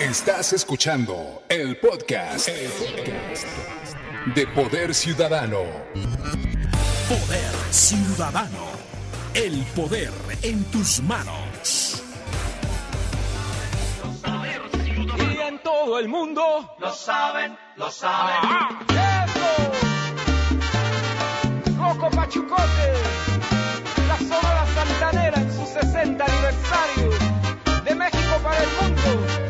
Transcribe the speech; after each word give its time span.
Estás 0.00 0.52
escuchando 0.52 1.42
el 1.48 1.76
podcast, 1.76 2.48
de 2.48 4.46
Poder 4.54 4.94
Ciudadano. 4.94 5.64
Poder 7.08 7.54
Ciudadano. 7.70 8.68
El 9.34 9.60
poder 9.74 10.12
en 10.42 10.62
tus 10.70 11.02
manos. 11.02 12.04
Y 15.18 15.40
en 15.40 15.58
todo 15.64 15.98
el 15.98 16.08
mundo 16.08 16.76
Lo 16.78 16.92
saben, 16.92 17.58
lo 17.76 17.90
saben. 17.90 18.36
¡Eso! 18.90 19.72
Loco 21.76 22.08
Pachucote, 22.10 22.92
la 24.06 24.16
Sonora 24.18 24.64
Santanera 24.74 25.40
en 25.40 25.52
su 25.52 25.66
60 25.66 26.24
aniversario 26.24 27.10
de 27.84 27.94
México 27.96 28.38
para 28.44 28.62
el 28.62 28.68
mundo. 28.80 29.47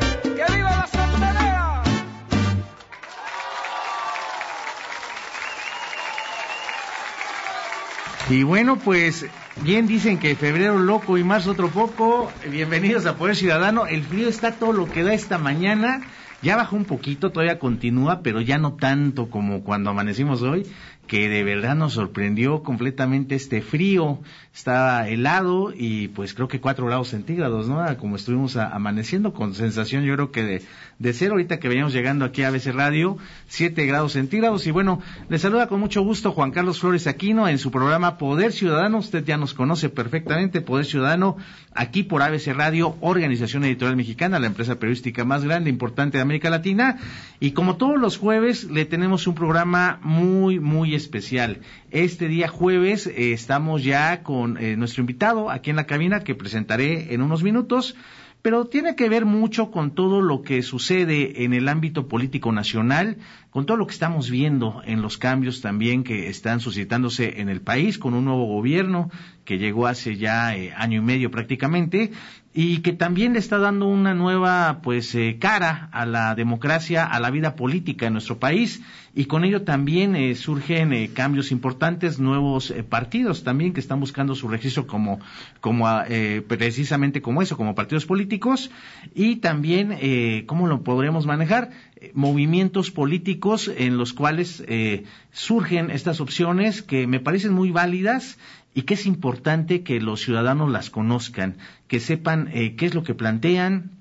Y 8.31 8.43
bueno, 8.43 8.77
pues 8.77 9.25
bien 9.63 9.87
dicen 9.87 10.18
que 10.18 10.37
febrero 10.37 10.79
loco 10.79 11.17
y 11.17 11.25
marzo 11.25 11.53
otro 11.53 11.71
poco. 11.71 12.31
Bienvenidos 12.51 13.07
a 13.07 13.17
Poder 13.17 13.35
Ciudadano. 13.35 13.87
El 13.87 14.03
frío 14.03 14.29
está 14.29 14.53
todo 14.53 14.75
lo 14.75 14.85
que 14.85 15.03
da 15.03 15.14
esta 15.14 15.39
mañana. 15.39 16.03
Ya 16.43 16.54
bajó 16.54 16.77
un 16.77 16.85
poquito, 16.85 17.31
todavía 17.31 17.59
continúa, 17.59 18.21
pero 18.23 18.43
ya 18.43 18.59
no 18.59 18.75
tanto 18.75 19.31
como 19.31 19.64
cuando 19.64 19.91
amanecimos 19.91 20.43
hoy, 20.43 20.67
que 21.07 21.29
de 21.31 21.43
verdad 21.43 21.75
nos 21.75 21.95
sorprendió 21.95 22.63
completamente 22.63 23.35
este 23.35 23.63
frío. 23.63 24.21
Estaba 24.54 25.09
helado 25.09 25.73
y 25.75 26.09
pues 26.09 26.35
creo 26.35 26.49
que 26.49 26.61
cuatro 26.61 26.85
grados 26.85 27.09
centígrados, 27.09 27.67
¿no? 27.67 27.96
Como 27.96 28.17
estuvimos 28.17 28.57
amaneciendo 28.57 29.32
con 29.32 29.54
sensación 29.54 30.04
yo 30.04 30.15
creo 30.15 30.31
que 30.31 30.43
de, 30.43 30.63
de 30.98 31.12
cero 31.12 31.32
ahorita 31.32 31.61
que 31.61 31.68
veníamos 31.68 31.93
llegando 31.93 32.25
aquí 32.25 32.42
a 32.42 32.48
ABC 32.48 32.72
Radio, 32.72 33.19
siete 33.47 33.86
grados 33.86 34.12
centígrados. 34.12 34.67
Y 34.67 34.73
bueno, 34.73 35.00
le 35.28 35.39
saluda 35.39 35.69
con 35.69 35.78
mucho 35.78 36.03
gusto 36.03 36.33
Juan 36.33 36.50
Carlos 36.50 36.81
Flores 36.81 37.06
Aquino 37.06 37.48
en 37.48 37.59
su 37.59 37.70
programa 37.70 38.19
Poder 38.19 38.53
Ciudadano. 38.53 38.98
Usted 38.98 39.25
ya 39.25 39.36
nos 39.36 39.55
conoce 39.55 39.91
perfectamente, 39.91 40.61
Poder 40.61 40.86
Ciudadano, 40.86 41.36
aquí 41.73 42.03
por 42.03 42.23
ABC 42.23 42.48
Radio, 42.48 42.97
Organización 43.00 43.64
Editorial 43.64 43.97
Mexicana, 43.97 44.41
la 44.41 44.48
empresa 44.48 44.81
periodística 44.81 45.25
más 45.25 45.45
grande, 45.45 45.70
importante 45.70 46.19
de 46.19 46.23
América 46.23 46.50
Latina. 46.50 46.98
Y 47.39 47.53
como 47.53 47.77
todos 47.77 47.98
los 47.98 48.17
jueves, 48.17 48.64
le 48.64 48.84
tenemos 48.84 49.28
un 49.28 49.36
programa 49.36 50.01
muy, 50.03 50.58
muy 50.58 50.97
especial. 50.97 51.61
Este 51.92 52.27
día 52.27 52.48
jueves 52.48 53.06
eh, 53.06 53.33
estamos 53.33 53.84
ya 53.84 54.25
con 54.25 54.56
eh, 54.58 54.77
nuestro 54.77 55.03
invitado 55.03 55.51
aquí 55.51 55.70
en 55.70 55.77
la 55.77 55.86
cabina 55.86 56.25
que 56.25 56.34
presentaré 56.34 57.14
en 57.14 57.23
unos 57.23 57.45
minutos 57.45 57.95
pero 58.42 58.67
tiene 58.67 58.94
que 58.94 59.08
ver 59.08 59.25
mucho 59.25 59.70
con 59.70 59.94
todo 59.94 60.20
lo 60.20 60.42
que 60.42 60.62
sucede 60.62 61.44
en 61.44 61.53
el 61.53 61.69
ámbito 61.69 62.08
político 62.08 62.53
nacional, 62.53 63.19
con 63.59 63.67
todo 63.67 63.77
lo 63.77 63.89
que 63.89 63.92
estamos 63.92 64.31
viendo 64.31 64.83
en 64.84 65.03
los 65.03 65.19
cambios 65.19 65.61
también 65.61 66.05
que 66.05 66.28
están 66.28 66.61
suscitándose 66.61 67.41
en 67.41 67.48
el 67.48 67.61
país, 67.61 67.98
con 67.98 68.14
un 68.14 68.25
nuevo 68.25 68.45
gobierno 68.45 69.11
que 69.45 69.59
llegó 69.59 69.89
hace 69.89 70.17
ya 70.17 70.55
eh, 70.55 70.73
año 70.77 70.98
y 70.98 71.01
medio 71.01 71.33
prácticamente 71.33 72.12
y 72.61 72.79
que 72.79 72.92
también 72.92 73.34
le 73.34 73.39
está 73.39 73.59
dando 73.59 73.86
una 73.86 74.14
nueva 74.14 74.81
pues 74.83 75.14
eh, 75.14 75.36
cara 75.39 75.89
a 75.92 76.06
la 76.06 76.34
democracia, 76.34 77.05
a 77.05 77.20
la 77.20 77.31
vida 77.31 77.55
política 77.55 78.06
en 78.06 78.14
nuestro 78.14 78.39
país 78.39 78.83
y 79.14 79.27
con 79.27 79.45
ello 79.45 79.62
también 79.62 80.17
eh, 80.17 80.34
surgen 80.34 80.92
eh, 80.92 81.11
cambios 81.14 81.53
importantes, 81.53 82.19
nuevos 82.19 82.75
partidos 82.89 83.45
también 83.45 83.75
que 83.75 83.81
están 83.81 84.01
buscando 84.01 84.34
su 84.34 84.48
registro 84.48 84.89
como 84.89 85.20
como 85.61 85.86
ah, 85.86 86.06
precisamente 86.48 87.23
como 87.23 87.42
eso, 87.42 87.56
como 87.56 87.77
partidos 87.77 88.06
políticos 88.06 88.73
y 89.14 89.36
también 89.36 90.45
cómo 90.47 90.67
lo 90.67 90.83
podremos 90.83 91.27
manejar 91.27 91.70
movimientos 92.15 92.91
políticos 92.91 93.71
en 93.75 93.97
los 93.97 94.13
cuales 94.13 94.63
eh, 94.67 95.05
surgen 95.33 95.91
estas 95.91 96.21
opciones 96.21 96.83
que 96.83 97.07
me 97.07 97.21
parecen 97.21 97.53
muy 97.53 97.70
válidas 97.70 98.39
y 98.75 98.83
que 98.83 98.95
es 98.95 99.07
importante 99.07 99.83
que 99.83 100.01
los 100.01 100.20
ciudadanos 100.20 100.70
las 100.70 100.91
conozcan, 100.91 101.57
que 101.87 102.01
sepan 102.01 102.48
eh, 102.53 102.77
qué 102.77 102.87
es 102.87 102.95
lo 102.95 103.03
que 103.03 103.14
plantean, 103.14 103.92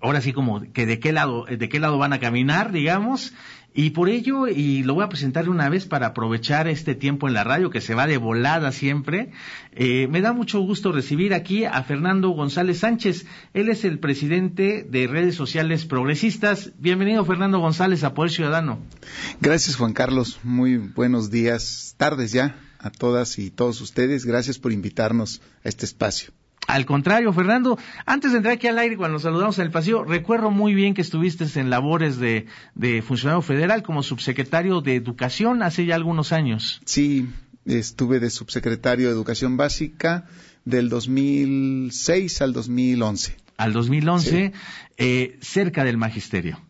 ahora 0.00 0.20
sí 0.20 0.32
como 0.32 0.60
que 0.72 0.86
de 0.86 0.98
qué 1.00 1.12
lado 1.12 1.44
de 1.44 1.68
qué 1.68 1.80
lado 1.80 1.98
van 1.98 2.12
a 2.12 2.20
caminar, 2.20 2.72
digamos, 2.72 3.34
y 3.76 3.90
por 3.90 4.08
ello 4.08 4.48
y 4.48 4.82
lo 4.82 4.94
voy 4.94 5.04
a 5.04 5.08
presentar 5.10 5.50
una 5.50 5.68
vez 5.68 5.84
para 5.84 6.08
aprovechar 6.08 6.66
este 6.66 6.94
tiempo 6.94 7.28
en 7.28 7.34
la 7.34 7.44
radio 7.44 7.68
que 7.68 7.82
se 7.82 7.94
va 7.94 8.06
de 8.06 8.16
volada 8.16 8.72
siempre. 8.72 9.30
eh, 9.72 10.08
me 10.08 10.22
da 10.22 10.32
mucho 10.32 10.60
gusto 10.60 10.92
recibir 10.92 11.34
aquí 11.34 11.66
a 11.66 11.82
Fernando 11.82 12.30
González 12.30 12.78
Sánchez. 12.78 13.26
Él 13.52 13.68
es 13.68 13.84
el 13.84 13.98
presidente 13.98 14.86
de 14.88 15.06
redes 15.06 15.34
sociales 15.34 15.84
progresistas. 15.84 16.72
Bienvenido 16.78 17.24
Fernando 17.26 17.58
González 17.58 18.02
a 18.02 18.14
Poder 18.14 18.30
Ciudadano. 18.30 18.78
Gracias 19.42 19.76
Juan 19.76 19.92
Carlos, 19.92 20.40
muy 20.42 20.78
buenos 20.78 21.30
días, 21.30 21.94
tardes 21.98 22.32
ya 22.32 22.56
a 22.78 22.90
todas 22.90 23.38
y 23.38 23.50
todos 23.50 23.82
ustedes. 23.82 24.24
Gracias 24.24 24.58
por 24.58 24.72
invitarnos 24.72 25.42
a 25.62 25.68
este 25.68 25.84
espacio. 25.84 26.32
Al 26.66 26.84
contrario, 26.84 27.32
Fernando, 27.32 27.78
antes 28.06 28.32
de 28.32 28.38
entrar 28.38 28.54
aquí 28.54 28.66
al 28.66 28.78
aire, 28.78 28.96
cuando 28.96 29.14
nos 29.14 29.22
saludamos 29.22 29.58
en 29.58 29.66
el 29.66 29.70
pasillo, 29.70 30.04
recuerdo 30.04 30.50
muy 30.50 30.74
bien 30.74 30.94
que 30.94 31.02
estuviste 31.02 31.44
en 31.58 31.70
labores 31.70 32.18
de, 32.18 32.46
de 32.74 33.02
funcionario 33.02 33.42
federal 33.42 33.82
como 33.82 34.02
subsecretario 34.02 34.80
de 34.80 34.96
Educación 34.96 35.62
hace 35.62 35.86
ya 35.86 35.94
algunos 35.94 36.32
años. 36.32 36.80
Sí, 36.84 37.28
estuve 37.64 38.20
de 38.20 38.30
subsecretario 38.30 39.06
de 39.06 39.12
Educación 39.12 39.56
Básica 39.56 40.26
del 40.64 40.88
2006 40.88 42.42
al 42.42 42.52
2011. 42.52 43.36
Al 43.56 43.72
2011, 43.72 44.52
eh, 44.98 45.38
cerca 45.40 45.84
del 45.84 45.96
magisterio. 45.96 46.60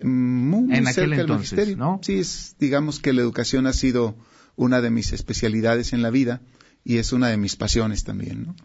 Muy 0.00 0.72
En 0.74 0.84
cerca 0.84 0.90
aquel 0.90 1.10
del 1.10 1.20
entonces, 1.20 1.52
magisterio. 1.52 1.76
¿no? 1.76 2.00
Sí, 2.02 2.18
es, 2.18 2.54
digamos 2.60 3.00
que 3.00 3.12
la 3.12 3.22
educación 3.22 3.66
ha 3.66 3.72
sido 3.72 4.16
una 4.54 4.80
de 4.80 4.90
mis 4.90 5.12
especialidades 5.12 5.92
en 5.92 6.02
la 6.02 6.10
vida 6.10 6.40
y 6.84 6.98
es 6.98 7.12
una 7.12 7.28
de 7.28 7.36
mis 7.36 7.56
pasiones 7.56 8.04
también, 8.04 8.46
¿no? 8.46 8.56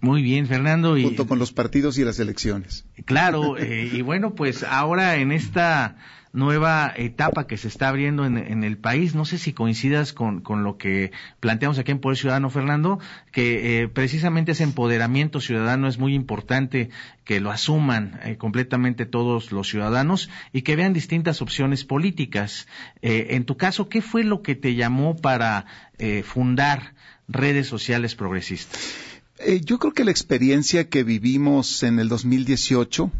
Muy 0.00 0.22
bien, 0.22 0.46
Fernando. 0.46 0.96
Y, 0.96 1.04
Junto 1.04 1.26
con 1.26 1.38
los 1.38 1.52
partidos 1.52 1.98
y 1.98 2.04
las 2.04 2.18
elecciones. 2.18 2.86
Claro, 3.04 3.58
eh, 3.58 3.90
y 3.92 4.02
bueno, 4.02 4.34
pues 4.34 4.62
ahora 4.62 5.16
en 5.16 5.32
esta 5.32 5.96
nueva 6.34 6.92
etapa 6.96 7.46
que 7.46 7.56
se 7.56 7.68
está 7.68 7.88
abriendo 7.88 8.26
en, 8.26 8.36
en 8.36 8.64
el 8.64 8.76
país, 8.76 9.14
no 9.14 9.24
sé 9.24 9.38
si 9.38 9.52
coincidas 9.52 10.12
con, 10.12 10.40
con, 10.40 10.64
lo 10.64 10.76
que 10.76 11.12
planteamos 11.38 11.78
aquí 11.78 11.92
en 11.92 12.00
Poder 12.00 12.18
Ciudadano, 12.18 12.50
Fernando, 12.50 12.98
que 13.30 13.82
eh, 13.82 13.88
precisamente 13.88 14.52
ese 14.52 14.64
empoderamiento 14.64 15.40
ciudadano 15.40 15.86
es 15.86 15.96
muy 15.96 16.12
importante 16.12 16.90
que 17.24 17.40
lo 17.40 17.52
asuman 17.52 18.20
eh, 18.24 18.36
completamente 18.36 19.06
todos 19.06 19.52
los 19.52 19.68
ciudadanos 19.68 20.28
y 20.52 20.62
que 20.62 20.74
vean 20.74 20.92
distintas 20.92 21.40
opciones 21.40 21.84
políticas. 21.84 22.66
Eh, 23.00 23.28
en 23.30 23.44
tu 23.44 23.56
caso, 23.56 23.88
¿qué 23.88 24.02
fue 24.02 24.24
lo 24.24 24.42
que 24.42 24.56
te 24.56 24.74
llamó 24.74 25.16
para 25.16 25.66
eh, 25.98 26.24
fundar 26.24 26.94
redes 27.28 27.68
sociales 27.68 28.16
progresistas? 28.16 29.13
Eh, 29.38 29.60
yo 29.64 29.80
creo 29.80 29.92
que 29.92 30.04
la 30.04 30.12
experiencia 30.12 30.88
que 30.88 31.02
vivimos 31.02 31.82
en 31.82 31.98
el 31.98 32.08
2018, 32.08 33.10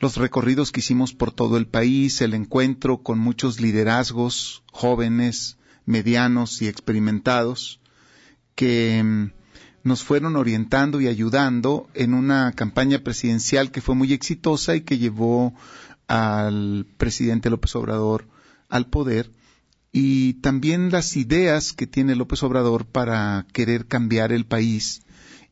los 0.00 0.16
recorridos 0.16 0.72
que 0.72 0.80
hicimos 0.80 1.14
por 1.14 1.30
todo 1.30 1.56
el 1.56 1.68
país, 1.68 2.20
el 2.20 2.34
encuentro 2.34 3.04
con 3.04 3.20
muchos 3.20 3.60
liderazgos 3.60 4.64
jóvenes, 4.72 5.58
medianos 5.86 6.60
y 6.62 6.66
experimentados, 6.66 7.80
que 8.56 9.02
mm, 9.04 9.30
nos 9.84 10.02
fueron 10.02 10.34
orientando 10.34 11.00
y 11.00 11.06
ayudando 11.06 11.88
en 11.94 12.14
una 12.14 12.52
campaña 12.52 12.98
presidencial 12.98 13.70
que 13.70 13.80
fue 13.80 13.94
muy 13.94 14.12
exitosa 14.12 14.74
y 14.74 14.80
que 14.80 14.98
llevó 14.98 15.54
al 16.08 16.86
presidente 16.96 17.50
López 17.50 17.76
Obrador 17.76 18.26
al 18.68 18.86
poder, 18.88 19.30
y 19.92 20.34
también 20.34 20.90
las 20.90 21.16
ideas 21.16 21.72
que 21.72 21.86
tiene 21.86 22.16
López 22.16 22.42
Obrador 22.42 22.84
para 22.84 23.46
querer 23.52 23.86
cambiar 23.86 24.32
el 24.32 24.44
país 24.44 25.02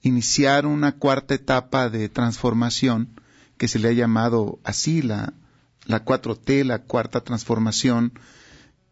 iniciar 0.03 0.67
una 0.67 0.93
cuarta 0.93 1.35
etapa 1.35 1.89
de 1.89 2.09
transformación 2.09 3.09
que 3.59 3.69
se 3.69 3.79
le 3.79 3.89
ha 3.89 3.93
llamado 3.93 4.59
así 4.65 5.03
la, 5.03 5.35
la 5.87 6.05
4T, 6.05 6.65
la 6.65 6.83
cuarta 6.83 7.21
transformación, 7.21 8.13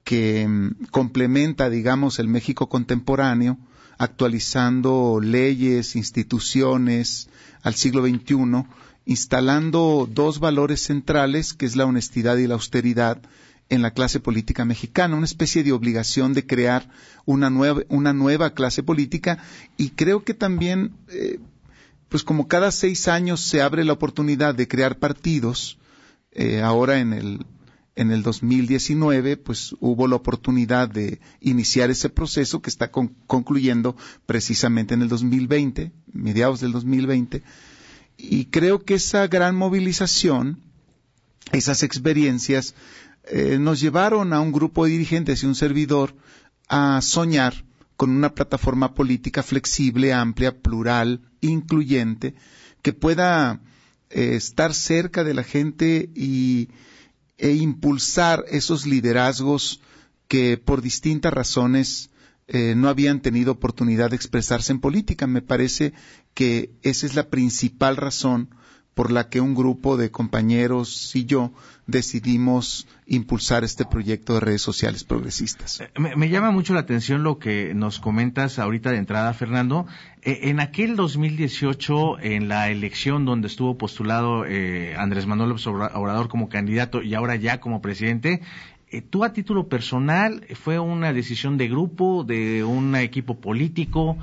que 0.04 0.46
mm, 0.46 0.86
complementa, 0.90 1.70
digamos, 1.70 2.18
el 2.18 2.28
México 2.28 2.68
contemporáneo, 2.68 3.58
actualizando 3.98 5.20
leyes, 5.22 5.96
instituciones 5.96 7.28
al 7.62 7.74
siglo 7.74 8.06
XXI, 8.06 8.64
instalando 9.06 10.08
dos 10.10 10.38
valores 10.38 10.82
centrales, 10.82 11.54
que 11.54 11.66
es 11.66 11.74
la 11.74 11.86
honestidad 11.86 12.36
y 12.36 12.46
la 12.46 12.54
austeridad, 12.54 13.20
en 13.70 13.82
la 13.82 13.92
clase 13.92 14.20
política 14.20 14.64
mexicana, 14.64 15.16
una 15.16 15.26
especie 15.26 15.62
de 15.62 15.72
obligación 15.72 16.32
de 16.32 16.46
crear 16.46 16.88
una 17.26 17.50
nueva, 17.50 17.82
una 17.88 18.12
nueva 18.12 18.54
clase 18.54 18.82
política. 18.82 19.38
Y 19.76 19.90
creo 19.90 20.24
que 20.24 20.34
también, 20.34 20.92
eh, 21.08 21.38
pues 22.08 22.22
como 22.22 22.48
cada 22.48 22.72
seis 22.72 23.08
años 23.08 23.40
se 23.40 23.60
abre 23.60 23.84
la 23.84 23.92
oportunidad 23.92 24.54
de 24.54 24.68
crear 24.68 24.98
partidos, 24.98 25.78
eh, 26.32 26.62
ahora 26.62 26.98
en 26.98 27.12
el, 27.12 27.46
en 27.94 28.10
el 28.10 28.22
2019, 28.22 29.36
pues 29.36 29.74
hubo 29.80 30.06
la 30.08 30.16
oportunidad 30.16 30.88
de 30.88 31.20
iniciar 31.40 31.90
ese 31.90 32.08
proceso 32.08 32.62
que 32.62 32.70
está 32.70 32.90
con, 32.90 33.08
concluyendo 33.26 33.96
precisamente 34.24 34.94
en 34.94 35.02
el 35.02 35.08
2020, 35.08 35.92
mediados 36.12 36.60
del 36.60 36.72
2020, 36.72 37.42
y 38.16 38.46
creo 38.46 38.84
que 38.84 38.94
esa 38.94 39.26
gran 39.26 39.54
movilización 39.56 40.62
esas 41.52 41.82
experiencias 41.82 42.74
eh, 43.30 43.58
nos 43.58 43.80
llevaron 43.80 44.32
a 44.32 44.40
un 44.40 44.52
grupo 44.52 44.84
de 44.84 44.92
dirigentes 44.92 45.42
y 45.42 45.46
un 45.46 45.54
servidor 45.54 46.14
a 46.68 47.00
soñar 47.02 47.64
con 47.96 48.10
una 48.10 48.34
plataforma 48.34 48.94
política 48.94 49.42
flexible, 49.42 50.12
amplia, 50.12 50.56
plural, 50.56 51.20
incluyente, 51.40 52.34
que 52.80 52.92
pueda 52.92 53.60
eh, 54.10 54.36
estar 54.36 54.72
cerca 54.72 55.24
de 55.24 55.34
la 55.34 55.42
gente 55.42 56.08
y, 56.14 56.68
e 57.38 57.52
impulsar 57.52 58.44
esos 58.48 58.86
liderazgos 58.86 59.80
que 60.28 60.58
por 60.58 60.80
distintas 60.80 61.32
razones 61.32 62.10
eh, 62.46 62.74
no 62.76 62.88
habían 62.88 63.20
tenido 63.20 63.52
oportunidad 63.52 64.10
de 64.10 64.16
expresarse 64.16 64.72
en 64.72 64.80
política. 64.80 65.26
Me 65.26 65.42
parece 65.42 65.92
que 66.34 66.70
esa 66.82 67.04
es 67.04 67.14
la 67.14 67.28
principal 67.28 67.96
razón 67.96 68.50
por 68.98 69.12
la 69.12 69.28
que 69.28 69.40
un 69.40 69.54
grupo 69.54 69.96
de 69.96 70.10
compañeros 70.10 71.14
y 71.14 71.24
yo 71.24 71.52
decidimos 71.86 72.88
impulsar 73.06 73.62
este 73.62 73.84
proyecto 73.84 74.34
de 74.34 74.40
redes 74.40 74.60
sociales 74.60 75.04
progresistas. 75.04 75.80
Eh, 75.80 75.88
me, 76.16 76.28
llama 76.28 76.50
mucho 76.50 76.74
la 76.74 76.80
atención 76.80 77.22
lo 77.22 77.38
que 77.38 77.74
nos 77.76 78.00
comentas 78.00 78.58
ahorita 78.58 78.90
de 78.90 78.96
entrada, 78.96 79.32
Fernando. 79.34 79.86
Eh, 80.22 80.50
en 80.50 80.58
aquel 80.58 80.96
2018, 80.96 82.18
en 82.18 82.48
la 82.48 82.70
elección 82.70 83.24
donde 83.24 83.46
estuvo 83.46 83.78
postulado 83.78 84.44
eh, 84.44 84.96
Andrés 84.98 85.26
Manuel 85.26 85.50
López 85.50 85.68
Obrador 85.68 86.26
como 86.26 86.48
candidato 86.48 87.00
y 87.00 87.14
ahora 87.14 87.36
ya 87.36 87.60
como 87.60 87.80
presidente, 87.80 88.40
¿tú 89.10 89.22
a 89.22 89.32
título 89.32 89.68
personal 89.68 90.44
fue 90.54 90.80
una 90.80 91.12
decisión 91.12 91.56
de 91.56 91.68
grupo, 91.68 92.24
de 92.24 92.64
un 92.64 92.96
equipo 92.96 93.38
político? 93.38 94.18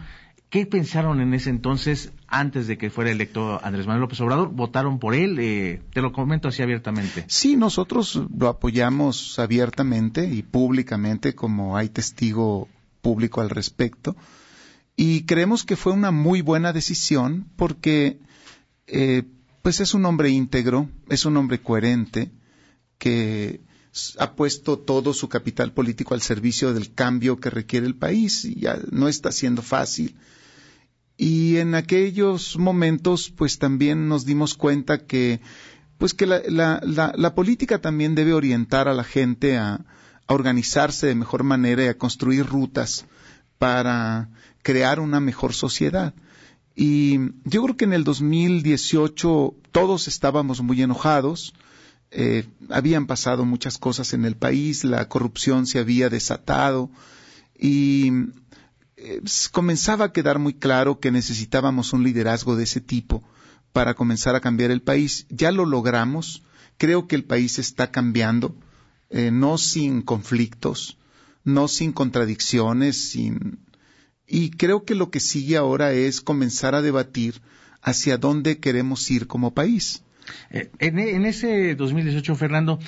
¿Qué 0.50 0.66
pensaron 0.66 1.20
en 1.22 1.34
ese 1.34 1.50
entonces, 1.50 2.12
antes 2.28 2.68
de 2.68 2.78
que 2.78 2.90
fuera 2.90 3.12
electo 3.12 3.60
Andrés 3.64 3.88
Manuel 3.88 4.02
López 4.02 4.22
Obrador? 4.22 4.50
¿Votaron 4.50 5.00
por 5.00 5.16
él? 5.16 5.38
Eh, 5.40 5.82
te 5.92 6.02
lo 6.02 6.12
comento 6.12 6.48
así 6.48 6.62
abiertamente. 6.62 7.26
Sí, 7.28 7.56
nosotros 7.56 8.22
lo 8.38 8.48
apoyamos 8.48 9.38
abiertamente 9.40 10.26
y 10.26 10.44
públicamente, 10.44 11.36
como 11.36 11.76
hay 11.76 11.90
testigo 11.90 12.70
público 13.02 13.42
al 13.42 13.50
respecto. 13.50 14.16
Y 14.96 15.24
creemos 15.24 15.64
que 15.64 15.76
fue 15.76 15.94
una 15.94 16.12
muy 16.12 16.42
buena 16.42 16.72
decisión 16.72 17.48
porque, 17.58 18.20
eh, 18.88 19.24
pues 19.62 19.82
es 19.82 19.94
un 19.94 20.06
hombre 20.06 20.30
íntegro, 20.30 20.90
es 21.10 21.26
un 21.26 21.36
hombre 21.38 21.60
coherente, 21.60 22.32
que 22.98 23.62
ha 24.18 24.36
puesto 24.36 24.78
todo 24.78 25.14
su 25.14 25.30
capital 25.30 25.72
político 25.72 26.14
al 26.14 26.22
servicio 26.22 26.74
del 26.74 26.94
cambio 26.94 27.40
que 27.40 27.50
requiere 27.50 27.88
el 27.88 27.96
país 27.96 28.46
y 28.46 28.60
ya 28.60 28.80
no 28.92 29.08
está 29.08 29.32
siendo 29.32 29.62
fácil 29.62 30.16
y 31.18 31.58
en 31.58 31.76
aquellos 31.76 32.58
momentos 32.58 33.32
pues 33.36 33.58
también 33.58 34.10
nos 34.10 34.26
dimos 34.26 34.56
cuenta 34.56 35.06
que 35.06 35.40
pues 35.98 36.14
que 36.14 36.26
la, 36.26 36.42
la, 36.50 37.14
la, 37.16 37.36
política 37.36 37.80
también 37.80 38.16
debe 38.16 38.34
orientar 38.34 38.90
a 38.90 38.94
la 38.94 39.06
gente 39.06 39.58
a, 39.58 39.86
a, 40.28 40.34
organizarse 40.34 41.08
de 41.08 41.16
mejor 41.16 41.44
manera 41.44 41.86
y 41.86 41.88
a 41.88 41.98
construir 41.98 42.46
rutas 42.46 43.06
para 43.58 44.30
crear 44.62 45.00
una 45.00 45.22
mejor 45.22 45.54
sociedad. 45.54 46.14
Y 46.76 47.18
yo 47.46 47.64
creo 47.64 47.78
que 47.78 47.86
en 47.86 47.94
el 47.94 48.04
2018 48.04 49.56
todos 49.72 50.10
estábamos 50.10 50.62
muy 50.62 50.82
enojados, 50.82 51.54
eh, 52.18 52.46
habían 52.70 53.08
pasado 53.08 53.44
muchas 53.44 53.78
cosas 53.78 54.14
en 54.14 54.24
el 54.24 54.38
país, 54.38 54.86
la 54.86 55.10
corrupción 55.10 55.68
se 55.68 55.80
había 55.80 56.10
desatado 56.10 56.90
y 57.60 58.10
eh, 58.96 59.22
comenzaba 59.52 60.06
a 60.06 60.14
quedar 60.14 60.40
muy 60.40 60.54
claro 60.54 61.02
que 61.02 61.12
necesitábamos 61.12 61.92
un 61.92 62.06
liderazgo 62.06 62.56
de 62.56 62.64
ese 62.64 62.80
tipo 62.80 63.22
para 63.74 63.96
comenzar 63.96 64.34
a 64.34 64.40
cambiar 64.40 64.72
el 64.72 64.82
país. 64.82 65.26
Ya 65.30 65.52
lo 65.52 65.66
logramos. 65.66 66.44
Creo 66.78 67.06
que 67.06 67.18
el 67.18 67.26
país 67.26 67.60
está 67.60 67.92
cambiando, 67.92 68.56
eh, 69.10 69.30
no 69.30 69.58
sin 69.58 70.02
conflictos, 70.02 70.98
no 71.44 71.68
sin 71.68 71.92
contradicciones, 71.92 73.10
sin... 73.10 73.60
y 74.26 74.52
creo 74.52 74.86
que 74.86 74.96
lo 74.96 75.12
que 75.12 75.20
sigue 75.20 75.58
ahora 75.58 75.92
es 75.92 76.22
comenzar 76.22 76.76
a 76.76 76.82
debatir 76.82 77.42
hacia 77.82 78.18
dónde 78.18 78.60
queremos 78.60 79.12
ir 79.12 79.28
como 79.28 79.54
país. 79.54 80.05
Eh, 80.52 80.70
en, 80.80 81.00
en, 81.00 81.26
ese 81.26 81.76
2018, 81.76 82.36
Fernando, 82.36 82.80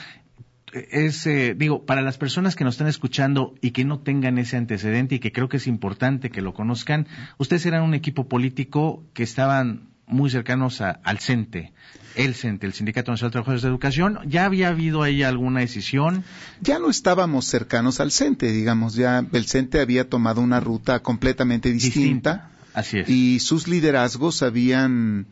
es, 0.74 1.26
eh, 1.28 1.56
digo, 1.58 1.86
para 1.86 2.02
las 2.02 2.18
personas 2.18 2.56
que 2.56 2.64
nos 2.64 2.76
están 2.76 2.88
escuchando 2.88 3.56
y 3.62 3.72
que 3.72 3.86
no 3.86 4.00
tengan 4.00 4.38
ese 4.38 4.58
antecedente 4.58 5.16
y 5.16 5.20
que 5.20 5.32
creo 5.32 5.50
que 5.50 5.58
es 5.58 5.68
importante 5.68 6.30
que 6.30 6.42
lo 6.42 6.54
conozcan, 6.54 7.08
ustedes 7.38 7.66
eran 7.66 7.84
un 7.84 7.94
equipo 7.94 8.28
político 8.28 9.04
que 9.14 9.24
estaban 9.24 9.90
muy 10.08 10.30
cercanos 10.30 10.82
al 10.82 11.20
CENTE, 11.20 11.74
el 12.16 12.34
CENTE, 12.34 12.66
el 12.66 12.74
Sindicato 12.74 13.12
Nacional 13.12 13.30
de 13.30 13.34
Trabajadores 13.34 13.62
de 13.62 13.68
Educación. 13.68 14.20
¿Ya 14.26 14.46
había 14.46 14.70
habido 14.70 15.04
ahí 15.04 15.22
alguna 15.22 15.60
decisión? 15.60 16.24
Ya 16.62 16.80
no 16.80 16.90
estábamos 16.90 17.46
cercanos 17.46 18.00
al 18.00 18.12
CENTE, 18.12 18.52
digamos, 18.52 18.96
ya 18.96 19.26
el 19.32 19.46
CENTE 19.46 19.82
había 19.82 20.10
tomado 20.10 20.42
una 20.42 20.62
ruta 20.62 21.02
completamente 21.02 21.72
distinta. 21.72 22.52
Así 22.74 23.00
es. 23.00 23.10
Y 23.10 23.40
sus 23.40 23.68
liderazgos 23.68 24.44
habían 24.44 25.28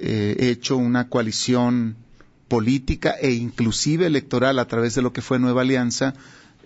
eh, 0.00 0.36
hecho 0.38 0.76
una 0.76 1.08
coalición 1.08 1.96
política 2.48 3.14
e 3.20 3.32
inclusive 3.32 4.06
electoral 4.06 4.58
a 4.58 4.66
través 4.66 4.94
de 4.94 5.02
lo 5.02 5.12
que 5.12 5.22
fue 5.22 5.38
Nueva 5.38 5.62
Alianza 5.62 6.14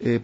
eh, 0.00 0.20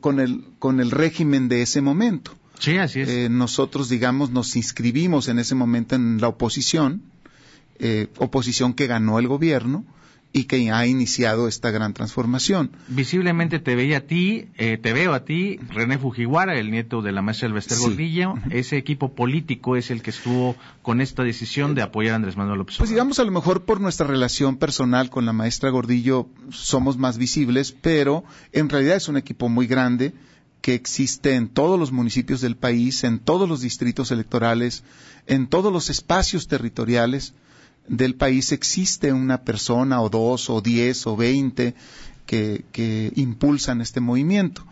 con, 0.00 0.20
el, 0.20 0.44
con 0.58 0.80
el 0.80 0.90
régimen 0.90 1.48
de 1.48 1.62
ese 1.62 1.80
momento. 1.80 2.32
Sí, 2.58 2.76
así 2.76 3.00
es. 3.00 3.08
Eh, 3.08 3.28
nosotros, 3.30 3.88
digamos, 3.88 4.30
nos 4.30 4.56
inscribimos 4.56 5.28
en 5.28 5.38
ese 5.38 5.54
momento 5.54 5.94
en 5.94 6.20
la 6.20 6.28
oposición, 6.28 7.02
eh, 7.78 8.08
oposición 8.18 8.74
que 8.74 8.88
ganó 8.88 9.18
el 9.18 9.28
gobierno, 9.28 9.84
y 10.32 10.44
que 10.44 10.70
ha 10.70 10.86
iniciado 10.86 11.48
esta 11.48 11.70
gran 11.70 11.94
transformación. 11.94 12.70
Visiblemente 12.88 13.58
te 13.58 13.74
veía 13.74 13.98
a 13.98 14.00
ti, 14.02 14.48
eh, 14.56 14.78
te 14.80 14.92
veo 14.92 15.14
a 15.14 15.24
ti, 15.24 15.58
René 15.68 15.98
Fujiwara, 15.98 16.58
el 16.58 16.70
nieto 16.70 17.00
de 17.00 17.12
la 17.12 17.22
maestra 17.22 17.48
Elvester 17.48 17.78
Gordillo, 17.78 18.34
ese 18.50 18.76
equipo 18.76 19.14
político 19.14 19.76
es 19.76 19.90
el 19.90 20.02
que 20.02 20.10
estuvo 20.10 20.54
con 20.82 21.00
esta 21.00 21.22
decisión 21.22 21.74
de 21.74 21.82
apoyar 21.82 22.12
a 22.12 22.16
Andrés 22.16 22.36
Manuel 22.36 22.58
López 22.58 22.76
Pues 22.76 22.90
digamos, 22.90 23.18
a 23.18 23.24
lo 23.24 23.30
mejor 23.30 23.64
por 23.64 23.80
nuestra 23.80 24.06
relación 24.06 24.58
personal 24.58 25.08
con 25.10 25.24
la 25.24 25.32
maestra 25.32 25.70
Gordillo 25.70 26.28
somos 26.50 26.98
más 26.98 27.16
visibles, 27.16 27.72
pero 27.72 28.24
en 28.52 28.68
realidad 28.68 28.96
es 28.96 29.08
un 29.08 29.16
equipo 29.16 29.48
muy 29.48 29.66
grande 29.66 30.12
que 30.60 30.74
existe 30.74 31.34
en 31.34 31.48
todos 31.48 31.78
los 31.78 31.92
municipios 31.92 32.40
del 32.40 32.56
país, 32.56 33.04
en 33.04 33.20
todos 33.20 33.48
los 33.48 33.60
distritos 33.60 34.10
electorales, 34.10 34.82
en 35.26 35.46
todos 35.46 35.72
los 35.72 35.88
espacios 35.88 36.48
territoriales, 36.48 37.34
del 37.88 38.14
país 38.14 38.52
existe 38.52 39.12
una 39.12 39.42
persona 39.42 40.00
o 40.00 40.08
dos 40.08 40.50
o 40.50 40.60
diez 40.60 41.06
o 41.06 41.16
veinte 41.16 41.74
que, 42.26 42.64
que 42.72 43.12
impulsan 43.16 43.80
este 43.80 44.00
movimiento. 44.00 44.64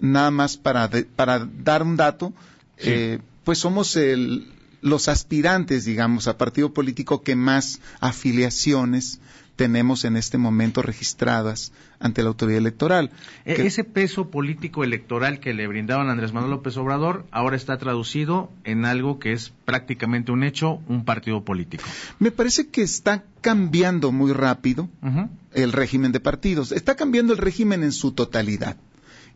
Nada 0.00 0.30
más 0.30 0.56
para, 0.56 0.90
para 1.16 1.48
dar 1.64 1.82
un 1.82 1.96
dato, 1.96 2.32
eh, 2.76 3.18
pues 3.44 3.58
somos 3.58 3.96
el, 3.96 4.52
los 4.80 5.08
aspirantes, 5.08 5.84
digamos, 5.84 6.28
a 6.28 6.38
partido 6.38 6.72
político 6.72 7.22
que 7.22 7.34
más 7.34 7.80
afiliaciones 8.00 9.20
tenemos 9.58 10.04
en 10.04 10.16
este 10.16 10.38
momento 10.38 10.82
registradas 10.82 11.72
ante 11.98 12.22
la 12.22 12.28
autoridad 12.28 12.58
electoral. 12.58 13.10
E, 13.44 13.66
ese 13.66 13.82
peso 13.82 14.30
político 14.30 14.84
electoral 14.84 15.40
que 15.40 15.52
le 15.52 15.66
brindaban 15.66 16.08
a 16.08 16.12
Andrés 16.12 16.32
Manuel 16.32 16.52
López 16.52 16.76
Obrador 16.76 17.26
ahora 17.32 17.56
está 17.56 17.76
traducido 17.76 18.52
en 18.62 18.84
algo 18.84 19.18
que 19.18 19.32
es 19.32 19.52
prácticamente 19.64 20.30
un 20.30 20.44
hecho, 20.44 20.80
un 20.86 21.04
partido 21.04 21.44
político. 21.44 21.82
Me 22.20 22.30
parece 22.30 22.68
que 22.68 22.82
está 22.82 23.24
cambiando 23.40 24.12
muy 24.12 24.32
rápido 24.32 24.88
el 25.52 25.72
régimen 25.72 26.12
de 26.12 26.20
partidos. 26.20 26.70
Está 26.70 26.94
cambiando 26.94 27.32
el 27.32 27.38
régimen 27.38 27.82
en 27.82 27.90
su 27.90 28.12
totalidad. 28.12 28.76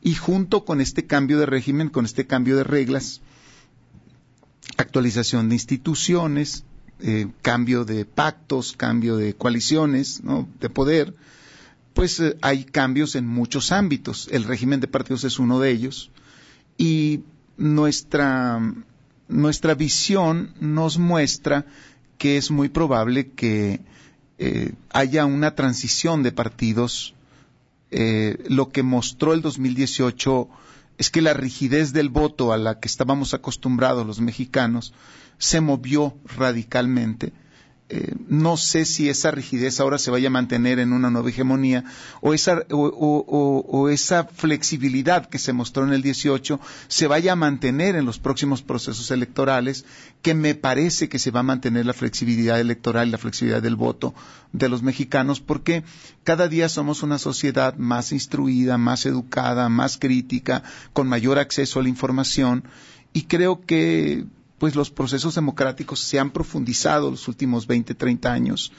Y 0.03 0.15
junto 0.15 0.65
con 0.65 0.81
este 0.81 1.05
cambio 1.07 1.41
de 1.41 1.47
régimen, 1.47 1.89
con 1.89 2.05
este 2.05 2.29
cambio 2.29 2.57
de 2.57 2.63
reglas, 2.63 3.23
actualización 4.77 5.49
de 5.49 5.57
instituciones, 5.57 6.65
eh, 7.05 7.27
cambio 7.43 7.85
de 7.85 8.05
pactos, 8.05 8.75
cambio 8.77 9.17
de 9.17 9.35
coaliciones, 9.35 10.23
de 10.61 10.71
poder, 10.71 11.17
pues 11.95 12.21
eh, 12.21 12.37
hay 12.43 12.63
cambios 12.63 13.17
en 13.17 13.27
muchos 13.27 13.73
ámbitos. 13.73 14.29
El 14.31 14.45
régimen 14.45 14.79
de 14.79 14.87
partidos 14.87 15.25
es 15.25 15.41
uno 15.41 15.59
de 15.59 15.71
ellos. 15.71 16.13
Y 16.79 17.23
nuestra, 17.57 18.61
nuestra 19.27 19.75
visión 19.75 20.55
nos 20.61 20.99
muestra 20.99 21.67
que 22.19 22.37
es 22.37 22.53
muy 22.53 22.69
probable 22.69 23.31
que 23.31 23.81
eh, 24.39 24.73
haya 24.91 25.27
una 25.27 25.57
transición 25.57 26.23
de 26.23 26.31
partidos. 26.31 27.15
lo 27.91 28.69
que 28.71 28.83
mostró 28.85 29.35
el 29.35 29.43
2018 29.43 30.49
es 30.99 31.11
que 31.11 31.21
la 31.21 31.35
rigidez 31.35 31.93
del 31.93 32.11
voto 32.11 32.53
a 32.53 32.59
la 32.59 32.79
que 32.79 32.87
estábamos 32.87 33.35
acostumbrados 33.35 34.07
los 34.07 34.21
mexicanos 34.21 34.95
se 35.43 35.61
movió 35.61 36.15
radicalmente. 36.37 37.33
eh, 37.89 38.15
no 38.29 38.57
sé 38.57 38.85
si 38.85 39.09
esa 39.09 39.33
rigidez 39.33 39.81
ahora 39.81 39.99
se 39.99 40.13
vaya 40.13 40.29
a 40.29 40.31
mantener 40.39 40.79
en 40.79 40.93
una 40.93 41.11
nueva 41.11 41.29
hegemonía 41.29 41.85
o 42.21 42.33
esa, 42.33 42.65
o, 42.71 43.89
esa 43.91 44.25
flexibilidad 44.25 45.29
que 45.29 45.41
se 45.41 45.53
mostró 45.53 45.85
en 45.85 45.93
el 45.93 46.01
18 46.01 46.61
se 46.87 47.07
vaya 47.09 47.33
a 47.33 47.37
mantener 47.37 47.97
en 47.97 48.07
los 48.07 48.21
próximos 48.21 48.63
procesos 48.63 49.11
electorales, 49.11 49.85
que 50.23 50.35
me 50.35 50.55
parece 50.55 51.09
que 51.09 51.19
se 51.19 51.33
va 51.33 51.41
a 51.41 51.51
mantener 51.53 51.85
la 51.87 51.93
flexibilidad 51.93 52.61
electoral 52.61 53.09
y 53.09 53.11
la 53.11 53.19
flexibilidad 53.19 53.61
del 53.61 53.77
voto 53.77 54.15
de 54.53 54.69
los 54.69 54.83
mexicanos, 54.83 55.41
porque 55.41 55.83
cada 56.23 56.47
día 56.47 56.69
somos 56.69 57.03
una 57.03 57.19
sociedad 57.19 57.77
más 57.77 58.13
instruida, 58.13 58.79
más 58.79 59.07
educada, 59.07 59.69
más 59.69 59.99
crítica, 59.99 60.63
con 60.93 61.09
mayor 61.09 61.39
acceso 61.39 61.81
a 61.81 61.83
la 61.83 61.89
información, 61.89 62.65
y 63.13 63.23
creo 63.25 63.61
que 63.61 64.25
pues 64.63 64.77
los 64.77 64.93
procesos 64.93 65.35
democráticos 65.35 65.99
se 65.99 66.21
han 66.21 66.31
profundizado 66.31 67.11
los 67.11 67.27
últimos 67.27 67.67
20, 67.67 67.97
30 67.97 68.33
años 68.33 68.71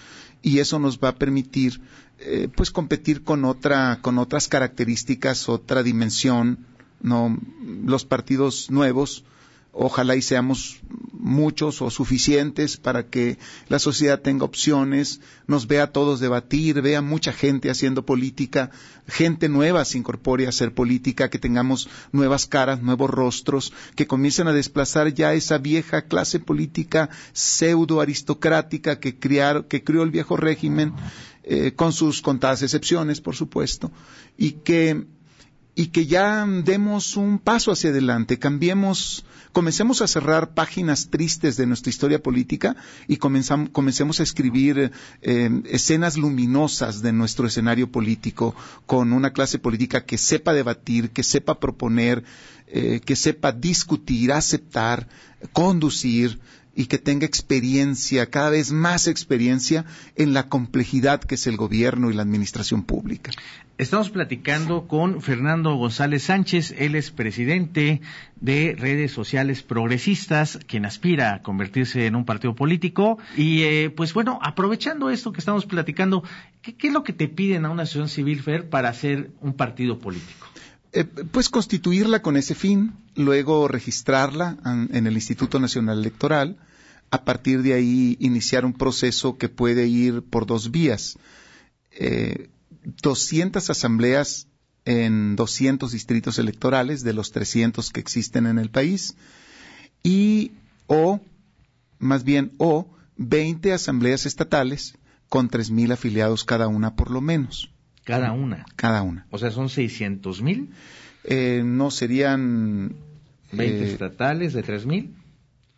y 0.41 0.59
eso 0.59 0.79
nos 0.79 0.97
va 0.97 1.09
a 1.09 1.15
permitir 1.15 1.81
eh, 2.19 2.47
pues 2.55 2.71
competir 2.71 3.25
con 3.25 3.43
otra 3.43 3.99
con 4.01 4.17
otras 4.17 4.47
características, 4.47 5.49
otra 5.49 5.83
dimensión, 5.83 6.65
no 7.01 7.37
los 7.83 8.05
partidos 8.05 8.71
nuevos 8.71 9.25
Ojalá 9.75 10.15
y 10.15 10.21
seamos 10.21 10.79
muchos 11.11 11.81
o 11.81 11.89
suficientes 11.89 12.77
para 12.77 13.07
que 13.07 13.39
la 13.69 13.79
sociedad 13.79 14.21
tenga 14.21 14.45
opciones, 14.45 15.19
nos 15.47 15.67
vea 15.67 15.83
a 15.83 15.91
todos 15.91 16.19
debatir, 16.19 16.81
vea 16.81 17.01
mucha 17.01 17.33
gente 17.33 17.71
haciendo 17.71 18.05
política, 18.05 18.69
gente 19.07 19.49
nueva 19.49 19.83
se 19.85 19.97
incorpore 19.97 20.45
a 20.45 20.49
hacer 20.49 20.75
política, 20.75 21.29
que 21.29 21.39
tengamos 21.39 21.89
nuevas 22.11 22.45
caras, 22.45 22.83
nuevos 22.83 23.09
rostros, 23.09 23.73
que 23.95 24.05
comiencen 24.05 24.47
a 24.47 24.53
desplazar 24.53 25.13
ya 25.13 25.33
esa 25.33 25.57
vieja 25.57 26.03
clase 26.03 26.39
política 26.39 27.09
pseudo 27.31 27.99
aristocrática 27.99 28.99
que, 28.99 29.17
que 29.17 29.83
crió 29.83 30.03
el 30.03 30.11
viejo 30.11 30.37
régimen, 30.37 30.93
eh, 31.45 31.73
con 31.73 31.91
sus 31.91 32.21
contadas 32.21 32.61
excepciones, 32.61 33.19
por 33.19 33.35
supuesto, 33.35 33.91
y 34.37 34.51
que 34.51 35.07
y 35.75 35.87
que 35.87 36.05
ya 36.05 36.45
demos 36.45 37.17
un 37.17 37.39
paso 37.39 37.71
hacia 37.71 37.89
adelante, 37.89 38.37
cambiemos, 38.37 39.25
comencemos 39.51 40.01
a 40.01 40.07
cerrar 40.07 40.53
páginas 40.53 41.09
tristes 41.09 41.57
de 41.57 41.65
nuestra 41.65 41.89
historia 41.89 42.21
política 42.21 42.75
y 43.07 43.17
comencemos 43.17 44.19
a 44.19 44.23
escribir 44.23 44.91
eh, 45.21 45.61
escenas 45.65 46.15
luminosas 46.15 47.01
de 47.01 47.11
nuestro 47.11 47.47
escenario 47.47 47.91
político 47.91 48.55
con 48.85 49.13
una 49.13 49.33
clase 49.33 49.57
política 49.57 50.05
que 50.05 50.19
sepa 50.19 50.53
debatir, 50.53 51.09
que 51.09 51.23
sepa 51.23 51.59
proponer, 51.59 52.23
eh, 52.67 53.01
que 53.03 53.15
sepa 53.15 53.51
discutir, 53.51 54.31
aceptar, 54.31 55.07
conducir, 55.53 56.39
y 56.75 56.85
que 56.85 56.97
tenga 56.97 57.25
experiencia, 57.25 58.29
cada 58.29 58.49
vez 58.49 58.71
más 58.71 59.07
experiencia 59.07 59.85
en 60.15 60.33
la 60.33 60.49
complejidad 60.49 61.21
que 61.21 61.35
es 61.35 61.47
el 61.47 61.57
gobierno 61.57 62.09
y 62.09 62.13
la 62.13 62.23
administración 62.23 62.83
pública. 62.83 63.31
Estamos 63.79 64.11
platicando 64.11 64.87
con 64.87 65.21
Fernando 65.21 65.75
González 65.75 66.23
Sánchez, 66.23 66.75
él 66.77 66.93
es 66.93 67.09
presidente 67.09 68.01
de 68.39 68.75
redes 68.77 69.11
sociales 69.11 69.63
progresistas, 69.63 70.59
quien 70.67 70.85
aspira 70.85 71.33
a 71.33 71.41
convertirse 71.41 72.05
en 72.05 72.15
un 72.15 72.23
partido 72.23 72.53
político. 72.53 73.17
Y 73.35 73.63
eh, 73.63 73.89
pues 73.89 74.13
bueno, 74.13 74.37
aprovechando 74.43 75.09
esto 75.09 75.33
que 75.33 75.39
estamos 75.39 75.65
platicando, 75.65 76.23
¿qué, 76.61 76.75
es 76.79 76.93
lo 76.93 77.03
que 77.03 77.13
te 77.13 77.27
piden 77.27 77.65
a 77.65 77.71
una 77.71 77.83
asociación 77.83 78.09
civil, 78.09 78.43
Fer, 78.43 78.69
para 78.69 78.89
hacer 78.89 79.31
un 79.41 79.53
partido 79.53 79.97
político? 79.97 80.47
Eh, 80.95 81.05
pues 81.05 81.49
constituirla 81.49 82.21
con 82.21 82.37
ese 82.37 82.53
fin, 82.53 82.93
luego 83.15 83.67
registrarla 83.67 84.57
en 84.91 85.07
el 85.07 85.13
Instituto 85.13 85.59
Nacional 85.59 85.99
Electoral, 85.99 86.57
a 87.09 87.25
partir 87.25 87.63
de 87.63 87.73
ahí 87.73 88.15
iniciar 88.19 88.63
un 88.63 88.73
proceso 88.73 89.37
que 89.37 89.49
puede 89.49 89.87
ir 89.87 90.21
por 90.21 90.45
dos 90.45 90.71
vías. 90.71 91.17
Eh, 91.91 92.49
200 93.01 93.69
asambleas 93.69 94.47
en 94.85 95.35
200 95.35 95.91
distritos 95.91 96.37
electorales 96.37 97.03
de 97.03 97.13
los 97.13 97.31
300 97.31 97.89
que 97.91 97.99
existen 97.99 98.45
en 98.45 98.59
el 98.59 98.69
país 98.69 99.15
y 100.03 100.51
o 100.87 101.21
más 101.99 102.23
bien 102.23 102.51
o 102.57 102.87
20 103.17 103.73
asambleas 103.73 104.25
estatales 104.25 104.95
con 105.29 105.49
3000 105.49 105.93
afiliados 105.93 106.43
cada 106.43 106.67
una 106.67 106.95
por 106.95 107.09
lo 107.09 107.21
menos. 107.21 107.72
Cada 108.03 108.31
una. 108.31 108.65
Cada 108.75 109.01
una. 109.01 109.25
O 109.31 109.37
sea, 109.37 109.51
son 109.51 109.69
600 109.69 110.41
mil. 110.41 110.71
Eh, 111.23 111.61
no 111.65 111.91
serían. 111.91 112.95
20 113.51 113.83
eh, 113.83 113.91
estatales 113.91 114.53
de 114.53 114.63
3 114.63 114.85
mil. 114.85 115.15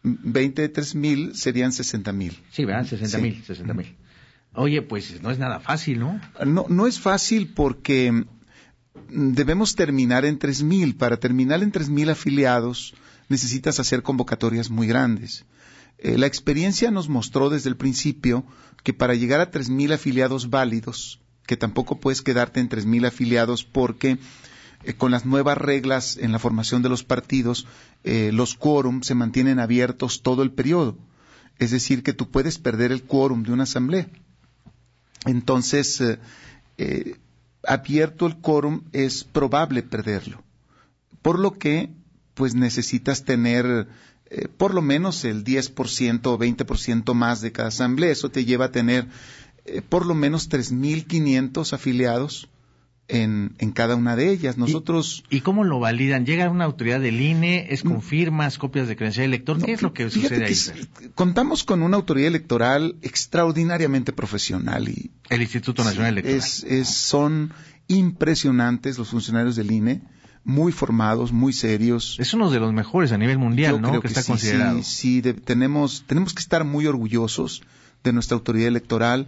20 0.03 0.61
de 0.61 0.69
3 0.69 0.95
mil 0.95 1.35
serían 1.35 1.71
60 1.71 2.11
mil. 2.13 2.37
Sí, 2.51 2.65
¿verdad? 2.65 2.85
60 2.85 3.17
mil, 3.17 3.43
60 3.43 3.73
mil. 3.73 3.95
Oye, 4.53 4.81
pues 4.81 5.21
no 5.21 5.31
es 5.31 5.39
nada 5.39 5.59
fácil, 5.59 5.99
¿no? 5.99 6.21
No, 6.45 6.65
no 6.69 6.87
es 6.87 6.99
fácil 6.99 7.53
porque 7.53 8.25
debemos 9.09 9.75
terminar 9.75 10.25
en 10.25 10.39
3 10.39 10.63
mil. 10.63 10.95
Para 10.95 11.17
terminar 11.17 11.61
en 11.63 11.71
3 11.71 11.89
mil 11.89 12.09
afiliados 12.09 12.93
necesitas 13.29 13.79
hacer 13.79 14.03
convocatorias 14.03 14.69
muy 14.69 14.87
grandes. 14.87 15.45
Eh, 15.97 16.17
la 16.17 16.27
experiencia 16.27 16.91
nos 16.91 17.09
mostró 17.09 17.49
desde 17.49 17.69
el 17.69 17.77
principio 17.77 18.45
que 18.83 18.93
para 18.93 19.15
llegar 19.15 19.41
a 19.41 19.49
3 19.49 19.69
mil 19.69 19.91
afiliados 19.91 20.49
válidos 20.49 21.19
que 21.45 21.57
tampoco 21.57 21.99
puedes 21.99 22.21
quedarte 22.21 22.59
en 22.59 22.69
3.000 22.69 23.07
afiliados 23.07 23.63
porque 23.63 24.17
eh, 24.83 24.93
con 24.93 25.11
las 25.11 25.25
nuevas 25.25 25.57
reglas 25.57 26.17
en 26.17 26.31
la 26.31 26.39
formación 26.39 26.81
de 26.81 26.89
los 26.89 27.03
partidos, 27.03 27.65
eh, 28.03 28.31
los 28.31 28.55
quórum 28.55 29.01
se 29.01 29.15
mantienen 29.15 29.59
abiertos 29.59 30.21
todo 30.21 30.43
el 30.43 30.51
periodo. 30.51 30.97
Es 31.57 31.71
decir, 31.71 32.03
que 32.03 32.13
tú 32.13 32.29
puedes 32.29 32.59
perder 32.59 32.91
el 32.91 33.03
quórum 33.03 33.43
de 33.43 33.51
una 33.51 33.63
asamblea. 33.63 34.07
Entonces, 35.25 36.03
eh, 36.77 37.15
abierto 37.65 38.27
el 38.27 38.37
quórum 38.37 38.81
es 38.91 39.23
probable 39.23 39.81
perderlo. 39.81 40.43
Por 41.21 41.39
lo 41.39 41.57
que, 41.57 41.89
pues 42.33 42.53
necesitas 42.53 43.23
tener 43.23 43.87
por 44.57 44.73
lo 44.73 44.81
menos 44.81 45.23
el 45.23 45.43
10% 45.43 46.25
o 46.25 46.37
20% 46.37 47.13
más 47.13 47.41
de 47.41 47.51
cada 47.51 47.69
asamblea. 47.69 48.11
Eso 48.11 48.29
te 48.29 48.43
lleva 48.43 48.65
a 48.65 48.71
tener 48.71 49.07
eh, 49.65 49.81
por 49.81 50.05
lo 50.05 50.13
menos 50.13 50.49
3.500 50.49 51.73
afiliados 51.73 52.49
en, 53.07 53.55
en, 53.59 53.71
cada 53.71 53.95
una 53.95 54.15
de 54.15 54.31
ellas. 54.31 54.57
Nosotros. 54.57 55.23
¿Y, 55.29 55.41
cómo 55.41 55.63
lo 55.63 55.79
validan? 55.79 56.25
¿Llega 56.25 56.49
una 56.49 56.65
autoridad 56.65 56.99
del 56.99 57.21
INE? 57.21 57.67
¿Es 57.69 57.83
con 57.83 57.97
mm. 57.97 58.01
firmas, 58.01 58.57
copias 58.57 58.87
de 58.87 58.95
credencial 58.95 59.25
elector? 59.25 59.63
¿Qué 59.63 59.73
es 59.73 59.81
lo 59.81 59.93
que 59.93 60.09
sucede 60.09 60.45
ahí? 60.45 60.55
contamos 61.13 61.63
con 61.63 61.81
una 61.81 61.97
autoridad 61.97 62.27
electoral 62.27 62.95
extraordinariamente 63.01 64.13
profesional 64.13 64.89
y. 64.89 65.11
El 65.29 65.41
Instituto 65.41 65.83
Nacional 65.83 66.13
Electoral. 66.13 66.37
Es, 66.37 66.87
son 66.87 67.53
impresionantes 67.87 68.97
los 68.97 69.09
funcionarios 69.09 69.55
del 69.55 69.71
INE. 69.71 70.01
Muy 70.43 70.71
formados, 70.71 71.31
muy 71.31 71.53
serios. 71.53 72.17
Es 72.19 72.35
uno 72.35 72.51
de 72.51 72.59
los 72.59 72.71
mejores 72.71 73.11
a 73.11 73.17
nivel 73.17 73.39
mundial, 73.39 73.81
¿no? 73.81 73.99
que, 73.99 74.07
está 74.07 74.23
considerado. 74.23 74.77
Sí, 74.83 75.23
sí 75.23 75.33
tenemos, 75.33 76.03
tenemos 76.05 76.35
que 76.35 76.39
estar 76.39 76.63
muy 76.63 76.85
orgullosos 76.85 77.63
de 78.03 78.13
nuestra 78.13 78.37
autoridad 78.37 78.67
electoral 78.67 79.27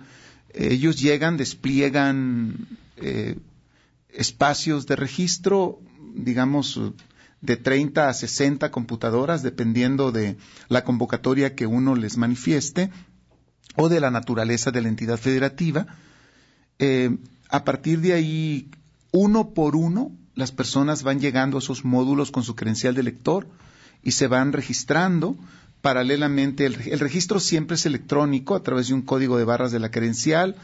ellos 0.54 1.00
llegan, 1.00 1.38
despliegan 1.38 2.68
eh, 2.98 3.38
espacios 4.10 4.88
de 4.88 4.96
registro, 4.96 5.80
digamos, 6.16 6.80
de 7.42 7.58
30 7.58 8.10
a 8.10 8.14
60 8.14 8.72
computadoras, 8.72 9.44
dependiendo 9.44 10.12
de 10.12 10.38
la 10.70 10.84
convocatoria 10.84 11.56
que 11.56 11.68
uno 11.68 11.96
les 11.96 12.18
manifieste 12.18 12.90
o 13.76 13.90
de 13.90 14.00
la 14.00 14.12
naturaleza 14.12 14.72
de 14.72 14.82
la 14.82 14.90
entidad 14.90 15.18
federativa. 15.18 15.86
Eh, 16.80 17.16
a 17.50 17.64
partir 17.64 18.02
de 18.02 18.14
ahí, 18.14 18.72
uno 19.12 19.54
por 19.54 19.76
uno, 19.76 20.12
las 20.34 20.52
personas 20.52 21.04
van 21.04 21.20
llegando 21.20 21.58
a 21.58 21.60
esos 21.60 21.86
módulos 21.86 22.32
con 22.32 22.44
su 22.44 22.56
credencial 22.56 22.96
de 22.96 23.04
lector 23.04 23.48
y 24.04 24.12
se 24.12 24.28
van 24.28 24.54
registrando 24.54 25.38
paralelamente, 25.82 26.66
el, 26.66 27.00
registro 27.00 27.40
siempre 27.40 27.76
es 27.76 27.86
electrónico 27.86 28.56
a 28.56 28.64
través 28.64 28.88
de 28.88 28.94
un 28.94 29.02
código 29.02 29.38
de 29.38 29.46
barras 29.46 29.72
de 29.72 29.80
la 29.80 29.92
credencial 29.92 30.56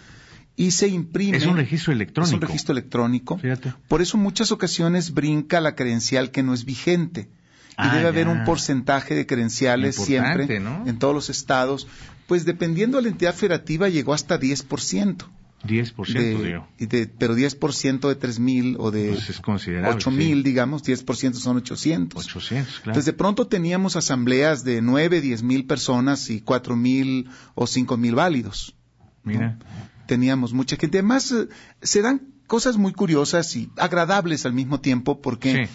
y 0.56 0.72
se 0.72 0.88
imprime. 0.88 1.38
Es 1.38 1.46
un 1.46 1.58
registro 1.58 1.94
electrónico. 1.94 2.30
Es 2.30 2.34
un 2.34 2.42
registro 2.42 2.72
electrónico. 2.74 3.40
Por 3.88 4.02
eso 4.02 4.18
muchas 4.18 4.52
ocasiones 4.52 5.14
brinca 5.14 5.62
la 5.62 5.76
credencial 5.76 6.32
que 6.32 6.44
no 6.44 6.54
es 6.54 6.66
vigente. 6.66 7.30
Y 7.72 7.76
ah, 7.78 7.96
debe 7.96 8.08
haber 8.08 8.28
un 8.28 8.44
porcentaje 8.44 9.16
de 9.16 9.26
credenciales 9.26 9.96
siempre 9.96 10.58
en 10.58 11.00
todos 11.00 11.16
los 11.16 11.30
estados. 11.30 11.88
Pues 12.28 12.46
dependiendo 12.46 12.98
de 12.98 13.04
la 13.04 13.10
entidad 13.10 13.34
federativa 13.34 13.90
llegó 13.90 14.14
hasta 14.14 14.40
10%. 14.40 15.26
10%, 15.66 16.66
de, 16.78 17.08
pero 17.08 17.36
10% 17.36 18.00
de 18.08 18.20
3.000 18.20 18.76
o 18.80 18.92
de 18.92 19.10
pues 19.10 19.30
es 19.30 19.42
8.000, 19.42 20.44
digamos, 20.44 20.84
10% 20.84 21.34
son 21.34 21.58
800. 21.58 22.26
800, 22.26 22.68
claro. 22.68 22.82
Entonces, 22.86 23.06
de 23.06 23.14
pronto 23.14 23.48
teníamos 23.48 23.96
asambleas 23.96 24.64
de 24.64 24.82
9, 24.82 25.24
10.000 25.24 25.66
personas 25.68 26.30
y 26.30 26.42
4.000 26.42 27.30
o 27.56 27.66
5.000 27.66 28.16
válidos. 28.16 28.76
Mira. 29.24 29.58
Teníamos 30.06 30.54
mucha 30.54 30.76
gente. 30.76 30.98
Además, 30.98 31.32
eh, 31.32 31.48
se 31.82 32.02
dan 32.02 32.34
cosas 32.48 32.78
muy 32.78 32.92
curiosas 32.92 33.56
y 33.56 33.70
agradables 33.78 34.46
al 34.46 34.54
mismo 34.54 34.82
tiempo 34.82 35.22
porque 35.22 35.70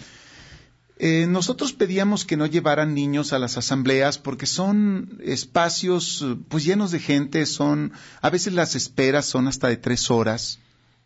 Eh, 1.01 1.27
nosotros 1.29 1.71
pedíamos 1.71 2.25
que 2.25 2.35
no 2.35 2.45
llevaran 2.45 2.93
niños 2.93 3.31
a 3.31 3.39
las 3.39 3.57
asambleas 3.57 4.17
porque 4.17 4.45
son 4.45 5.17
espacios 5.23 6.25
pues 6.49 6.65
llenos 6.65 6.91
de 6.91 6.99
gente, 6.99 7.45
son 7.45 7.93
a 8.21 8.29
veces 8.29 8.51
las 8.51 8.75
esperas 8.75 9.25
son 9.25 9.47
hasta 9.47 9.69
de 9.69 9.77
tres 9.77 10.11
horas 10.11 10.59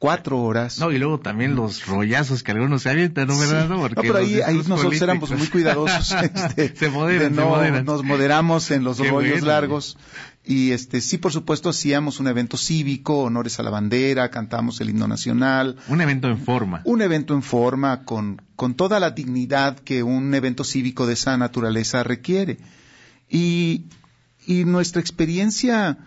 cuatro 0.04 0.42
horas. 0.42 0.80
No, 0.80 0.92
y 0.92 1.00
luego 1.00 1.22
también 1.22 1.56
los 1.56 1.86
rollazos 1.86 2.44
que 2.44 2.52
algunos 2.52 2.82
se 2.82 2.90
avientan, 2.90 3.26
¿no, 3.26 3.40
verdad? 3.40 3.70
No, 3.70 3.88
pero 3.96 4.18
ahí, 4.18 4.42
ahí 4.42 4.58
nosotros 4.68 5.02
éramos 5.02 5.32
muy 5.32 5.48
cuidadosos. 5.48 6.14
Este, 6.24 6.76
se, 6.76 6.90
moderan, 6.90 7.34
no, 7.34 7.82
Nos 7.84 8.04
moderamos 8.04 8.70
en 8.72 8.84
los 8.84 9.00
rollos 9.00 9.44
largos. 9.44 9.98
Y 10.46 10.72
este, 10.72 11.00
sí, 11.00 11.18
por 11.18 11.32
supuesto, 11.32 11.70
hacíamos 11.70 12.20
un 12.20 12.28
evento 12.28 12.58
cívico, 12.58 13.20
honores 13.20 13.60
a 13.60 13.64
la 13.64 13.70
bandera, 13.70 14.30
cantamos 14.30 14.82
el 14.82 14.90
himno 14.90 15.08
nacional. 15.08 15.78
Un 15.88 16.02
evento 16.02 16.28
en 16.28 16.38
forma. 16.38 16.82
Un 16.84 17.02
evento 17.02 17.34
en 17.34 17.44
forma, 17.44 18.04
con, 18.04 18.42
con 18.58 18.76
toda 18.76 19.00
la 19.00 19.12
dignidad 19.12 19.80
que 19.80 20.04
un 20.04 20.34
evento 20.34 20.66
cívico 20.66 21.08
de 21.08 21.14
esa 21.14 21.38
naturaleza 21.38 22.04
requiere. 22.04 22.58
Y, 23.30 23.86
y 24.46 24.66
nuestra 24.66 25.00
experiencia, 25.00 25.98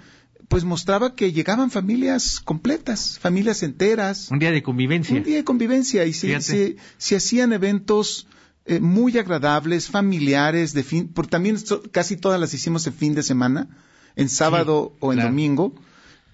pues 0.49 0.64
mostraba 0.64 1.14
que 1.14 1.33
llegaban 1.33 1.71
familias 1.71 2.40
completas, 2.40 3.19
familias 3.19 3.62
enteras. 3.62 4.31
Un 4.31 4.38
día 4.38 4.50
de 4.50 4.62
convivencia. 4.62 5.16
Un 5.16 5.23
día 5.23 5.37
de 5.37 5.45
convivencia 5.45 6.05
y 6.05 6.12
se, 6.12 6.76
se, 6.99 7.16
hacían 7.16 7.55
eventos 7.55 8.28
eh, 8.66 8.81
muy 8.81 9.16
agradables, 9.16 9.88
familiares, 9.88 10.75
de 10.75 10.83
fin, 10.83 11.09
porque 11.09 11.31
también 11.31 11.57
casi 11.90 12.19
todas 12.19 12.38
las 12.38 12.52
hicimos 12.52 12.87
en 12.87 12.93
fin 12.93 13.14
de 13.14 13.23
semana, 13.23 13.69
en 14.16 14.28
sábado 14.28 14.92
o 15.00 15.12
en 15.12 15.20
domingo, 15.20 15.75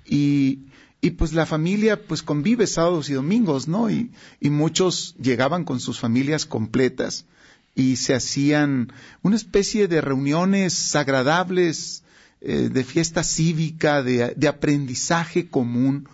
y, 0.06 0.60
y 1.00 1.10
pues 1.10 1.32
la 1.32 1.46
familia 1.46 2.00
pues 2.02 2.22
convive 2.22 2.66
sábados 2.66 3.10
y 3.10 3.14
domingos, 3.14 3.68
¿no? 3.68 3.90
Y, 3.90 4.10
y 4.40 4.50
muchos 4.50 5.14
llegaban 5.20 5.64
con 5.64 5.80
sus 5.80 5.98
familias 6.00 6.46
completas 6.46 7.26
y 7.74 7.96
se 7.96 8.14
hacían 8.14 8.92
una 9.22 9.36
especie 9.36 9.88
de 9.88 10.00
reuniones 10.00 10.94
agradables, 10.94 12.02
eh, 12.40 12.68
de 12.72 12.84
fiesta 12.84 13.22
cívica, 13.22 14.02
de, 14.02 14.48
aprendizaje 14.48 15.48
común, 15.48 16.08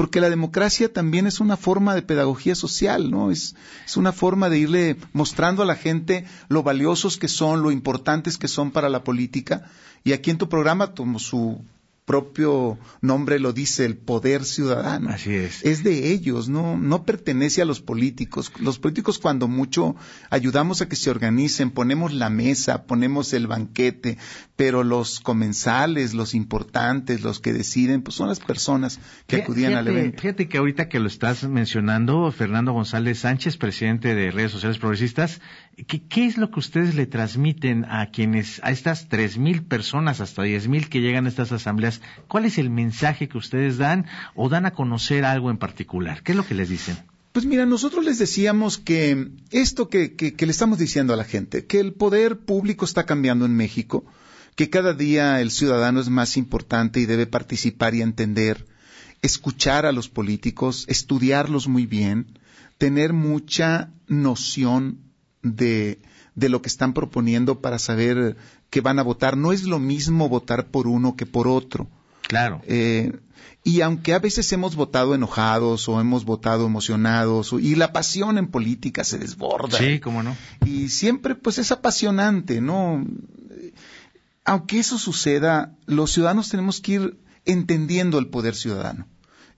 porque 0.00 0.22
la 0.22 0.30
democracia 0.30 0.90
también 0.90 1.26
es 1.26 1.40
una 1.40 1.58
forma 1.58 1.94
de 1.94 2.00
pedagogía 2.00 2.54
social, 2.54 3.10
¿no? 3.10 3.30
Es, 3.30 3.54
es 3.84 3.98
una 3.98 4.12
forma 4.12 4.48
de 4.48 4.58
irle 4.58 4.96
mostrando 5.12 5.62
a 5.62 5.66
la 5.66 5.74
gente 5.74 6.24
lo 6.48 6.62
valiosos 6.62 7.18
que 7.18 7.28
son, 7.28 7.60
lo 7.62 7.70
importantes 7.70 8.38
que 8.38 8.48
son 8.48 8.70
para 8.70 8.88
la 8.88 9.04
política. 9.04 9.70
Y 10.02 10.12
aquí 10.14 10.30
en 10.30 10.38
tu 10.38 10.48
programa, 10.48 10.94
como 10.94 11.18
su 11.18 11.62
propio 12.10 12.76
nombre 13.00 13.38
lo 13.38 13.52
dice, 13.52 13.84
el 13.84 13.96
poder 13.96 14.44
ciudadano. 14.44 15.10
Así 15.10 15.32
es. 15.32 15.64
Es 15.64 15.84
de 15.84 16.10
ellos, 16.10 16.48
no, 16.48 16.76
no 16.76 17.04
pertenece 17.04 17.62
a 17.62 17.64
los 17.64 17.80
políticos. 17.80 18.50
Los 18.58 18.80
políticos 18.80 19.20
cuando 19.20 19.46
mucho 19.46 19.94
ayudamos 20.28 20.82
a 20.82 20.88
que 20.88 20.96
se 20.96 21.08
organicen, 21.08 21.70
ponemos 21.70 22.12
la 22.12 22.28
mesa, 22.28 22.82
ponemos 22.82 23.32
el 23.32 23.46
banquete, 23.46 24.18
pero 24.56 24.82
los 24.82 25.20
comensales, 25.20 26.12
los 26.12 26.34
importantes, 26.34 27.22
los 27.22 27.38
que 27.38 27.52
deciden, 27.52 28.02
pues 28.02 28.16
son 28.16 28.28
las 28.28 28.40
personas 28.40 28.98
que 29.28 29.36
acudían 29.36 29.74
al 29.74 29.86
evento. 29.86 30.20
Fíjate 30.20 30.48
que 30.48 30.58
ahorita 30.58 30.88
que 30.88 30.98
lo 30.98 31.06
estás 31.06 31.44
mencionando, 31.44 32.32
Fernando 32.32 32.72
González 32.72 33.20
Sánchez, 33.20 33.56
presidente 33.56 34.16
de 34.16 34.32
Redes 34.32 34.50
Sociales 34.50 34.78
Progresistas, 34.78 35.40
¿qué, 35.86 36.02
qué 36.02 36.26
es 36.26 36.38
lo 36.38 36.50
que 36.50 36.58
ustedes 36.58 36.96
le 36.96 37.06
transmiten 37.06 37.84
a 37.84 38.10
quienes, 38.10 38.60
a 38.64 38.72
estas 38.72 39.08
tres 39.08 39.38
mil 39.38 39.62
personas, 39.62 40.20
hasta 40.20 40.42
diez 40.42 40.66
mil 40.66 40.88
que 40.88 41.00
llegan 41.00 41.26
a 41.26 41.28
estas 41.28 41.52
asambleas 41.52 41.99
¿cuál 42.28 42.44
es 42.44 42.58
el 42.58 42.70
mensaje 42.70 43.28
que 43.28 43.38
ustedes 43.38 43.78
dan 43.78 44.06
o 44.34 44.48
dan 44.48 44.66
a 44.66 44.72
conocer 44.72 45.24
algo 45.24 45.50
en 45.50 45.58
particular? 45.58 46.22
¿Qué 46.22 46.32
es 46.32 46.36
lo 46.36 46.46
que 46.46 46.54
les 46.54 46.68
dicen? 46.68 46.98
Pues 47.32 47.46
mira, 47.46 47.64
nosotros 47.64 48.04
les 48.04 48.18
decíamos 48.18 48.78
que 48.78 49.28
esto 49.52 49.88
que, 49.88 50.34
le 50.36 50.50
estamos 50.50 50.78
diciendo 50.78 51.14
a 51.14 51.16
la 51.16 51.24
gente, 51.24 51.64
que 51.64 51.78
el 51.78 51.92
poder 51.92 52.40
público 52.40 52.84
está 52.84 53.06
cambiando 53.06 53.46
en 53.46 53.54
México, 53.54 54.04
que 54.56 54.68
cada 54.68 54.94
día 54.94 55.40
el 55.40 55.52
ciudadano 55.52 56.00
es 56.00 56.08
más 56.08 56.36
importante 56.36 56.98
y 56.98 57.06
debe 57.06 57.28
participar 57.28 57.94
y 57.94 58.02
entender, 58.02 58.66
escuchar 59.22 59.86
a 59.86 59.92
los 59.92 60.08
políticos, 60.08 60.84
estudiarlos 60.88 61.68
muy 61.68 61.86
bien, 61.86 62.36
tener 62.78 63.12
mucha 63.12 63.90
noción 64.08 64.98
de, 65.42 66.00
de 66.34 66.48
lo 66.48 66.62
que 66.62 66.68
están 66.68 66.94
proponiendo 66.94 67.60
para 67.60 67.78
saber 67.78 68.36
que 68.70 68.80
van 68.80 68.98
a 68.98 69.02
votar. 69.02 69.36
No 69.36 69.52
es 69.52 69.64
lo 69.64 69.78
mismo 69.78 70.28
votar 70.28 70.68
por 70.68 70.86
uno 70.86 71.16
que 71.16 71.26
por 71.26 71.48
otro. 71.48 71.88
Claro. 72.22 72.62
Eh, 72.64 73.12
y 73.62 73.82
aunque 73.82 74.14
a 74.14 74.18
veces 74.18 74.50
hemos 74.52 74.74
votado 74.76 75.14
enojados 75.14 75.88
o 75.88 76.00
hemos 76.00 76.24
votado 76.24 76.66
emocionados, 76.66 77.52
y 77.60 77.74
la 77.74 77.92
pasión 77.92 78.38
en 78.38 78.48
política 78.48 79.04
se 79.04 79.18
desborda. 79.18 79.78
Sí, 79.78 80.00
cómo 80.00 80.22
no. 80.22 80.36
Y 80.64 80.88
siempre 80.88 81.34
pues 81.34 81.58
es 81.58 81.70
apasionante, 81.72 82.60
¿no? 82.60 83.04
Aunque 84.44 84.78
eso 84.78 84.98
suceda, 84.98 85.76
los 85.86 86.12
ciudadanos 86.12 86.48
tenemos 86.48 86.80
que 86.80 86.92
ir 86.92 87.18
entendiendo 87.44 88.18
el 88.18 88.28
poder 88.28 88.54
ciudadano, 88.54 89.06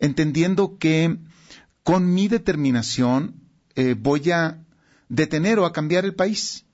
entendiendo 0.00 0.78
que 0.78 1.18
con 1.84 2.12
mi 2.12 2.28
determinación 2.28 3.36
eh, 3.76 3.94
voy 3.98 4.30
a 4.30 4.58
detener 5.08 5.58
o 5.58 5.66
a 5.66 5.72
cambiar 5.72 6.04
el 6.04 6.14
país. 6.14 6.64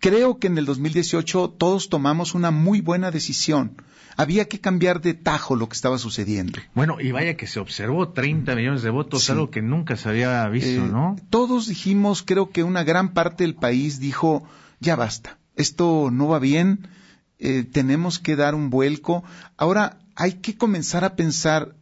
Creo 0.00 0.38
que 0.38 0.46
en 0.46 0.56
el 0.56 0.64
2018 0.64 1.50
todos 1.50 1.90
tomamos 1.90 2.34
una 2.34 2.50
muy 2.50 2.80
buena 2.80 3.10
decisión. 3.10 3.76
Había 4.16 4.46
que 4.46 4.58
cambiar 4.58 5.02
de 5.02 5.12
tajo 5.12 5.56
lo 5.56 5.68
que 5.68 5.74
estaba 5.74 5.98
sucediendo. 5.98 6.58
Bueno, 6.74 7.00
y 7.00 7.12
vaya 7.12 7.36
que 7.36 7.46
se 7.46 7.60
observó 7.60 8.08
30 8.08 8.54
millones 8.56 8.82
de 8.82 8.90
votos, 8.90 9.28
algo 9.28 9.50
que 9.50 9.60
nunca 9.60 9.96
se 9.96 10.08
había 10.08 10.48
visto, 10.48 10.84
eh, 10.84 10.88
¿no? 10.90 11.16
Todos 11.28 11.68
dijimos, 11.68 12.22
creo 12.22 12.50
que 12.50 12.64
una 12.64 12.82
gran 12.82 13.12
parte 13.12 13.44
del 13.44 13.54
país 13.54 14.00
dijo, 14.00 14.42
ya 14.80 14.96
basta, 14.96 15.38
esto 15.54 16.10
no 16.10 16.28
va 16.28 16.38
bien, 16.38 16.88
eh, 17.38 17.64
tenemos 17.64 18.18
que 18.18 18.36
dar 18.36 18.54
un 18.54 18.70
vuelco. 18.70 19.22
Ahora 19.58 19.98
hay 20.16 20.34
que 20.34 20.56
comenzar 20.56 21.04
a 21.04 21.14
pensar 21.14 21.74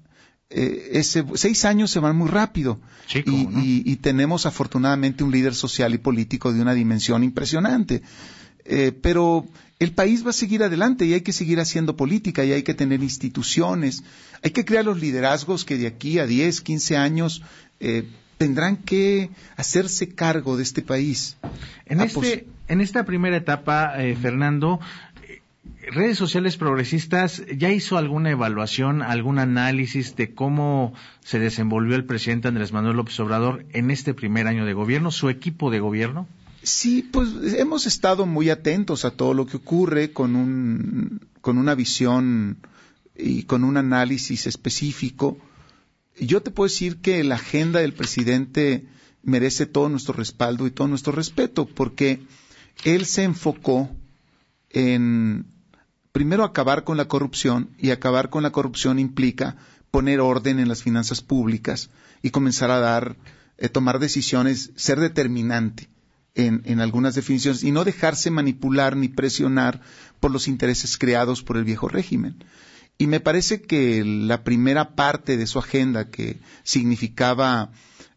eh, 0.51 0.93
ese, 0.95 1.25
seis 1.35 1.67
años 1.67 1.91
se 1.91 2.01
van 2.01 2.17
muy 2.17 2.29
rápido 2.29 2.81
y, 3.15 3.97
tenemos 3.97 4.47
afortunadamente 4.47 5.23
un 5.23 5.31
líder 5.31 5.55
social 5.55 5.93
y 5.93 5.99
político 5.99 6.53
de 6.53 6.63
una 6.63 6.73
dimensión 6.73 7.23
impresionante. 7.23 8.03
Eh, 8.65 8.93
pero 8.93 9.47
el 9.79 9.93
país 9.93 10.25
va 10.25 10.31
a 10.31 10.33
seguir 10.33 10.63
adelante 10.63 11.05
y 11.05 11.13
hay 11.13 11.21
que 11.21 11.33
seguir 11.33 11.61
haciendo 11.61 11.97
política 11.97 12.45
y 12.45 12.53
hay 12.53 12.63
que 12.63 12.73
tener 12.73 13.03
instituciones. 13.03 14.03
Hay 14.43 14.51
que 14.51 14.65
crear 14.65 14.87
los 14.87 15.01
liderazgos 15.01 15.67
que 15.67 15.77
de 15.77 15.87
aquí 15.87 16.19
a 16.19 16.27
10, 16.27 16.63
15 16.63 16.97
años 16.97 17.43
eh, 17.81 18.09
tendrán 18.39 18.79
que 18.79 19.31
hacerse 19.57 20.09
cargo 20.15 20.57
de 20.57 20.63
este 20.63 20.81
país. 20.81 21.37
En, 21.85 22.01
este, 22.01 22.47
en 22.69 22.81
esta 22.81 23.05
primera 23.05 23.37
etapa, 23.37 23.95
Fernando, 24.21 24.81
redes 25.91 26.19
sociales 26.19 26.57
progresistas 26.57 27.43
ya 27.57 27.71
hizo 27.71 27.99
alguna 27.99 28.31
evaluación, 28.31 29.03
algún 29.03 29.39
análisis 29.39 30.17
de 30.17 30.35
cómo 30.35 30.93
se 31.25 31.39
desenvolvió 31.39 31.97
el 31.97 32.05
presidente 32.05 32.49
Andrés 32.49 32.73
Manuel 32.73 32.97
López 32.97 33.19
Obrador 33.21 33.67
en 33.73 33.91
este 33.91 34.15
primer 34.15 34.47
año 34.47 34.65
de 34.65 34.73
gobierno, 34.73 35.11
su 35.11 35.29
equipo 35.29 35.71
de 35.71 35.81
gobierno? 35.81 36.29
Sí, 36.63 37.09
pues 37.11 37.29
hemos 37.55 37.87
estado 37.87 38.27
muy 38.27 38.51
atentos 38.51 39.05
a 39.05 39.13
todo 39.13 39.33
lo 39.33 39.47
que 39.47 39.59
ocurre 39.59 40.13
con 40.13 40.37
un 40.37 41.21
con 41.41 41.57
una 41.57 41.75
visión 41.75 42.59
y 43.17 43.45
con 43.45 43.65
un 43.65 43.77
análisis 43.77 44.47
específico. 44.47 45.39
Yo 46.21 46.43
te 46.43 46.51
puedo 46.51 46.69
decir 46.69 46.99
que 46.99 47.23
la 47.25 47.37
agenda 47.37 47.81
del 47.81 47.95
presidente 47.95 48.87
merece 49.23 49.67
todo 49.67 49.89
nuestro 49.89 50.15
respaldo 50.15 50.67
y 50.67 50.71
todo 50.71 50.89
nuestro 50.89 51.13
respeto 51.13 51.67
porque 51.67 52.21
él 52.85 53.07
se 53.07 53.23
enfocó 53.23 53.89
en 54.71 55.47
primero 56.13 56.45
acabar 56.45 56.85
con 56.85 56.97
la 56.97 57.09
corrupción 57.09 57.71
y 57.79 57.91
acabar 57.91 58.31
con 58.31 58.43
la 58.43 58.51
corrupción 58.51 58.99
implica 58.99 59.57
poner 59.91 60.21
orden 60.21 60.59
en 60.59 60.69
las 60.69 60.83
finanzas 60.83 61.23
públicas 61.23 61.91
y 62.23 62.31
comenzar 62.31 62.71
a 62.71 62.79
dar, 62.79 63.17
eh, 63.57 63.69
tomar 63.69 63.99
decisiones, 63.99 64.71
ser 64.77 65.01
determinante 65.01 65.89
en, 66.35 66.81
algunas 66.81 67.15
definiciones 67.15 67.65
y 67.65 67.73
no 67.73 67.85
dejarse 67.85 68.31
manipular 68.31 68.97
ni 68.97 69.09
presionar 69.09 69.81
por 70.21 70.31
los 70.31 70.47
intereses 70.47 70.97
creados 70.97 71.43
por 71.43 71.57
el 71.57 71.65
viejo 71.65 71.89
régimen. 71.89 72.45
Y 72.97 73.07
me 73.07 73.21
parece 73.21 73.63
que 73.63 74.05
la 74.05 74.45
primera 74.45 74.95
parte 74.95 75.37
de 75.37 75.47
su 75.47 75.59
agenda, 75.59 76.11
que 76.11 76.39
significaba 76.63 77.71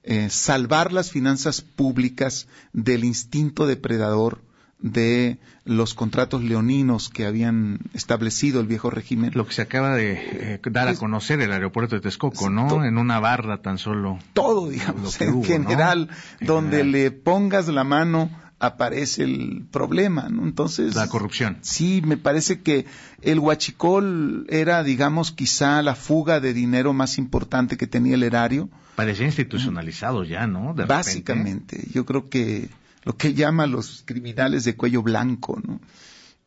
eh, 0.03 0.29
salvar 0.29 0.91
las 0.93 1.11
finanzas 1.11 1.61
públicas 1.61 2.47
del 2.73 3.03
instinto 3.03 3.65
depredador, 3.65 4.41
de 4.81 5.37
los 5.63 5.93
contratos 5.93 6.43
leoninos 6.43 7.09
que 7.09 7.25
habían 7.25 7.79
establecido 7.93 8.59
el 8.61 8.67
viejo 8.67 8.89
régimen. 8.89 9.31
Lo 9.33 9.45
que 9.45 9.53
se 9.53 9.61
acaba 9.61 9.95
de 9.95 10.13
eh, 10.13 10.59
dar 10.71 10.87
a 10.87 10.95
conocer 10.95 11.39
el 11.41 11.51
aeropuerto 11.51 11.95
de 11.95 12.01
Texcoco, 12.01 12.49
¿no? 12.49 12.83
En 12.83 12.97
una 12.97 13.19
barra 13.19 13.61
tan 13.61 13.77
solo. 13.77 14.19
Todo, 14.33 14.69
digamos, 14.69 15.19
en 15.21 15.43
general, 15.43 16.09
donde 16.39 16.83
le 16.83 17.11
pongas 17.11 17.67
la 17.67 17.83
mano 17.83 18.29
aparece 18.61 19.23
el 19.23 19.65
problema, 19.71 20.29
¿no? 20.29 20.43
Entonces... 20.43 20.95
La 20.95 21.07
corrupción. 21.07 21.57
Sí, 21.61 22.01
me 22.05 22.15
parece 22.15 22.61
que 22.61 22.85
el 23.21 23.39
huachicol 23.39 24.45
era, 24.49 24.83
digamos, 24.83 25.31
quizá 25.31 25.81
la 25.81 25.95
fuga 25.95 26.39
de 26.39 26.53
dinero 26.53 26.93
más 26.93 27.17
importante 27.17 27.75
que 27.75 27.87
tenía 27.87 28.13
el 28.15 28.23
erario. 28.23 28.69
Parecía 28.95 29.25
institucionalizado 29.25 30.23
ya, 30.23 30.45
¿no? 30.45 30.75
Básicamente, 30.75 31.87
yo 31.91 32.05
creo 32.05 32.29
que 32.29 32.69
lo 33.03 33.17
que 33.17 33.33
llama 33.33 33.67
los 33.67 34.03
criminales 34.05 34.63
de 34.63 34.75
cuello 34.75 35.01
blanco, 35.01 35.59
¿no? 35.65 35.81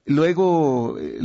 Luego, 0.06 0.98
eh, 0.98 1.18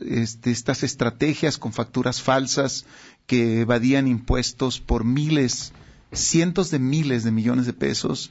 este, 0.00 0.50
estas 0.50 0.82
estrategias 0.82 1.58
con 1.58 1.72
facturas 1.72 2.22
falsas 2.22 2.86
que 3.26 3.60
evadían 3.60 4.08
impuestos 4.08 4.80
por 4.80 5.04
miles, 5.04 5.72
cientos 6.12 6.70
de 6.70 6.78
miles 6.78 7.24
de 7.24 7.30
millones 7.30 7.66
de 7.66 7.74
pesos. 7.74 8.30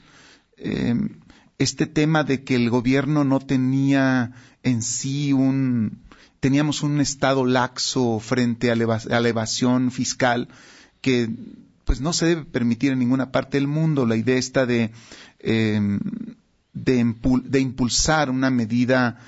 Em, 0.56 1.20
este 1.58 1.86
tema 1.86 2.24
de 2.24 2.42
que 2.42 2.56
el 2.56 2.68
gobierno 2.68 3.22
no 3.24 3.38
tenía 3.38 4.32
en 4.64 4.82
sí 4.82 5.32
un, 5.32 6.02
teníamos 6.40 6.82
un 6.82 7.00
estado 7.00 7.46
laxo 7.46 8.18
frente 8.18 8.72
a 8.72 8.76
la 8.76 9.28
evasión 9.28 9.92
fiscal 9.92 10.48
que 11.00 11.30
pues 11.84 12.00
no 12.00 12.12
se 12.12 12.26
debe 12.26 12.44
permitir 12.44 12.92
en 12.92 12.98
ninguna 12.98 13.30
parte 13.30 13.56
del 13.58 13.66
mundo. 13.66 14.06
La 14.06 14.16
idea 14.16 14.36
está 14.36 14.66
de, 14.66 14.90
em, 15.40 16.00
de, 16.72 17.60
impulsar 17.60 18.30
una 18.30 18.50
medida 18.50 19.20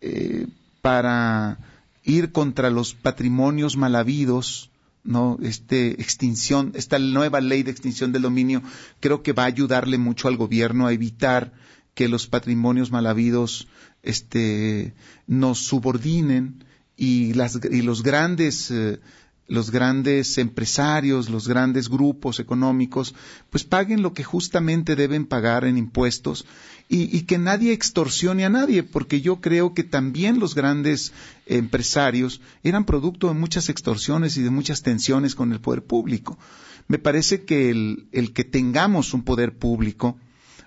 eh, 0.00 0.46
para 0.82 1.58
ir 2.04 2.32
contra 2.32 2.70
los 2.70 2.94
patrimonios 2.94 3.76
mal 3.76 3.94
habidos, 3.94 4.70
¿no? 5.04 5.38
Este 5.42 6.00
extinción, 6.00 6.72
esta 6.74 6.98
nueva 6.98 7.40
ley 7.40 7.62
de 7.62 7.70
extinción 7.70 8.12
del 8.12 8.22
dominio, 8.22 8.62
creo 9.00 9.22
que 9.22 9.32
va 9.32 9.44
a 9.44 9.46
ayudarle 9.46 9.98
mucho 9.98 10.28
al 10.28 10.36
gobierno 10.36 10.86
a 10.86 10.92
evitar 10.92 11.52
que 11.94 12.08
los 12.08 12.26
patrimonios 12.26 12.90
mal 12.90 13.06
habidos 13.06 13.68
este, 14.02 14.94
nos 15.26 15.58
subordinen 15.58 16.64
y, 16.96 17.32
las, 17.34 17.58
y 17.70 17.82
los 17.82 18.02
grandes 18.02 18.70
eh, 18.70 19.00
los 19.50 19.72
grandes 19.72 20.38
empresarios, 20.38 21.28
los 21.28 21.48
grandes 21.48 21.88
grupos 21.88 22.38
económicos, 22.38 23.16
pues 23.50 23.64
paguen 23.64 24.00
lo 24.00 24.14
que 24.14 24.22
justamente 24.22 24.94
deben 24.94 25.26
pagar 25.26 25.64
en 25.64 25.76
impuestos 25.76 26.46
y, 26.88 27.22
que 27.22 27.36
nadie 27.38 27.72
extorsione 27.72 28.44
a 28.44 28.48
nadie, 28.48 28.82
porque 28.84 29.20
yo 29.20 29.40
creo 29.40 29.74
que 29.74 29.84
también 29.84 30.38
los 30.38 30.54
grandes 30.54 31.12
empresarios 31.46 32.40
eran 32.62 32.84
producto 32.84 33.26
de 33.28 33.34
muchas 33.34 33.68
extorsiones 33.68 34.36
y 34.36 34.42
de 34.42 34.50
muchas 34.50 34.82
tensiones 34.82 35.34
con 35.34 35.52
el 35.52 35.60
poder 35.60 35.82
público. 35.82 36.38
Me 36.86 36.98
parece 36.98 37.44
que 37.44 37.70
el 37.70 38.32
que 38.32 38.44
tengamos 38.44 39.14
un 39.14 39.22
poder 39.22 39.56
público, 39.56 40.16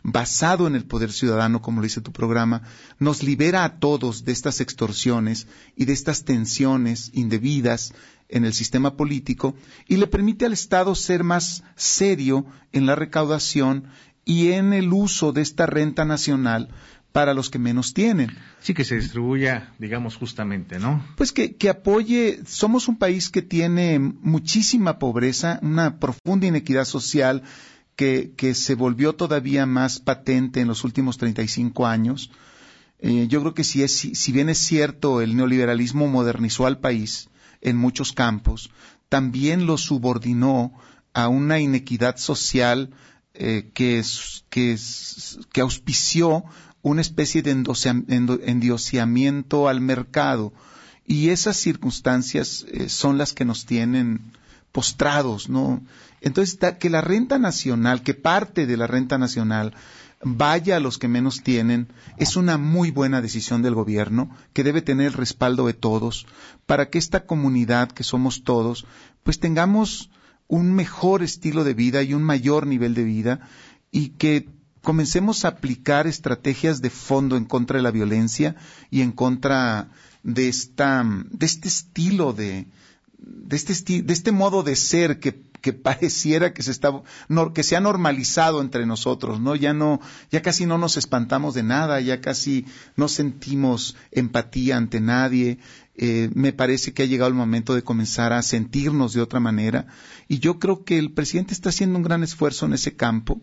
basado 0.03 0.67
en 0.67 0.75
el 0.75 0.85
poder 0.85 1.11
ciudadano, 1.11 1.61
como 1.61 1.79
lo 1.79 1.83
dice 1.83 2.01
tu 2.01 2.11
programa, 2.11 2.63
nos 2.99 3.23
libera 3.23 3.63
a 3.63 3.79
todos 3.79 4.25
de 4.25 4.33
estas 4.33 4.59
extorsiones 4.59 5.47
y 5.75 5.85
de 5.85 5.93
estas 5.93 6.25
tensiones 6.25 7.09
indebidas 7.13 7.93
en 8.29 8.45
el 8.45 8.53
sistema 8.53 8.97
político 8.97 9.55
y 9.87 9.97
le 9.97 10.07
permite 10.07 10.45
al 10.45 10.53
Estado 10.53 10.93
ser 10.95 11.23
más 11.23 11.63
serio 11.75 12.45
en 12.71 12.85
la 12.85 12.95
recaudación 12.95 13.85
y 14.25 14.51
en 14.51 14.73
el 14.73 14.91
uso 14.91 15.31
de 15.31 15.41
esta 15.41 15.65
renta 15.65 16.05
nacional 16.05 16.69
para 17.13 17.35
los 17.35 17.49
que 17.49 17.59
menos 17.59 17.93
tienen. 17.93 18.31
Sí, 18.59 18.73
que 18.73 18.83
se 18.83 18.95
distribuya, 18.95 19.71
digamos, 19.77 20.15
justamente, 20.15 20.79
¿no? 20.79 21.05
Pues 21.15 21.31
que, 21.31 21.55
que, 21.55 21.69
apoye, 21.69 22.41
somos 22.45 22.87
un 22.87 22.97
país 22.97 23.29
que 23.29 23.43
tiene 23.43 23.99
muchísima 23.99 24.97
pobreza, 24.97 25.59
una 25.61 25.99
profunda 25.99 26.47
inequidad 26.47 26.85
social, 26.85 27.43
que, 27.95 28.53
se 28.55 28.75
volvió 28.75 29.13
todavía 29.13 29.65
más 29.65 29.99
patente 29.99 30.61
en 30.61 30.67
los 30.67 30.83
últimos 30.83 31.17
35 31.17 31.85
años. 31.85 32.31
Eh, 32.99 33.27
yo 33.27 33.41
creo 33.41 33.53
que 33.53 33.63
si, 33.63 33.83
es, 33.83 33.95
si 33.95 34.31
bien 34.31 34.49
es 34.49 34.57
cierto 34.57 35.21
el 35.21 35.35
neoliberalismo 35.35 36.07
modernizó 36.07 36.65
al 36.65 36.79
país 36.79 37.29
en 37.61 37.77
muchos 37.77 38.13
campos, 38.13 38.71
también 39.09 39.65
lo 39.65 39.77
subordinó 39.77 40.73
a 41.13 41.27
una 41.27 41.59
inequidad 41.59 42.17
social 42.17 42.89
eh, 43.35 43.69
que, 43.73 44.03
auspició 45.61 46.43
una 46.81 47.01
especie 47.01 47.41
de 47.41 47.51
endiosamiento 47.51 49.67
al 49.67 49.81
mercado. 49.81 50.53
Y 51.05 51.29
esas 51.29 51.57
circunstancias 51.57 52.65
eh, 52.71 52.89
son 52.89 53.17
las 53.17 53.33
que 53.33 53.45
nos 53.45 53.65
tienen 53.65 54.21
postrados, 54.71 55.49
¿no? 55.49 55.81
Entonces, 56.23 56.57
que 56.79 56.89
la 56.89 57.01
renta 57.01 57.37
nacional, 57.37 58.01
que 58.01 58.13
parte 58.13 58.65
de 58.65 58.77
la 58.77 58.87
renta 58.87 59.17
nacional 59.17 59.73
vaya 60.23 60.77
a 60.77 60.79
los 60.79 60.97
que 60.97 61.09
menos 61.09 61.43
tienen, 61.43 61.89
es 62.17 62.37
una 62.37 62.57
muy 62.57 62.91
buena 62.91 63.21
decisión 63.21 63.61
del 63.61 63.75
gobierno, 63.75 64.33
que 64.53 64.63
debe 64.63 64.81
tener 64.81 65.07
el 65.07 65.13
respaldo 65.13 65.67
de 65.67 65.73
todos, 65.73 66.25
para 66.65 66.89
que 66.89 66.97
esta 66.97 67.25
comunidad, 67.25 67.91
que 67.91 68.05
somos 68.05 68.45
todos, 68.45 68.85
pues 69.23 69.39
tengamos 69.39 70.09
un 70.47 70.73
mejor 70.73 71.23
estilo 71.23 71.65
de 71.65 71.73
vida 71.73 72.03
y 72.03 72.13
un 72.13 72.23
mayor 72.23 72.67
nivel 72.67 72.93
de 72.93 73.03
vida, 73.03 73.41
y 73.91 74.09
que 74.11 74.47
comencemos 74.81 75.43
a 75.43 75.49
aplicar 75.49 76.07
estrategias 76.07 76.81
de 76.81 76.89
fondo 76.89 77.35
en 77.35 77.43
contra 77.43 77.77
de 77.77 77.83
la 77.83 77.91
violencia 77.91 78.55
y 78.89 79.01
en 79.01 79.11
contra 79.11 79.89
de 80.23 80.47
esta, 80.47 81.05
de 81.31 81.45
este 81.45 81.67
estilo 81.67 82.31
de, 82.31 82.67
de 83.17 83.55
este, 83.57 84.01
de 84.01 84.13
este 84.13 84.31
modo 84.31 84.63
de 84.63 84.77
ser 84.77 85.19
que 85.19 85.52
que 85.63 85.71
pareciera 85.71 86.53
que 86.53 86.61
se 86.61 86.71
está 86.71 86.91
que 87.55 87.63
se 87.63 87.77
ha 87.77 87.79
normalizado 87.79 88.61
entre 88.61 88.85
nosotros, 88.85 89.39
¿no? 89.39 89.55
Ya 89.55 89.73
no 89.73 90.01
ya 90.29 90.41
casi 90.41 90.65
no 90.65 90.77
nos 90.77 90.97
espantamos 90.97 91.53
de 91.53 91.63
nada, 91.63 92.01
ya 92.01 92.19
casi 92.19 92.65
no 92.97 93.07
sentimos 93.07 93.95
empatía 94.11 94.75
ante 94.75 94.99
nadie. 94.99 95.59
Eh, 95.95 96.29
me 96.33 96.51
parece 96.51 96.93
que 96.93 97.03
ha 97.03 97.05
llegado 97.05 97.29
el 97.29 97.35
momento 97.35 97.75
de 97.75 97.83
comenzar 97.83 98.33
a 98.33 98.41
sentirnos 98.41 99.13
de 99.13 99.21
otra 99.21 99.39
manera 99.39 99.85
y 100.27 100.39
yo 100.39 100.59
creo 100.59 100.83
que 100.83 100.97
el 100.97 101.13
presidente 101.13 101.53
está 101.53 101.69
haciendo 101.69 101.97
un 101.97 102.03
gran 102.03 102.23
esfuerzo 102.23 102.65
en 102.65 102.73
ese 102.73 102.95
campo 102.95 103.39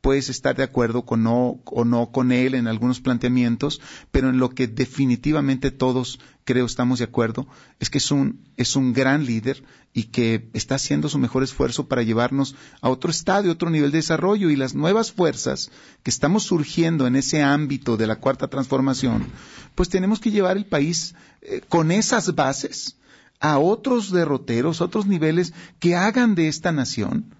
puedes 0.00 0.28
estar 0.28 0.56
de 0.56 0.62
acuerdo 0.62 1.04
con 1.04 1.22
no, 1.22 1.60
o 1.66 1.84
no 1.84 2.10
con 2.10 2.32
él 2.32 2.54
en 2.54 2.66
algunos 2.66 3.00
planteamientos, 3.00 3.80
pero 4.10 4.30
en 4.30 4.38
lo 4.38 4.50
que 4.50 4.66
definitivamente 4.66 5.70
todos 5.70 6.20
creo 6.44 6.66
estamos 6.66 6.98
de 6.98 7.04
acuerdo 7.04 7.46
es 7.78 7.90
que 7.90 7.98
es 7.98 8.10
un, 8.10 8.48
es 8.56 8.76
un 8.76 8.92
gran 8.92 9.24
líder 9.24 9.62
y 9.92 10.04
que 10.04 10.48
está 10.52 10.76
haciendo 10.76 11.08
su 11.08 11.18
mejor 11.18 11.42
esfuerzo 11.42 11.86
para 11.88 12.02
llevarnos 12.02 12.54
a 12.80 12.88
otro 12.88 13.10
estadio, 13.10 13.52
otro 13.52 13.70
nivel 13.70 13.90
de 13.90 13.98
desarrollo. 13.98 14.50
Y 14.50 14.56
las 14.56 14.74
nuevas 14.74 15.12
fuerzas 15.12 15.70
que 16.02 16.10
estamos 16.10 16.44
surgiendo 16.44 17.06
en 17.06 17.16
ese 17.16 17.42
ámbito 17.42 17.96
de 17.96 18.06
la 18.06 18.16
cuarta 18.16 18.48
transformación, 18.48 19.26
pues 19.74 19.88
tenemos 19.88 20.20
que 20.20 20.30
llevar 20.30 20.56
el 20.56 20.66
país 20.66 21.14
eh, 21.42 21.60
con 21.68 21.90
esas 21.90 22.34
bases 22.34 22.96
a 23.40 23.58
otros 23.58 24.10
derroteros, 24.10 24.80
otros 24.80 25.06
niveles 25.06 25.52
que 25.78 25.96
hagan 25.96 26.34
de 26.34 26.48
esta 26.48 26.72
nación 26.72 27.34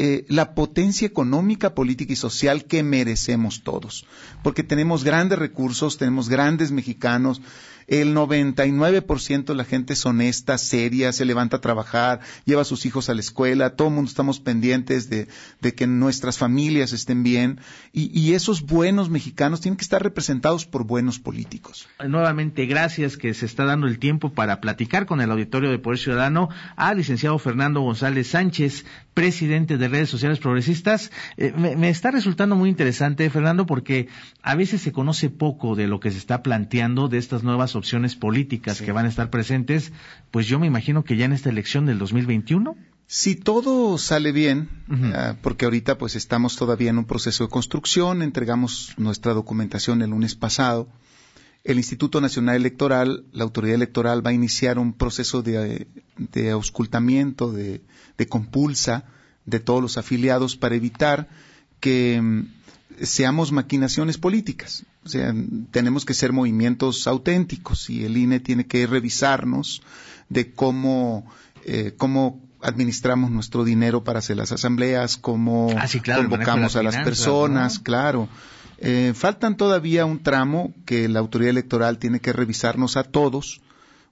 eh, 0.00 0.24
la 0.28 0.54
potencia 0.54 1.06
económica, 1.06 1.74
política 1.74 2.12
y 2.12 2.16
social 2.16 2.66
que 2.66 2.84
merecemos 2.84 3.64
todos. 3.64 4.06
Porque 4.44 4.62
tenemos 4.62 5.02
grandes 5.02 5.40
recursos, 5.40 5.98
tenemos 5.98 6.28
grandes 6.28 6.70
mexicanos, 6.70 7.42
el 7.88 8.14
99% 8.14 9.44
de 9.44 9.54
la 9.54 9.64
gente 9.64 9.94
es 9.94 10.06
honesta, 10.06 10.58
seria, 10.58 11.12
se 11.12 11.24
levanta 11.24 11.56
a 11.56 11.60
trabajar, 11.60 12.20
lleva 12.44 12.62
a 12.62 12.66
sus 12.66 12.84
hijos 12.86 13.08
a 13.08 13.14
la 13.14 13.20
escuela, 13.20 13.76
todo 13.76 13.88
el 13.88 13.94
mundo 13.94 14.10
estamos 14.10 14.40
pendientes 14.40 15.08
de, 15.08 15.26
que 15.74 15.86
nuestras 15.86 16.38
familias 16.38 16.92
estén 16.92 17.22
bien 17.22 17.60
y, 17.92 18.28
esos 18.28 18.62
buenos 18.62 19.08
mexicanos 19.08 19.62
tienen 19.62 19.78
que 19.78 19.82
estar 19.82 20.02
representados 20.02 20.66
por 20.66 20.84
buenos 20.84 21.18
políticos. 21.18 21.88
Nuevamente, 22.06 22.66
gracias 22.66 23.16
que 23.16 23.32
se 23.32 23.46
está 23.46 23.64
dando 23.64 23.86
el 23.86 23.98
tiempo 23.98 24.32
para 24.32 24.60
platicar 24.60 25.06
con 25.06 25.22
el 25.22 25.30
auditorio 25.30 25.70
de 25.70 25.78
Poder 25.78 25.98
Ciudadano 25.98 26.50
al 26.76 26.98
licenciado 26.98 27.38
Fernando 27.38 27.80
González 27.80 28.28
Sánchez, 28.28 28.84
presidente 29.14 29.78
de 29.78 29.88
Redes 29.88 30.10
Sociales 30.10 30.38
Progresistas. 30.38 31.10
Eh, 31.38 31.52
me, 31.56 31.74
me 31.74 31.88
está 31.88 32.10
resultando 32.10 32.54
muy 32.54 32.68
interesante, 32.68 33.28
Fernando, 33.30 33.64
porque 33.64 34.08
a 34.42 34.54
veces 34.54 34.82
se 34.82 34.92
conoce 34.92 35.30
poco 35.30 35.74
de 35.74 35.86
lo 35.86 36.00
que 36.00 36.10
se 36.10 36.18
está 36.18 36.42
planteando 36.42 37.08
de 37.08 37.18
estas 37.18 37.42
nuevas 37.42 37.74
opciones 37.78 38.16
políticas 38.16 38.80
que 38.82 38.92
van 38.92 39.06
a 39.06 39.08
estar 39.08 39.30
presentes, 39.30 39.92
pues 40.30 40.46
yo 40.46 40.58
me 40.58 40.66
imagino 40.66 41.04
que 41.04 41.16
ya 41.16 41.24
en 41.24 41.32
esta 41.32 41.48
elección 41.48 41.86
del 41.86 41.98
2021. 41.98 42.76
Si 43.06 43.36
todo 43.36 43.96
sale 43.96 44.32
bien, 44.32 44.68
ah, 45.14 45.36
porque 45.40 45.64
ahorita 45.64 45.96
pues 45.96 46.14
estamos 46.14 46.56
todavía 46.56 46.90
en 46.90 46.98
un 46.98 47.06
proceso 47.06 47.44
de 47.44 47.50
construcción, 47.50 48.20
entregamos 48.20 48.92
nuestra 48.98 49.32
documentación 49.32 50.02
el 50.02 50.10
lunes 50.10 50.34
pasado, 50.34 50.88
el 51.64 51.78
Instituto 51.78 52.20
Nacional 52.20 52.56
Electoral, 52.56 53.24
la 53.32 53.44
autoridad 53.44 53.74
electoral 53.74 54.24
va 54.24 54.30
a 54.30 54.34
iniciar 54.34 54.78
un 54.78 54.92
proceso 54.92 55.42
de, 55.42 55.86
auscultamiento, 56.52 57.52
de, 57.52 57.82
de 58.16 58.26
compulsa 58.26 59.04
de 59.44 59.60
todos 59.60 59.80
los 59.80 59.96
afiliados 59.96 60.56
para 60.56 60.74
evitar 60.74 61.28
que 61.80 62.20
mm, 62.20 62.57
seamos 63.02 63.52
maquinaciones 63.52 64.18
políticas. 64.18 64.84
O 65.04 65.08
sea, 65.08 65.34
tenemos 65.70 66.04
que 66.04 66.14
ser 66.14 66.32
movimientos 66.32 67.06
auténticos 67.06 67.90
y 67.90 68.04
el 68.04 68.16
INE 68.16 68.40
tiene 68.40 68.66
que 68.66 68.86
revisarnos 68.86 69.82
de 70.28 70.52
cómo, 70.52 71.30
eh, 71.64 71.94
cómo 71.96 72.40
administramos 72.60 73.30
nuestro 73.30 73.64
dinero 73.64 74.04
para 74.04 74.18
hacer 74.18 74.36
las 74.36 74.52
asambleas, 74.52 75.16
cómo 75.16 75.68
ah, 75.76 75.86
convocamos 76.16 76.76
a 76.76 76.82
las 76.82 76.96
personas, 76.96 77.78
claro. 77.78 78.28
Eh, 78.78 79.12
faltan 79.14 79.56
todavía 79.56 80.04
un 80.04 80.22
tramo 80.22 80.72
que 80.84 81.08
la 81.08 81.20
autoridad 81.20 81.50
electoral 81.50 81.98
tiene 81.98 82.20
que 82.20 82.32
revisarnos 82.32 82.96
a 82.96 83.04
todos, 83.04 83.60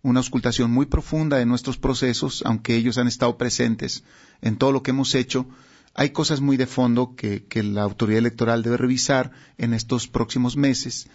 una 0.03 0.21
auscultación 0.21 0.71
muy 0.71 0.87
profunda 0.87 1.37
de 1.37 1.47
nuestros 1.47 1.77
procesos, 1.79 2.43
aunque 2.45 2.77
ellos 2.77 2.99
han 2.99 3.09
estado 3.09 3.37
presentes 3.37 4.05
en 4.43 4.57
todo 4.57 4.73
lo 4.73 4.83
que 4.83 4.91
hemos 4.91 5.15
hecho, 5.15 5.47
hay 5.96 6.11
cosas 6.11 6.42
muy 6.42 6.59
de 6.59 6.66
fondo 6.66 7.14
que, 7.16 7.42
la 7.62 7.82
autoridad 7.82 8.18
electoral 8.18 8.62
debe 8.62 8.76
revisar 8.76 9.32
en 9.56 9.72
estos 9.72 10.09
próximos 10.09 10.56
meses. 10.56 11.09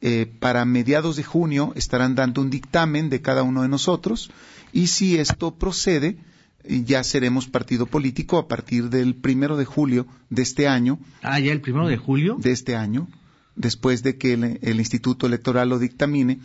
Eh, 0.00 0.32
para 0.38 0.64
mediados 0.64 1.16
de 1.16 1.24
junio 1.24 1.72
estarán 1.74 2.14
dando 2.14 2.40
un 2.40 2.50
dictamen 2.50 3.10
de 3.10 3.20
cada 3.20 3.42
uno 3.42 3.62
de 3.62 3.68
nosotros 3.68 4.30
y 4.72 4.86
si 4.86 5.18
esto 5.18 5.56
procede, 5.56 6.18
ya 6.64 7.02
seremos 7.02 7.48
partido 7.48 7.86
político 7.86 8.38
a 8.38 8.46
partir 8.46 8.90
del 8.90 9.16
primero 9.16 9.56
de 9.56 9.64
julio 9.64 10.06
de 10.30 10.42
este 10.42 10.68
año. 10.68 11.00
Ah, 11.20 11.40
ya 11.40 11.50
el 11.50 11.60
primero 11.60 11.88
de 11.88 11.96
julio. 11.96 12.36
De 12.38 12.52
este 12.52 12.76
año, 12.76 13.08
después 13.56 14.04
de 14.04 14.18
que 14.18 14.34
el 14.34 14.78
Instituto 14.78 15.26
Electoral 15.26 15.68
lo 15.68 15.80
dictamine 15.80 16.38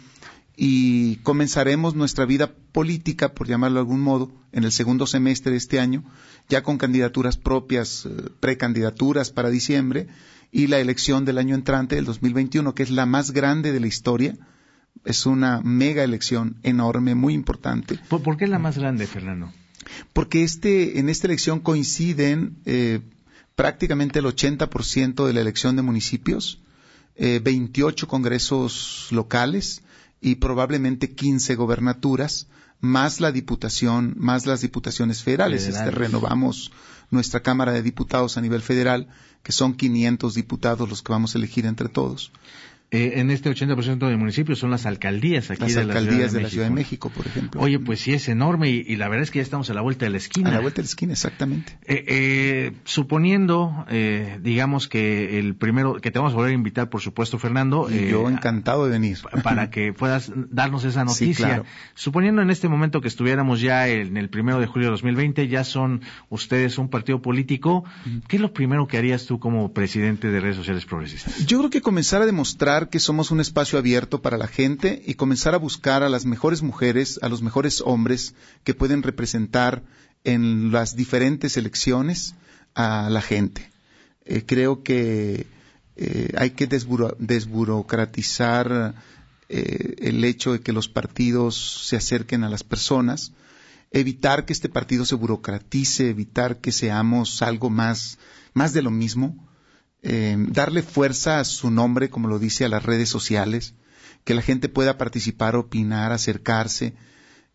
y 0.56 1.18
comenzaremos 1.18 1.96
nuestra 1.96 2.26
vida 2.26 2.52
política, 2.72 3.34
por 3.34 3.48
llamarlo 3.48 3.76
de 3.76 3.82
algún 3.82 4.02
modo, 4.02 4.32
en 4.52 4.63
el 4.63 4.72
segundo 4.72 5.08
semestre 5.08 5.52
de 5.52 5.58
este 5.58 5.80
año, 5.80 6.04
ya 6.50 6.62
con 6.62 6.78
candidaturas 6.78 7.38
propias, 7.38 8.06
eh, 8.06 8.30
precandidaturas 8.39 9.32
para 9.32 9.50
diciembre, 9.50 10.08
y 10.52 10.68
la 10.68 10.80
elección 10.80 11.26
del 11.26 11.39
año 11.39 11.56
entrante, 11.56 11.96
del 11.96 12.06
2021, 12.06 12.76
que 12.76 12.84
es 12.84 12.92
la 12.92 13.08
más 13.08 13.32
grande 13.32 13.72
de 13.72 13.80
la 13.80 13.88
historia. 13.88 14.38
Es 15.04 15.26
una 15.26 15.62
mega 15.62 16.04
elección 16.04 16.58
enorme, 16.62 17.16
muy 17.16 17.34
importante. 17.34 18.00
¿Por, 18.08 18.38
qué 18.38 18.46
es 18.46 18.52
la 18.52 18.60
más 18.60 18.78
grande, 18.78 19.08
Fernando? 19.08 19.52
Porque 20.13 20.44
este, 20.44 21.00
en 21.00 21.10
esta 21.10 21.26
elección 21.26 21.60
coinciden 21.60 22.58
eh, 22.66 23.02
prácticamente 23.56 24.20
el 24.20 24.26
80% 24.26 25.26
de 25.26 25.34
la 25.34 25.42
elección 25.42 25.76
de 25.76 25.82
municipios, 25.82 26.62
eh, 27.16 27.42
28 27.44 28.08
congresos 28.08 29.08
locales, 29.12 29.83
y 30.24 30.36
probablemente 30.36 31.14
15 31.14 31.56
gobernaturas, 31.56 32.48
más 32.80 33.20
la 33.20 33.32
diputación, 33.32 34.16
más 34.18 34.46
las 34.46 34.62
diputaciones 34.62 35.22
federales. 35.22 35.68
Este, 35.68 35.92
renovamos 35.92 36.72
nuestra 37.12 37.42
Cámara 37.42 37.74
de 37.74 37.84
Diputados 37.84 38.38
a 38.38 38.42
nivel 38.42 38.62
federal, 38.62 39.10
que 39.44 39.52
son 39.52 39.74
500 39.74 40.34
diputados 40.34 40.90
los 40.90 41.04
que 41.04 41.12
vamos 41.12 41.36
a 41.36 41.38
elegir 41.38 41.66
entre 41.66 41.90
todos. 41.90 42.32
Eh, 42.93 43.19
en 43.19 43.32
este 43.32 43.49
80% 43.49 44.08
de 44.08 44.17
municipios 44.17 44.60
son 44.60 44.69
las 44.69 44.86
alcaldías 44.86 45.49
aquí 45.49 45.63
las 45.63 45.73
de, 45.73 45.82
alcaldías 45.82 46.32
de, 46.32 46.43
la 46.43 46.49
Ciudad 46.49 46.67
de 46.67 46.75
México, 46.75 47.10
por 47.10 47.25
ejemplo. 47.25 47.60
Oye, 47.60 47.79
pues 47.79 48.01
sí 48.01 48.13
es 48.13 48.29
enorme 48.29 48.69
y, 48.69 48.95
la 48.97 49.10
verdad 49.10 49.23
es 49.23 49.32
que 49.32 49.39
ya 49.39 49.43
estamos 49.43 49.67
a 49.71 49.73
la 49.73 49.82
vuelta 49.82 50.06
de 50.06 50.12
la 50.12 50.17
esquina. 50.17 50.51
A 50.51 50.53
la 50.53 50.60
vuelta 50.60 50.75
de 50.77 50.84
la 50.84 50.89
esquina, 50.89 51.13
exactamente. 51.13 51.75
Eh, 51.88 52.06
eh, 52.08 52.73
suponiendo, 52.84 53.88
digamos 54.41 54.88
que 54.88 55.39
el 55.39 55.56
primero, 55.56 55.95
que 55.95 56.12
te 56.12 56.19
vamos 56.19 56.34
a 56.34 56.36
volver 56.36 56.51
a 56.51 56.53
invitar, 56.53 56.91
por 56.91 57.01
supuesto, 57.01 57.39
Fernando. 57.39 57.89
Y 57.89 58.10
yo 58.10 58.29
encantado 58.29 58.86
de 58.86 58.91
venir. 58.91 59.17
Para 59.43 59.71
que 59.71 59.91
puedas 59.91 60.32
darnos 60.36 60.86
esa 60.86 61.03
noticia. 61.06 61.63
Suponiendo 61.95 62.43
en 62.43 62.51
este 62.51 62.69
momento 62.69 63.01
que 63.01 63.08
estuviéramos 63.08 63.60
ya 63.60 63.88
en 63.88 64.17
el 64.17 64.29
primero 64.29 64.60
de 64.60 64.67
julio 64.67 64.89
de 64.89 64.91
2020, 64.91 65.47
ya 65.47 65.63
son 65.63 66.01
ustedes 66.29 66.77
un 66.77 66.89
partido 66.89 67.23
político. 67.23 67.86
¿Qué 68.27 68.36
es 68.36 68.41
lo 68.41 68.53
primero 68.53 68.86
que 68.86 68.99
harías 68.99 69.25
tú 69.25 69.39
como 69.39 69.73
presidente 69.73 70.29
de 70.29 70.39
redes 70.39 70.58
sociales 70.58 70.86
progresistas? 70.86 71.43
Yo 71.47 71.58
creo 71.58 71.71
que 71.71 71.82
comenzar 71.82 72.21
a 72.21 72.27
demostrar 72.27 72.83
que 72.89 73.00
somos 73.00 73.32
un 73.32 73.39
espacio 73.39 73.80
abierto 73.80 74.22
para 74.22 74.38
la 74.38 74.48
gente 74.48 75.02
y 75.06 75.13
comenzar 75.15 75.56
a 75.56 75.60
buscar 75.60 76.04
a 76.04 76.10
las 76.10 76.26
mejores 76.26 76.62
mujeres, 76.62 77.19
a 77.22 77.30
los 77.30 77.41
mejores 77.41 77.82
hombres 77.86 78.36
que 78.63 78.74
pueden 78.74 79.04
representar 79.04 79.84
en 80.24 80.72
las 80.72 80.96
diferentes 80.96 81.58
elecciones 81.58 82.36
a 82.76 83.10
la 83.10 83.22
gente. 83.22 83.69
Eh, 84.26 84.43
creo 84.46 84.84
que 84.84 85.48
eh, 85.96 86.34
hay 86.38 86.52
que 86.52 86.67
desburocratizar 86.67 88.93
eh, 89.50 89.96
el 90.00 90.24
hecho 90.24 90.54
de 90.54 90.62
que 90.62 90.72
los 90.74 90.88
partidos 90.88 91.86
se 91.88 91.98
acerquen 91.98 92.43
a 92.43 92.50
las 92.50 92.63
personas, 92.63 93.34
evitar 93.91 94.46
que 94.46 94.54
este 94.54 94.69
partido 94.69 95.06
se 95.06 95.15
burocratice, 95.15 96.10
evitar 96.10 96.62
que 96.62 96.72
seamos 96.72 97.41
algo 97.41 97.69
más, 97.69 98.17
más 98.54 98.74
de 98.74 98.82
lo 98.82 98.91
mismo 98.91 99.36
eh, 100.06 100.36
darle 100.38 100.84
fuerza 100.84 101.39
a 101.39 101.46
su 101.46 101.72
nombre, 101.72 102.10
como 102.10 102.28
lo 102.28 102.38
dice, 102.38 102.66
a 102.66 102.70
las 102.70 102.84
redes 102.84 103.08
sociales, 103.08 103.74
que 104.26 104.34
la 104.34 104.42
gente 104.42 104.68
pueda 104.68 104.98
participar, 104.98 105.56
opinar, 105.56 106.12
acercarse, 106.12 106.94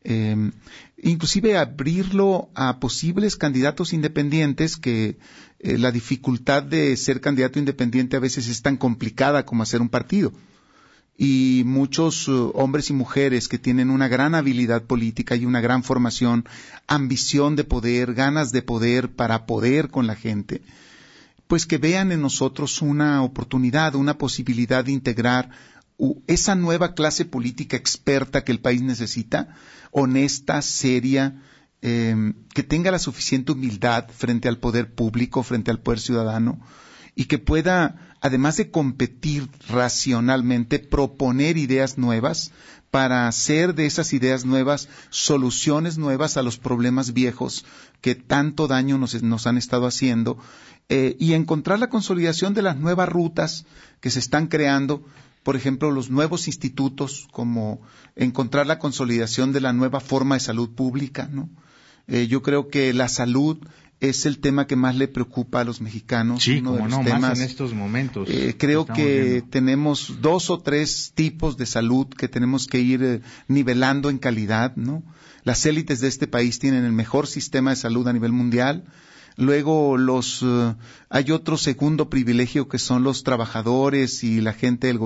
eh, 0.02 0.50
inclusive 0.96 1.58
abrirlo 1.58 2.48
a 2.54 2.80
posibles 2.80 3.36
candidatos 3.36 3.92
independientes 3.92 4.78
que 4.78 5.18
eh, 5.58 5.76
la 5.76 5.92
dificultad 5.92 6.62
de 6.62 6.96
ser 6.96 7.20
candidato 7.20 7.58
independiente 7.58 8.16
a 8.16 8.20
veces 8.20 8.48
es 8.48 8.62
tan 8.62 8.78
complicada 8.78 9.44
como 9.44 9.62
hacer 9.62 9.82
un 9.82 9.90
partido. 9.90 10.32
Y 11.18 11.64
muchos 11.66 12.28
hombres 12.28 12.88
y 12.90 12.92
mujeres 12.94 13.48
que 13.48 13.58
tienen 13.58 13.90
una 13.90 14.08
gran 14.08 14.34
habilidad 14.34 14.84
política 14.84 15.36
y 15.36 15.44
una 15.44 15.60
gran 15.60 15.82
formación, 15.82 16.48
ambición 16.86 17.56
de 17.56 17.64
poder, 17.64 18.14
ganas 18.14 18.52
de 18.52 18.62
poder 18.62 19.10
para 19.10 19.44
poder 19.44 19.90
con 19.90 20.06
la 20.06 20.14
gente, 20.14 20.62
pues 21.48 21.66
que 21.66 21.78
vean 21.78 22.12
en 22.12 22.20
nosotros 22.20 22.82
una 22.82 23.22
oportunidad, 23.22 23.94
una 23.94 24.18
posibilidad 24.18 24.84
de 24.84 24.92
integrar 24.92 25.50
esa 26.26 26.54
nueva 26.54 26.94
clase 26.94 27.24
política 27.24 27.76
experta 27.76 28.44
que 28.44 28.52
el 28.52 28.60
país 28.60 28.82
necesita, 28.82 29.56
honesta, 29.90 30.62
seria, 30.62 31.42
em, 31.82 32.34
que 32.54 32.62
tenga 32.62 32.90
la 32.90 32.98
suficiente 32.98 33.52
humildad 33.52 34.08
frente 34.10 34.48
al 34.48 34.58
poder 34.58 34.94
público, 34.94 35.42
frente 35.42 35.70
al 35.70 35.80
poder 35.80 35.98
ciudadano, 35.98 36.60
y 37.18 37.24
que 37.24 37.38
pueda, 37.38 38.14
además 38.20 38.58
de 38.58 38.70
competir 38.70 39.50
racionalmente, 39.68 40.78
proponer 40.78 41.56
ideas 41.56 41.98
nuevas 41.98 42.52
para 42.92 43.26
hacer 43.26 43.74
de 43.74 43.86
esas 43.86 44.12
ideas 44.12 44.44
nuevas 44.44 44.88
soluciones 45.10 45.98
nuevas 45.98 46.36
a 46.36 46.44
los 46.44 46.58
problemas 46.58 47.12
viejos 47.14 47.64
que 48.02 48.14
tanto 48.14 48.68
daño 48.68 48.98
nos, 48.98 49.20
nos 49.20 49.48
han 49.48 49.58
estado 49.58 49.88
haciendo 49.88 50.38
eh, 50.88 51.16
y 51.18 51.32
encontrar 51.32 51.80
la 51.80 51.90
consolidación 51.90 52.54
de 52.54 52.62
las 52.62 52.76
nuevas 52.76 53.08
rutas 53.08 53.66
que 54.00 54.10
se 54.10 54.20
están 54.20 54.46
creando, 54.46 55.04
por 55.42 55.56
ejemplo, 55.56 55.90
los 55.90 56.10
nuevos 56.10 56.46
institutos, 56.46 57.26
como 57.32 57.80
encontrar 58.14 58.68
la 58.68 58.78
consolidación 58.78 59.52
de 59.52 59.60
la 59.60 59.72
nueva 59.72 59.98
forma 59.98 60.36
de 60.36 60.40
salud 60.40 60.70
pública, 60.70 61.28
¿no? 61.32 61.48
Eh, 62.06 62.28
yo 62.28 62.42
creo 62.42 62.68
que 62.68 62.94
la 62.94 63.08
salud 63.08 63.58
es 64.00 64.26
el 64.26 64.38
tema 64.38 64.66
que 64.66 64.76
más 64.76 64.96
le 64.96 65.08
preocupa 65.08 65.60
a 65.60 65.64
los 65.64 65.80
mexicanos. 65.80 66.44
Sí, 66.44 66.58
uno 66.58 66.72
de 66.72 66.82
los 66.82 67.04
temas, 67.04 67.20
más 67.20 67.38
en 67.40 67.46
estos 67.46 67.74
momentos. 67.74 68.28
Eh, 68.30 68.54
creo 68.56 68.86
que 68.86 69.42
tenemos 69.50 70.20
dos 70.20 70.50
o 70.50 70.60
tres 70.60 71.12
tipos 71.14 71.56
de 71.56 71.66
salud 71.66 72.06
que 72.06 72.28
tenemos 72.28 72.66
que 72.66 72.80
ir 72.80 73.22
nivelando 73.48 74.10
en 74.10 74.18
calidad, 74.18 74.76
¿no? 74.76 75.02
Las 75.42 75.66
élites 75.66 76.00
de 76.00 76.08
este 76.08 76.26
país 76.26 76.58
tienen 76.58 76.84
el 76.84 76.92
mejor 76.92 77.26
sistema 77.26 77.70
de 77.70 77.76
salud 77.76 78.06
a 78.06 78.12
nivel 78.12 78.32
mundial. 78.32 78.84
Luego 79.38 79.96
los 79.96 80.42
eh, 80.44 80.74
hay 81.10 81.30
otro 81.30 81.56
segundo 81.56 82.10
privilegio 82.10 82.68
que 82.68 82.78
son 82.78 83.04
los 83.04 83.22
trabajadores 83.22 84.24
y 84.24 84.40
la 84.40 84.52
gente 84.52 84.88
del 84.88 84.98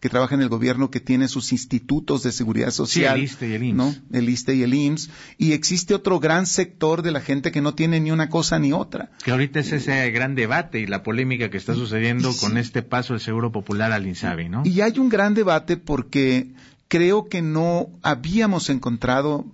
que 0.00 0.08
trabaja 0.08 0.34
en 0.34 0.40
el 0.40 0.48
gobierno 0.48 0.90
que 0.90 0.98
tiene 0.98 1.28
sus 1.28 1.52
institutos 1.52 2.24
de 2.24 2.32
seguridad 2.32 2.72
social, 2.72 3.16
el 3.16 3.22
ISTE 3.22 3.48
y 3.48 3.52
el 3.54 3.62
IMSS. 3.62 3.76
¿no? 3.76 3.94
El 4.12 4.28
ISTE 4.28 4.54
y 4.56 4.62
el 4.64 4.74
IMSS 4.74 5.10
y 5.38 5.52
existe 5.52 5.94
otro 5.94 6.18
gran 6.18 6.46
sector 6.46 7.02
de 7.02 7.12
la 7.12 7.20
gente 7.20 7.52
que 7.52 7.60
no 7.60 7.74
tiene 7.74 8.00
ni 8.00 8.10
una 8.10 8.28
cosa 8.28 8.58
ni 8.58 8.72
otra. 8.72 9.12
Que 9.24 9.30
ahorita 9.30 9.60
es 9.60 9.70
ese 9.70 10.10
gran 10.10 10.34
debate 10.34 10.80
y 10.80 10.86
la 10.86 11.04
polémica 11.04 11.48
que 11.48 11.56
está 11.56 11.74
sucediendo 11.74 12.34
con 12.40 12.58
este 12.58 12.82
paso 12.82 13.12
del 13.12 13.20
Seguro 13.20 13.52
Popular 13.52 13.92
al 13.92 14.04
INSABI, 14.04 14.48
¿no? 14.48 14.62
Y 14.64 14.80
hay 14.80 14.98
un 14.98 15.08
gran 15.08 15.34
debate 15.34 15.76
porque 15.76 16.48
creo 16.88 17.28
que 17.28 17.42
no 17.42 17.90
habíamos 18.02 18.70
encontrado, 18.70 19.44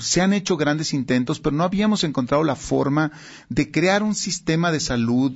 se 0.00 0.20
han 0.20 0.32
hecho 0.32 0.56
grandes 0.56 0.92
intentos, 0.92 1.40
pero 1.40 1.56
no 1.56 1.64
habíamos 1.64 2.04
encontrado 2.04 2.44
la 2.44 2.56
forma 2.56 3.12
de 3.48 3.70
crear 3.70 4.02
un 4.02 4.14
sistema 4.14 4.72
de 4.72 4.80
salud 4.80 5.32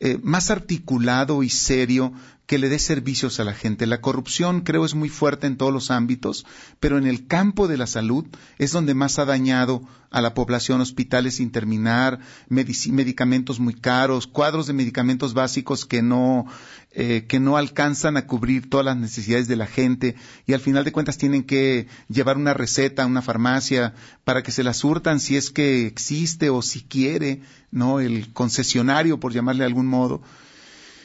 eh, 0.00 0.18
más 0.22 0.50
articulado 0.50 1.42
y 1.42 1.48
serio 1.48 2.12
que 2.52 2.58
le 2.58 2.68
dé 2.68 2.78
servicios 2.78 3.40
a 3.40 3.44
la 3.44 3.54
gente. 3.54 3.86
La 3.86 4.02
corrupción 4.02 4.60
creo 4.60 4.84
es 4.84 4.94
muy 4.94 5.08
fuerte 5.08 5.46
en 5.46 5.56
todos 5.56 5.72
los 5.72 5.90
ámbitos, 5.90 6.44
pero 6.80 6.98
en 6.98 7.06
el 7.06 7.26
campo 7.26 7.66
de 7.66 7.78
la 7.78 7.86
salud 7.86 8.26
es 8.58 8.72
donde 8.72 8.92
más 8.92 9.18
ha 9.18 9.24
dañado 9.24 9.80
a 10.10 10.20
la 10.20 10.34
población, 10.34 10.82
hospitales 10.82 11.36
sin 11.36 11.50
terminar, 11.50 12.18
medicamentos 12.50 13.58
muy 13.58 13.72
caros, 13.72 14.26
cuadros 14.26 14.66
de 14.66 14.74
medicamentos 14.74 15.32
básicos 15.32 15.86
que 15.86 16.02
no, 16.02 16.44
eh, 16.90 17.24
que 17.26 17.40
no 17.40 17.56
alcanzan 17.56 18.18
a 18.18 18.26
cubrir 18.26 18.68
todas 18.68 18.84
las 18.84 18.98
necesidades 18.98 19.48
de 19.48 19.56
la 19.56 19.66
gente 19.66 20.14
y 20.46 20.52
al 20.52 20.60
final 20.60 20.84
de 20.84 20.92
cuentas 20.92 21.16
tienen 21.16 21.44
que 21.44 21.86
llevar 22.10 22.36
una 22.36 22.52
receta 22.52 23.04
a 23.04 23.06
una 23.06 23.22
farmacia 23.22 23.94
para 24.24 24.42
que 24.42 24.52
se 24.52 24.62
la 24.62 24.74
surtan 24.74 25.20
si 25.20 25.38
es 25.38 25.50
que 25.50 25.86
existe 25.86 26.50
o 26.50 26.60
si 26.60 26.82
quiere, 26.82 27.40
¿no? 27.70 27.98
El 27.98 28.30
concesionario, 28.34 29.18
por 29.18 29.32
llamarle 29.32 29.60
de 29.60 29.68
algún 29.68 29.86
modo. 29.86 30.20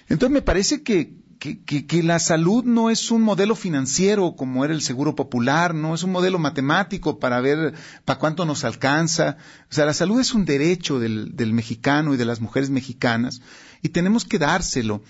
Entonces 0.09 0.33
me 0.33 0.41
parece 0.41 0.83
que, 0.83 1.25
que, 1.39 2.03
la 2.03 2.19
salud 2.19 2.63
no 2.63 2.89
es 2.89 3.11
un 3.11 3.21
modelo 3.21 3.55
financiero 3.55 4.35
como 4.35 4.65
era 4.65 4.73
el 4.73 4.81
seguro 4.81 5.15
popular, 5.15 5.73
no 5.73 5.93
es 5.93 6.03
un 6.03 6.11
modelo 6.11 6.39
matemático 6.39 7.19
para 7.19 7.39
ver 7.41 7.73
para 8.05 8.19
cuánto 8.19 8.45
nos 8.45 8.63
alcanza. 8.63 9.37
O 9.69 9.73
sea, 9.73 9.85
la 9.85 9.93
salud 9.93 10.19
es 10.19 10.33
un 10.33 10.45
derecho 10.45 10.99
del, 10.99 11.35
del 11.35 11.53
mexicano 11.53 12.13
y 12.13 12.17
de 12.17 12.25
las 12.25 12.41
mujeres 12.41 12.69
mexicanas 12.69 13.41
y 13.81 13.89
tenemos 13.89 14.25
que 14.25 14.39
dárselo. 14.39 15.03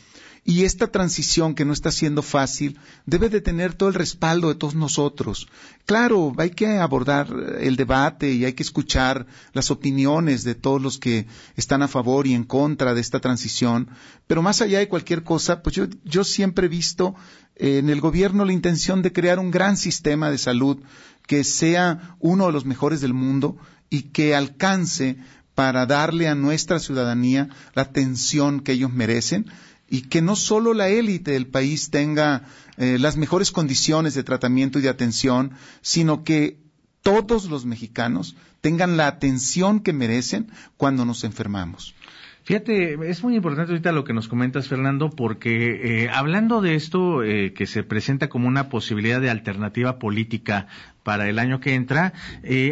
Y 0.50 0.64
esta 0.64 0.88
transición 0.88 1.56
que 1.56 1.66
no 1.66 1.74
está 1.74 1.92
siendo 1.92 2.22
fácil 2.22 2.80
debe 3.06 3.28
de 3.28 3.42
tener 3.42 3.74
todo 3.74 3.90
el 3.90 3.96
respaldo 3.96 4.48
de 4.48 4.56
todos 4.56 4.76
nosotros. 4.76 5.50
Claro, 5.86 6.34
hay 6.38 6.52
que 6.52 6.78
abordar 6.78 7.28
el 7.60 7.76
debate 7.76 8.32
y 8.32 8.46
hay 8.46 8.54
que 8.54 8.64
escuchar 8.64 9.28
las 9.52 9.72
opiniones 9.72 10.46
de 10.46 10.56
todos 10.56 10.82
los 10.82 11.00
que 11.00 11.28
están 11.58 11.82
a 11.82 11.90
favor 11.90 12.28
y 12.28 12.34
en 12.34 12.46
contra 12.46 12.94
de 12.94 13.02
esta 13.02 13.20
transición, 13.20 13.90
pero 14.26 14.42
más 14.42 14.62
allá 14.62 14.80
de 14.80 14.88
cualquier 14.88 15.24
cosa, 15.24 15.62
pues 15.62 15.76
yo, 15.76 15.88
yo 16.06 16.24
siempre 16.24 16.68
he 16.68 16.70
visto 16.70 17.14
eh, 17.58 17.80
en 17.80 17.90
el 17.90 18.00
gobierno 18.00 18.46
la 18.46 18.54
intención 18.54 19.02
de 19.02 19.12
crear 19.12 19.40
un 19.40 19.52
gran 19.52 19.76
sistema 19.76 20.32
de 20.32 20.38
salud 20.38 20.78
que 21.26 21.44
sea 21.44 22.16
uno 22.22 22.46
de 22.46 22.54
los 22.54 22.64
mejores 22.64 23.02
del 23.02 23.14
mundo 23.14 23.58
y 23.90 24.04
que 24.14 24.34
alcance 24.34 25.18
para 25.56 25.86
darle 25.86 26.30
a 26.30 26.36
nuestra 26.36 26.80
ciudadanía 26.80 27.50
la 27.74 27.82
atención 27.82 28.62
que 28.62 28.72
ellos 28.72 28.94
merecen 28.94 29.52
y 29.90 30.02
que 30.04 30.22
no 30.22 30.36
solo 30.36 30.74
la 30.74 30.90
élite 30.90 31.32
del 31.32 31.48
país 31.48 31.90
tenga 31.90 32.44
eh, 32.78 32.98
las 33.00 33.18
mejores 33.18 33.52
condiciones 33.52 34.14
de 34.14 34.24
tratamiento 34.24 34.80
y 34.80 34.82
de 34.82 34.90
atención, 34.90 35.52
sino 35.82 36.24
que 36.24 36.58
todos 37.02 37.46
los 37.46 37.66
mexicanos 37.66 38.36
tengan 38.62 38.98
la 38.98 39.08
atención 39.08 39.80
que 39.80 39.94
merecen 39.94 40.52
cuando 40.76 41.06
nos 41.06 41.24
enfermamos. 41.24 41.96
Fíjate, 42.44 42.98
es 43.10 43.24
muy 43.24 43.36
importante 43.36 43.74
ahorita 43.74 43.92
lo 43.92 44.06
que 44.06 44.14
nos 44.14 44.30
comentas, 44.30 44.70
Fernando, 44.70 45.10
porque 45.10 46.04
eh, 46.04 46.10
hablando 46.10 46.62
de 46.62 46.76
esto 46.76 47.22
eh, 47.22 47.52
que 47.54 47.66
se 47.66 47.84
presenta 47.84 48.30
como 48.30 48.48
una 48.48 48.70
posibilidad 48.70 49.20
de 49.20 49.30
alternativa 49.30 50.00
política 50.00 50.68
para 51.04 51.28
el 51.28 51.40
año 51.40 51.60
que 51.60 51.74
entra, 51.74 52.14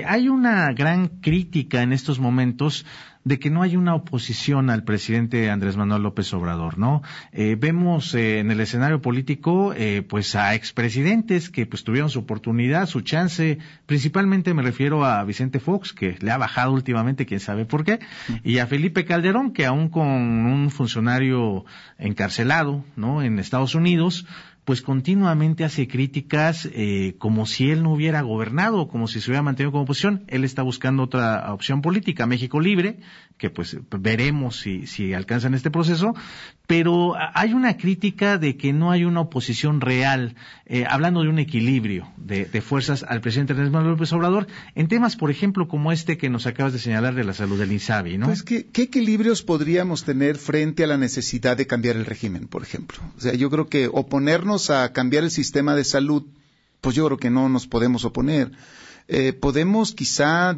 hay 0.08 0.30
una 0.30 0.72
gran 0.74 1.08
crítica 1.08 1.82
en 1.82 1.94
estos 1.94 2.20
momentos 2.20 2.86
de 3.26 3.40
que 3.40 3.50
no 3.50 3.64
hay 3.64 3.76
una 3.76 3.96
oposición 3.96 4.70
al 4.70 4.84
presidente 4.84 5.50
Andrés 5.50 5.76
Manuel 5.76 6.04
López 6.04 6.32
Obrador, 6.34 6.78
¿no? 6.78 7.02
Eh, 7.32 7.58
vemos 7.60 8.14
eh, 8.14 8.40
en 8.40 8.52
el 8.52 8.60
escenario 8.62 9.02
político, 9.02 9.74
eh, 9.76 10.04
pues 10.08 10.36
a 10.36 10.54
expresidentes 10.54 11.50
que 11.50 11.66
pues 11.66 11.84
tuvieron 11.84 12.12
su 12.12 12.20
oportunidad, 12.20 12.86
su 12.86 13.02
chance, 13.02 13.58
principalmente 13.88 14.54
me 14.54 14.62
refiero 14.62 15.04
a 15.04 15.24
Vicente 15.24 15.60
Fox, 15.60 15.92
que 15.92 16.18
le 16.22 16.30
ha 16.30 16.38
bajado 16.38 16.72
últimamente, 16.72 17.26
quién 17.26 17.40
sabe 17.40 17.66
por 17.66 17.84
qué, 17.84 18.00
y 18.44 18.60
a 18.60 18.68
Felipe 18.68 19.06
Calderón, 19.06 19.54
que 19.54 19.66
aún 19.66 19.90
con 19.90 20.06
un 20.08 20.70
funcionario 20.70 21.66
encarcelado, 21.98 22.86
¿no? 22.96 23.24
En 23.24 23.40
Estados 23.40 23.74
Unidos, 23.74 24.28
pues 24.66 24.82
continuamente 24.82 25.64
hace 25.64 25.88
críticas 25.88 26.68
eh, 26.74 27.16
como 27.20 27.46
si 27.46 27.70
él 27.70 27.84
no 27.84 27.94
hubiera 27.94 28.22
gobernado, 28.22 28.88
como 28.88 29.08
si 29.08 29.22
se 29.22 29.30
hubiera 29.30 29.44
mantenido 29.44 29.72
como 29.72 29.84
oposición. 29.84 30.24
Él 30.28 30.44
está 30.44 30.64
buscando 30.64 31.04
otra 31.04 31.54
opción 31.54 31.84
política, 31.84 32.26
México 32.26 32.60
Libre, 32.60 32.98
que 33.38 33.52
pues 33.52 33.78
veremos 33.92 34.58
si, 34.60 34.88
si 34.88 35.14
alcanzan 35.14 35.54
este 35.54 35.70
proceso, 35.70 36.16
pero 36.68 37.14
hay 37.36 37.54
una 37.54 37.78
crítica 37.78 38.40
de 38.40 38.58
que 38.58 38.74
no 38.74 38.90
hay 38.90 39.04
una 39.04 39.22
oposición 39.22 39.82
real, 39.82 40.36
eh, 40.66 40.86
hablando 40.90 41.22
de 41.22 41.30
un 41.30 41.38
equilibrio 41.38 42.08
de, 42.18 42.46
fuerzas 42.62 43.04
al 43.08 43.22
presidente 43.22 43.54
Andrés 43.54 43.72
Manuel 43.72 43.92
López 43.92 44.12
Obrador, 44.14 44.48
en 44.74 44.88
temas, 44.88 45.16
por 45.16 45.30
ejemplo, 45.30 45.68
como 45.68 45.92
este 45.92 46.18
que 46.18 46.30
nos 46.30 46.48
acabas 46.48 46.74
de 46.74 46.80
señalar 46.80 47.14
de 47.14 47.24
la 47.24 47.34
salud 47.34 47.60
del 47.60 47.72
INSABI, 47.72 48.18
¿no? 48.18 48.26
Pues, 48.26 48.42
¿qué, 48.42 48.66
¿qué 48.66 48.84
equilibrios 48.84 49.44
podríamos 49.44 50.06
tener 50.06 50.38
frente 50.38 50.84
a 50.84 50.88
la 50.88 50.98
necesidad 50.98 51.56
de 51.56 51.68
cambiar 51.68 51.98
el 51.98 52.06
régimen, 52.06 52.48
por 52.48 52.64
ejemplo? 52.64 52.98
O 53.16 53.22
sea, 53.22 53.36
yo 53.36 53.52
creo 53.52 53.68
que 53.68 53.88
oponernos 53.92 54.55
a 54.70 54.92
cambiar 54.94 55.24
el 55.24 55.32
sistema 55.32 55.76
de 55.76 55.84
salud, 55.84 56.24
pues 56.82 56.96
yo 56.96 57.06
creo 57.06 57.18
que 57.18 57.30
no 57.30 57.50
nos 57.50 57.68
podemos 57.68 58.06
oponer. 58.06 58.52
Eh, 59.08 59.34
podemos 59.34 59.94
quizá 59.94 60.58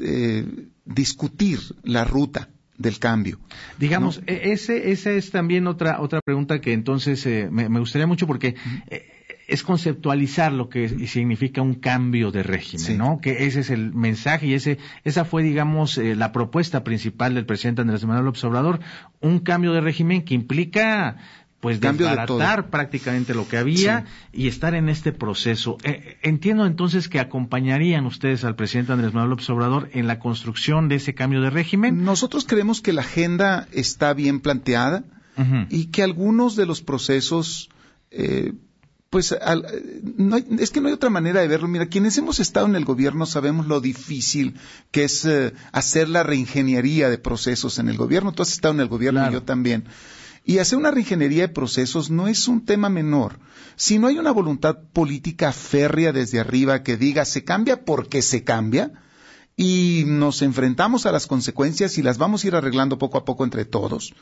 eh, 0.00 0.68
discutir 0.84 1.60
la 1.82 2.04
ruta 2.04 2.48
del 2.76 2.98
cambio. 2.98 3.38
Digamos, 3.78 4.20
e, 4.26 4.52
ese, 4.52 4.90
esa 4.90 5.12
es 5.12 5.30
también 5.30 5.66
otra, 5.66 6.00
otra 6.00 6.20
pregunta 6.24 6.60
que 6.60 6.72
entonces 6.72 7.24
eh, 7.26 7.48
me, 7.50 7.78
gustaría 7.78 8.06
mucho 8.06 8.26
porque 8.26 8.56
eh, 8.88 9.06
es 9.46 9.62
conceptualizar 9.62 10.52
lo 10.52 10.68
que 10.68 11.06
significa 11.06 11.62
un 11.62 11.74
cambio 11.74 12.30
de 12.30 12.42
régimen, 12.42 12.98
¿no? 12.98 13.20
Que 13.20 13.46
ese 13.46 13.60
es 13.60 13.70
el 13.70 13.92
mensaje 13.92 14.46
y 14.46 14.54
ese, 14.54 14.78
esa 15.04 15.24
fue, 15.24 15.42
digamos, 15.42 15.98
eh, 15.98 16.16
la 16.16 16.32
propuesta 16.32 16.82
principal 16.82 17.34
del 17.34 17.46
presidente 17.46 17.82
Andrés 17.82 18.04
Manuel 18.04 18.24
López 18.24 18.42
Obrador, 18.44 18.80
un 19.20 19.40
cambio 19.40 19.72
de 19.72 19.80
régimen 19.80 20.24
que 20.24 20.34
implica 20.34 21.16
pues 21.64 21.80
desbaratar 21.80 22.68
prácticamente 22.68 23.32
lo 23.32 23.48
que 23.48 23.56
había 23.56 24.04
y 24.34 24.48
estar 24.48 24.74
en 24.74 24.90
este 24.90 25.12
proceso. 25.12 25.78
Eh, 25.82 26.18
entiendo 26.20 26.66
entonces 26.66 27.08
que 27.08 27.18
acompañarían 27.18 28.04
ustedes 28.04 28.44
al 28.44 28.54
presidente 28.54 28.92
Andrés 28.92 29.14
Manuel 29.14 29.30
López 29.30 29.48
Obrador 29.48 29.88
en 29.94 30.06
la 30.06 30.18
construcción 30.18 30.90
de 30.90 30.96
ese 30.96 31.14
cambio 31.14 31.40
de 31.40 31.48
régimen. 31.48 32.04
Nosotros 32.04 32.44
creemos 32.44 32.82
que 32.82 32.92
la 32.92 33.00
agenda 33.00 33.66
está 33.72 34.12
bien 34.12 34.40
planteada 34.40 35.04
y 35.70 35.86
que 35.86 36.02
algunos 36.02 36.54
de 36.54 36.66
los 36.66 36.82
procesos 36.82 37.70
eh, 38.10 38.52
pues 39.08 39.32
es 39.32 40.70
que 40.70 40.80
no 40.82 40.88
hay 40.88 40.92
otra 40.92 41.08
manera 41.08 41.40
de 41.40 41.48
verlo. 41.48 41.66
Mira, 41.66 41.86
quienes 41.86 42.18
hemos 42.18 42.40
estado 42.40 42.66
en 42.66 42.76
el 42.76 42.84
gobierno 42.84 43.24
sabemos 43.24 43.66
lo 43.66 43.80
difícil 43.80 44.56
que 44.90 45.04
es 45.04 45.24
eh, 45.24 45.54
hacer 45.72 46.10
la 46.10 46.24
reingeniería 46.24 47.08
de 47.08 47.16
procesos 47.16 47.78
en 47.78 47.88
el 47.88 47.96
gobierno. 47.96 48.32
Tú 48.32 48.42
has 48.42 48.52
estado 48.52 48.74
en 48.74 48.80
el 48.80 48.88
gobierno 48.88 49.26
y 49.26 49.32
yo 49.32 49.42
también. 49.42 49.84
Y 50.44 50.58
hacer 50.58 50.78
una 50.78 50.90
reingeniería 50.90 51.46
de 51.46 51.54
procesos 51.54 52.10
no 52.10 52.28
es 52.28 52.48
un 52.48 52.64
tema 52.64 52.90
menor. 52.90 53.38
Si 53.76 53.98
no 53.98 54.08
hay 54.08 54.18
una 54.18 54.30
voluntad 54.30 54.76
política 54.92 55.52
férrea 55.52 56.12
desde 56.12 56.38
arriba 56.38 56.82
que 56.82 56.96
diga 56.96 57.24
se 57.24 57.44
cambia 57.44 57.84
porque 57.84 58.20
se 58.20 58.44
cambia, 58.44 58.92
y 59.56 60.04
nos 60.06 60.42
enfrentamos 60.42 61.06
a 61.06 61.12
las 61.12 61.26
consecuencias 61.26 61.96
y 61.98 62.02
las 62.02 62.18
vamos 62.18 62.44
a 62.44 62.48
ir 62.48 62.56
arreglando 62.56 62.98
poco 62.98 63.18
a 63.18 63.24
poco 63.24 63.44
entre 63.44 63.64
todos. 63.64 64.14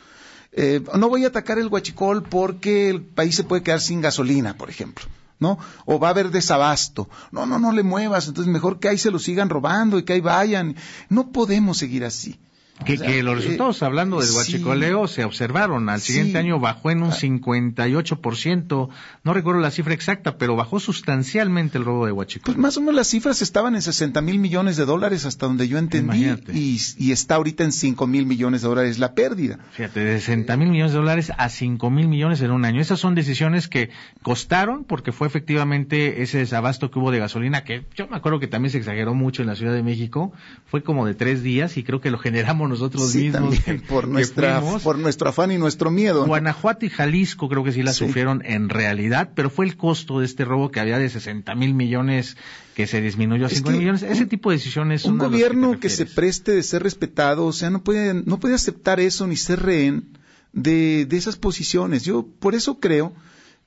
Eh, 0.52 0.82
no 0.98 1.08
voy 1.08 1.24
a 1.24 1.28
atacar 1.28 1.58
el 1.58 1.68
huachicol 1.68 2.22
porque 2.22 2.90
el 2.90 3.02
país 3.02 3.34
se 3.34 3.44
puede 3.44 3.62
quedar 3.62 3.80
sin 3.80 4.02
gasolina, 4.02 4.56
por 4.56 4.68
ejemplo. 4.68 5.06
¿no? 5.38 5.58
O 5.86 5.98
va 5.98 6.08
a 6.08 6.10
haber 6.10 6.30
desabasto. 6.30 7.08
No, 7.32 7.46
no, 7.46 7.58
no 7.58 7.72
le 7.72 7.82
muevas. 7.82 8.28
Entonces 8.28 8.52
mejor 8.52 8.78
que 8.78 8.88
ahí 8.88 8.98
se 8.98 9.10
lo 9.10 9.18
sigan 9.18 9.48
robando 9.48 9.98
y 9.98 10.04
que 10.04 10.12
ahí 10.12 10.20
vayan. 10.20 10.76
No 11.08 11.32
podemos 11.32 11.78
seguir 11.78 12.04
así. 12.04 12.38
Que, 12.84 13.22
los 13.22 13.36
resultados, 13.36 13.82
eh, 13.82 13.84
hablando 13.84 14.20
del 14.20 14.30
huachicoleo, 14.30 15.06
se 15.08 15.24
observaron. 15.24 15.88
Al 15.88 16.00
siguiente 16.00 16.38
año 16.38 16.58
bajó 16.58 16.90
en 16.90 17.02
un 17.02 17.12
58%. 17.12 18.88
Ah. 18.90 18.94
No 19.24 19.34
recuerdo 19.34 19.60
la 19.60 19.70
cifra 19.70 19.94
exacta, 19.94 20.36
pero 20.38 20.56
bajó 20.56 20.80
sustancialmente 20.80 21.78
el 21.78 21.84
robo 21.84 22.06
de 22.06 22.12
huachicoleo. 22.12 22.54
Pues 22.54 22.58
más 22.58 22.76
o 22.76 22.80
menos 22.80 22.94
las 22.94 23.08
cifras 23.08 23.42
estaban 23.42 23.74
en 23.74 23.82
60 23.82 24.20
mil 24.20 24.38
millones 24.38 24.76
de 24.76 24.84
dólares, 24.84 25.24
hasta 25.26 25.46
donde 25.46 25.68
yo 25.68 25.78
entendí. 25.78 26.26
Y, 26.52 26.78
y, 26.98 27.12
está 27.12 27.36
ahorita 27.36 27.64
en 27.64 27.72
5 27.72 28.06
mil 28.06 28.26
millones 28.26 28.62
de 28.62 28.68
dólares 28.68 28.98
la 28.98 29.14
pérdida. 29.14 29.58
Fíjate, 29.72 30.00
de 30.00 30.18
60 30.18 30.56
mil 30.56 30.68
millones 30.68 30.92
de 30.92 30.98
dólares 30.98 31.32
a 31.36 31.48
5 31.48 31.90
mil 31.90 32.08
millones 32.08 32.40
en 32.40 32.50
un 32.50 32.64
año. 32.64 32.80
Esas 32.80 33.00
son 33.00 33.14
decisiones 33.14 33.68
que 33.68 33.90
costaron 34.22 34.84
porque 34.84 35.12
fue 35.12 35.26
efectivamente 35.26 36.22
ese 36.22 36.38
desabasto 36.38 36.90
que 36.90 36.98
hubo 36.98 37.10
de 37.10 37.18
gasolina, 37.18 37.64
que 37.64 37.84
yo 37.94 38.08
me 38.08 38.16
acuerdo 38.16 38.40
que 38.40 38.48
también 38.48 38.70
se 38.70 38.78
exageró 38.78 39.14
mucho 39.14 39.42
en 39.42 39.48
la 39.48 39.56
Ciudad 39.56 39.74
de 39.74 39.82
México. 39.82 40.32
Fue 40.66 40.82
como 40.82 41.06
de 41.06 41.14
tres 41.14 41.42
días 41.42 41.76
y 41.76 41.84
creo 41.84 42.00
que 42.00 42.10
lo 42.10 42.18
generamos 42.18 42.68
nosotros 42.72 43.14
mismos. 43.14 43.56
por, 43.88 44.08
nuestra, 44.08 44.60
por 44.82 44.98
nuestro 44.98 45.28
afán 45.28 45.52
y 45.52 45.58
nuestro 45.58 45.90
miedo. 45.90 46.26
Guanajuato 46.26 46.84
y 46.86 46.90
Jalisco 46.90 47.48
creo 47.48 47.64
que 47.64 47.72
sí 47.72 47.82
la 47.82 47.92
sufrieron 47.92 48.42
en 48.44 48.68
realidad, 48.68 49.30
pero 49.34 49.50
fue 49.50 49.66
el 49.66 49.76
costo 49.76 50.20
de 50.20 50.26
este 50.26 50.44
robo 50.44 50.70
que 50.70 50.80
había 50.80 50.98
de 50.98 51.08
60 51.08 51.54
mil 51.54 51.74
millones 51.74 52.36
que 52.74 52.86
se 52.86 53.00
disminuyó 53.00 53.46
a 53.46 53.48
5 53.48 53.70
millones. 53.70 54.02
Ese 54.02 54.26
tipo 54.26 54.50
de 54.50 54.56
decisiones. 54.56 55.04
Un 55.04 55.18
gobierno 55.18 55.78
que, 55.78 55.88
se 55.88 56.06
preste 56.06 56.52
de 56.52 56.62
ser 56.62 56.82
respetado, 56.82 57.46
o 57.46 57.52
sea, 57.52 57.70
no 57.70 57.82
puede, 57.84 58.14
no 58.14 58.40
puede 58.40 58.54
aceptar 58.54 59.00
eso 59.00 59.26
ni 59.26 59.36
ser 59.36 59.62
rehén 59.62 60.18
de, 60.52 61.06
de 61.06 61.16
esas 61.16 61.36
posiciones. 61.36 62.04
Yo 62.04 62.26
por 62.26 62.54
eso 62.54 62.80
creo 62.80 63.12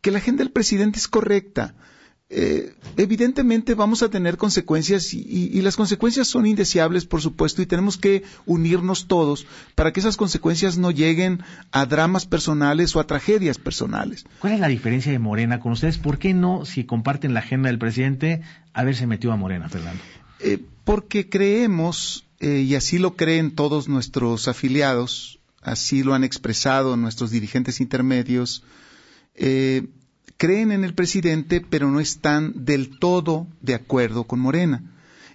que 0.02 0.12
la 0.12 0.18
agenda 0.20 0.44
del 0.44 0.52
presidente 0.52 1.00
es 1.00 1.08
correcta. 1.08 1.76
Eh, 2.28 2.74
evidentemente 2.98 3.76
vamos 3.76 4.02
a 4.02 4.10
tener 4.10 4.38
consecuencias 4.38 5.14
y, 5.14 5.62
las 5.62 5.76
consecuencias 5.76 6.28
son 6.28 6.48
indeseables, 6.48 7.06
por 7.06 7.22
supuesto, 7.22 7.62
y 7.62 7.68
tenemos 7.68 7.98
que 7.98 8.24
unirnos 8.48 9.08
todos 9.08 9.46
para 9.76 9.94
que 9.94 10.00
esas 10.00 10.18
consecuencias 10.18 10.78
no 10.78 10.90
lleguen 10.90 11.44
a 11.72 11.86
dramas 11.86 12.26
personales 12.26 12.96
o 12.96 13.00
a 13.00 13.08
tragedias 13.08 13.60
personales. 13.60 14.26
¿Cuál 14.40 14.54
es 14.54 14.60
la 14.60 14.68
diferencia 14.68 15.12
de 15.12 15.20
Morena 15.20 15.60
con 15.60 15.74
ustedes? 15.74 16.00
¿Por 16.00 16.18
qué 16.18 16.34
no, 16.34 16.66
si 16.66 16.84
comparten 16.84 17.36
la 17.36 17.42
agenda 17.42 17.70
del 17.70 17.78
presidente, 17.78 18.42
haberse 18.74 19.06
metido 19.06 19.32
a 19.32 19.38
Morena, 19.38 19.70
Fernando? 19.70 20.02
Eh, 20.40 20.60
porque 20.84 21.30
creemos, 21.30 22.26
eh, 22.40 22.62
y 22.62 22.74
así 22.74 22.98
lo 22.98 23.16
creen 23.16 23.52
todos 23.52 23.88
nuestros 23.88 24.48
afiliados, 24.48 25.40
así 25.62 26.02
lo 26.02 26.16
han 26.16 26.24
expresado 26.24 26.98
nuestros 26.98 27.30
dirigentes 27.30 27.82
intermedios, 27.82 28.64
eh, 29.36 29.88
creen 30.38 30.72
en 30.72 30.84
el 30.84 30.94
presidente, 30.94 31.62
pero 31.62 31.90
no 31.92 32.00
están 32.00 32.66
del 32.66 33.00
todo 33.00 33.48
de 33.62 33.76
acuerdo 33.76 34.26
con 34.26 34.40
Morena. 34.40 34.84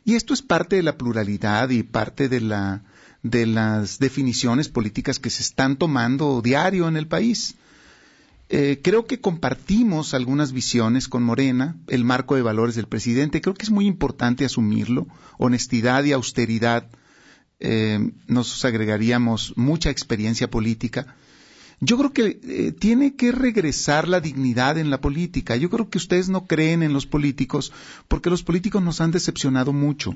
Y 0.04 0.14
esto 0.14 0.34
es 0.34 0.42
parte 0.42 0.76
de 0.76 0.82
la 0.82 0.96
pluralidad 0.96 1.70
y 1.70 1.82
parte 1.82 2.28
de, 2.28 2.40
la, 2.40 2.82
de 3.22 3.46
las 3.46 3.98
definiciones 3.98 4.68
políticas 4.68 5.18
que 5.18 5.30
se 5.30 5.42
están 5.42 5.76
tomando 5.76 6.40
diario 6.42 6.88
en 6.88 6.96
el 6.96 7.06
país. 7.06 7.54
Eh, 8.48 8.80
creo 8.82 9.06
que 9.06 9.20
compartimos 9.20 10.12
algunas 10.12 10.52
visiones 10.52 11.06
con 11.06 11.22
Morena, 11.22 11.76
el 11.86 12.04
marco 12.04 12.34
de 12.34 12.42
valores 12.42 12.74
del 12.74 12.88
presidente. 12.88 13.40
Creo 13.40 13.54
que 13.54 13.62
es 13.62 13.70
muy 13.70 13.86
importante 13.86 14.44
asumirlo. 14.44 15.06
Honestidad 15.38 16.02
y 16.02 16.12
austeridad 16.12 16.88
eh, 17.60 18.10
nos 18.26 18.64
agregaríamos 18.64 19.52
mucha 19.56 19.90
experiencia 19.90 20.50
política. 20.50 21.14
Yo 21.80 21.96
creo 21.96 22.12
que 22.12 22.40
eh, 22.42 22.72
tiene 22.72 23.16
que 23.16 23.32
regresar 23.32 24.06
la 24.06 24.20
dignidad 24.20 24.76
en 24.76 24.90
la 24.90 25.00
política. 25.00 25.56
Yo 25.56 25.70
creo 25.70 25.88
que 25.88 25.98
ustedes 25.98 26.28
no 26.28 26.46
creen 26.46 26.82
en 26.82 26.92
los 26.92 27.06
políticos 27.06 27.72
porque 28.06 28.28
los 28.28 28.42
políticos 28.42 28.82
nos 28.82 29.00
han 29.00 29.10
decepcionado 29.12 29.72
mucho. 29.72 30.14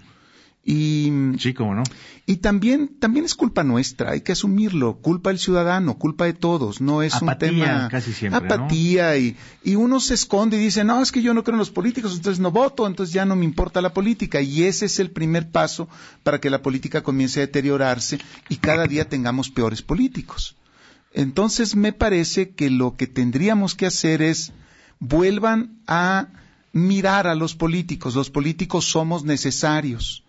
Y, 0.67 1.13
Sí, 1.39 1.53
cómo 1.53 1.75
no. 1.75 1.83
y 2.25 2.37
también, 2.37 2.97
también 2.99 3.27
es 3.27 3.35
culpa 3.35 3.63
nuestra, 3.65 4.13
hay 4.13 4.23
que 4.23 4.33
asumirlo, 4.33 4.97
culpa 4.97 5.29
del 5.29 5.39
ciudadano, 5.39 5.99
culpa 5.99 6.25
de 6.25 6.33
todos, 6.33 6.81
no 6.81 7.03
es 7.03 7.15
Apatía 7.17 7.51
un 7.51 7.59
tema 7.59 7.89
casi 7.91 8.15
siempre, 8.15 8.41
¿no? 8.41 8.55
apatía 8.55 9.19
y, 9.19 9.37
y 9.63 9.75
uno 9.75 10.01
se 10.01 10.15
esconde 10.15 10.57
y 10.57 10.61
dice, 10.61 10.83
no, 10.83 11.03
es 11.03 11.13
que 11.13 11.21
yo 11.21 11.35
no 11.35 11.45
creo 11.45 11.57
en 11.57 11.59
los 11.59 11.71
políticos, 11.71 12.17
entonces 12.17 12.41
no 12.41 12.51
voto, 12.51 12.87
entonces 12.87 13.13
ya 13.13 13.27
no 13.27 13.37
me 13.37 13.45
importa 13.45 13.83
la 13.83 13.93
política 13.93 14.41
y 14.41 14.63
ese 14.63 14.87
es 14.87 14.99
el 15.01 15.11
primer 15.11 15.51
paso 15.51 15.87
para 16.23 16.41
que 16.41 16.49
la 16.49 16.63
política 16.63 17.03
comience 17.03 17.41
a 17.41 17.47
deteriorarse 17.47 18.19
y 18.49 18.57
cada 18.57 18.87
día 18.87 19.07
tengamos 19.07 19.51
peores 19.51 19.83
políticos. 19.83 20.57
Entonces 21.15 21.77
me 21.77 21.93
parece 21.93 22.51
que 22.51 22.69
lo 22.71 22.97
que 22.97 23.07
tendríamos 23.07 23.77
que 23.77 23.87
hacer 23.87 24.21
es 24.21 24.53
vuelvan 24.99 25.79
a 25.87 26.29
mirar 26.73 27.29
a 27.29 27.37
los 27.37 27.55
políticos. 27.55 28.17
Los 28.17 28.31
políticos 28.31 28.85
somos 28.85 29.25
necesarios 29.25 30.25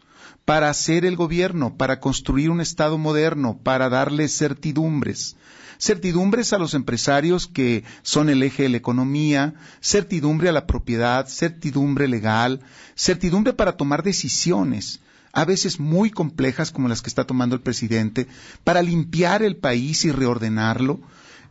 para 0.45 0.69
hacer 0.69 1.03
el 1.03 1.15
gobierno, 1.15 1.75
para 1.75 1.99
construir 1.99 2.51
un 2.51 2.61
Estado 2.61 2.99
moderno, 2.99 3.57
para 3.57 3.89
darle 3.89 4.27
certidumbres. 4.27 5.35
Certidumbres 5.79 6.53
a 6.53 6.59
los 6.59 6.75
empresarios 6.75 7.47
que 7.47 7.83
son 8.03 8.29
el 8.29 8.43
eje 8.43 8.63
de 8.63 8.69
la 8.69 8.77
economía, 8.77 9.55
certidumbre 9.81 10.49
a 10.49 10.53
la 10.53 10.67
propiedad, 10.67 11.27
certidumbre 11.27 12.07
legal, 12.07 12.61
certidumbre 12.95 13.53
para 13.53 13.75
tomar 13.75 14.03
decisiones, 14.03 15.01
a 15.35 15.45
veces 15.45 15.79
muy 15.79 16.09
complejas 16.09 16.71
como 16.71 16.87
las 16.87 17.01
que 17.01 17.09
está 17.09 17.25
tomando 17.25 17.55
el 17.55 17.61
presidente, 17.61 18.27
para 18.63 18.81
limpiar 18.81 19.43
el 19.43 19.57
país 19.57 20.05
y 20.05 20.11
reordenarlo, 20.11 21.01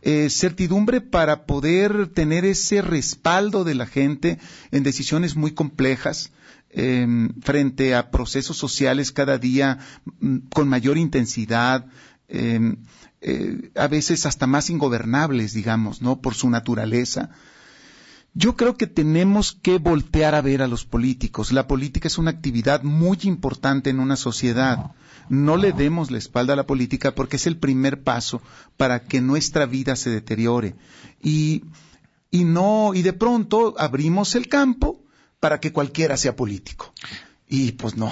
eh, 0.01 0.29
certidumbre 0.29 1.01
para 1.01 1.45
poder 1.45 2.07
tener 2.07 2.45
ese 2.45 2.81
respaldo 2.81 3.63
de 3.63 3.75
la 3.75 3.85
gente 3.85 4.39
en 4.71 4.83
decisiones 4.83 5.35
muy 5.35 5.51
complejas 5.51 6.31
eh, 6.71 7.07
frente 7.41 7.95
a 7.95 8.11
procesos 8.11 8.57
sociales 8.57 9.11
cada 9.11 9.37
día 9.37 9.79
mm, 10.19 10.37
con 10.53 10.67
mayor 10.67 10.97
intensidad, 10.97 11.85
eh, 12.27 12.75
eh, 13.21 13.71
a 13.75 13.87
veces 13.87 14.25
hasta 14.25 14.45
más 14.45 14.69
ingobernables, 14.69 15.53
digamos, 15.53 16.01
¿no? 16.01 16.21
Por 16.21 16.35
su 16.35 16.49
naturaleza. 16.49 17.29
Yo 18.37 18.57
creo 18.57 18.75
que 18.75 18.85
tenemos 18.85 19.57
que 19.61 19.77
voltear 19.77 20.35
a 20.35 20.41
ver 20.41 20.61
a 20.61 20.67
los 20.67 20.83
políticos. 20.83 21.53
La 21.53 21.67
política 21.67 22.09
es 22.09 22.17
una 22.17 22.31
actividad 22.31 22.83
muy 22.83 23.17
importante 23.23 23.89
en 23.89 24.01
una 24.01 24.17
sociedad. 24.17 24.91
No 25.29 25.55
le 25.55 25.71
demos 25.71 26.11
la 26.11 26.17
espalda 26.17 26.51
a 26.51 26.57
la 26.57 26.67
política 26.67 27.15
porque 27.15 27.37
es 27.37 27.47
el 27.47 27.57
primer 27.57 28.03
paso 28.03 28.41
para 28.75 28.99
que 28.99 29.21
nuestra 29.21 29.65
vida 29.65 29.95
se 29.95 30.09
deteriore. 30.09 30.75
Y, 31.23 31.63
no, 32.33 32.91
y 32.93 33.03
de 33.03 33.13
pronto 33.13 33.73
abrimos 33.77 34.35
el 34.35 34.49
campo 34.49 35.01
para 35.39 35.61
que 35.61 35.71
cualquiera 35.71 36.17
sea 36.17 36.35
político. 36.35 36.93
Y 37.47 37.71
pues 37.71 37.95
no. 37.95 38.11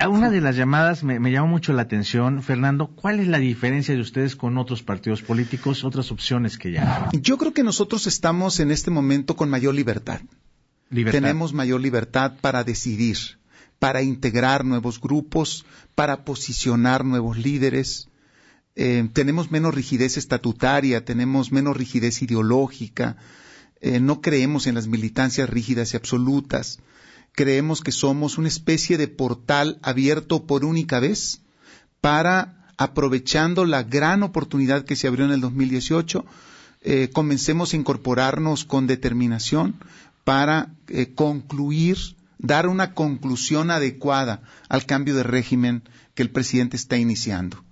A 0.00 0.08
una 0.08 0.30
de 0.30 0.40
las 0.40 0.56
llamadas 0.56 1.04
me, 1.04 1.20
me 1.20 1.30
llamó 1.30 1.48
mucho 1.48 1.74
la 1.74 1.82
atención, 1.82 2.42
Fernando, 2.42 2.86
¿cuál 2.86 3.20
es 3.20 3.28
la 3.28 3.38
diferencia 3.38 3.94
de 3.94 4.00
ustedes 4.00 4.34
con 4.34 4.56
otros 4.56 4.82
partidos 4.82 5.20
políticos, 5.20 5.84
otras 5.84 6.10
opciones 6.10 6.56
que 6.56 6.72
ya? 6.72 7.10
Yo 7.12 7.36
creo 7.36 7.52
que 7.52 7.62
nosotros 7.62 8.06
estamos 8.06 8.60
en 8.60 8.70
este 8.70 8.90
momento 8.90 9.36
con 9.36 9.50
mayor 9.50 9.74
libertad. 9.74 10.22
Libertad. 10.88 11.20
Tenemos 11.20 11.52
mayor 11.52 11.82
libertad 11.82 12.32
para 12.40 12.64
decidir, 12.64 13.18
para 13.78 14.00
integrar 14.00 14.64
nuevos 14.64 14.98
grupos, 15.02 15.66
para 15.94 16.24
posicionar 16.24 17.04
nuevos 17.04 17.36
líderes. 17.36 18.08
Eh, 18.76 19.06
tenemos 19.12 19.50
menos 19.50 19.74
rigidez 19.74 20.16
estatutaria, 20.16 21.04
tenemos 21.04 21.52
menos 21.52 21.76
rigidez 21.76 22.22
ideológica. 22.22 23.18
Eh, 23.82 24.00
no 24.00 24.22
creemos 24.22 24.66
en 24.66 24.76
las 24.76 24.86
militancias 24.86 25.50
rígidas 25.50 25.92
y 25.92 25.98
absolutas. 25.98 26.78
Creemos 27.32 27.80
que 27.80 27.92
somos 27.92 28.38
una 28.38 28.48
especie 28.48 28.98
de 28.98 29.08
portal 29.08 29.78
abierto 29.82 30.46
por 30.46 30.64
única 30.64 31.00
vez 31.00 31.40
para, 32.00 32.66
aprovechando 32.76 33.64
la 33.64 33.82
gran 33.82 34.22
oportunidad 34.22 34.84
que 34.84 34.96
se 34.96 35.06
abrió 35.06 35.24
en 35.24 35.32
el 35.32 35.40
2018, 35.40 36.24
eh, 36.82 37.10
comencemos 37.12 37.72
a 37.72 37.76
incorporarnos 37.76 38.64
con 38.64 38.86
determinación 38.86 39.76
para 40.24 40.74
eh, 40.88 41.12
concluir, 41.14 41.98
dar 42.38 42.66
una 42.66 42.94
conclusión 42.94 43.70
adecuada 43.70 44.42
al 44.68 44.86
cambio 44.86 45.14
de 45.14 45.22
régimen 45.22 45.82
que 46.14 46.22
el 46.22 46.30
presidente 46.30 46.76
está 46.76 46.96
iniciando. 46.96 47.62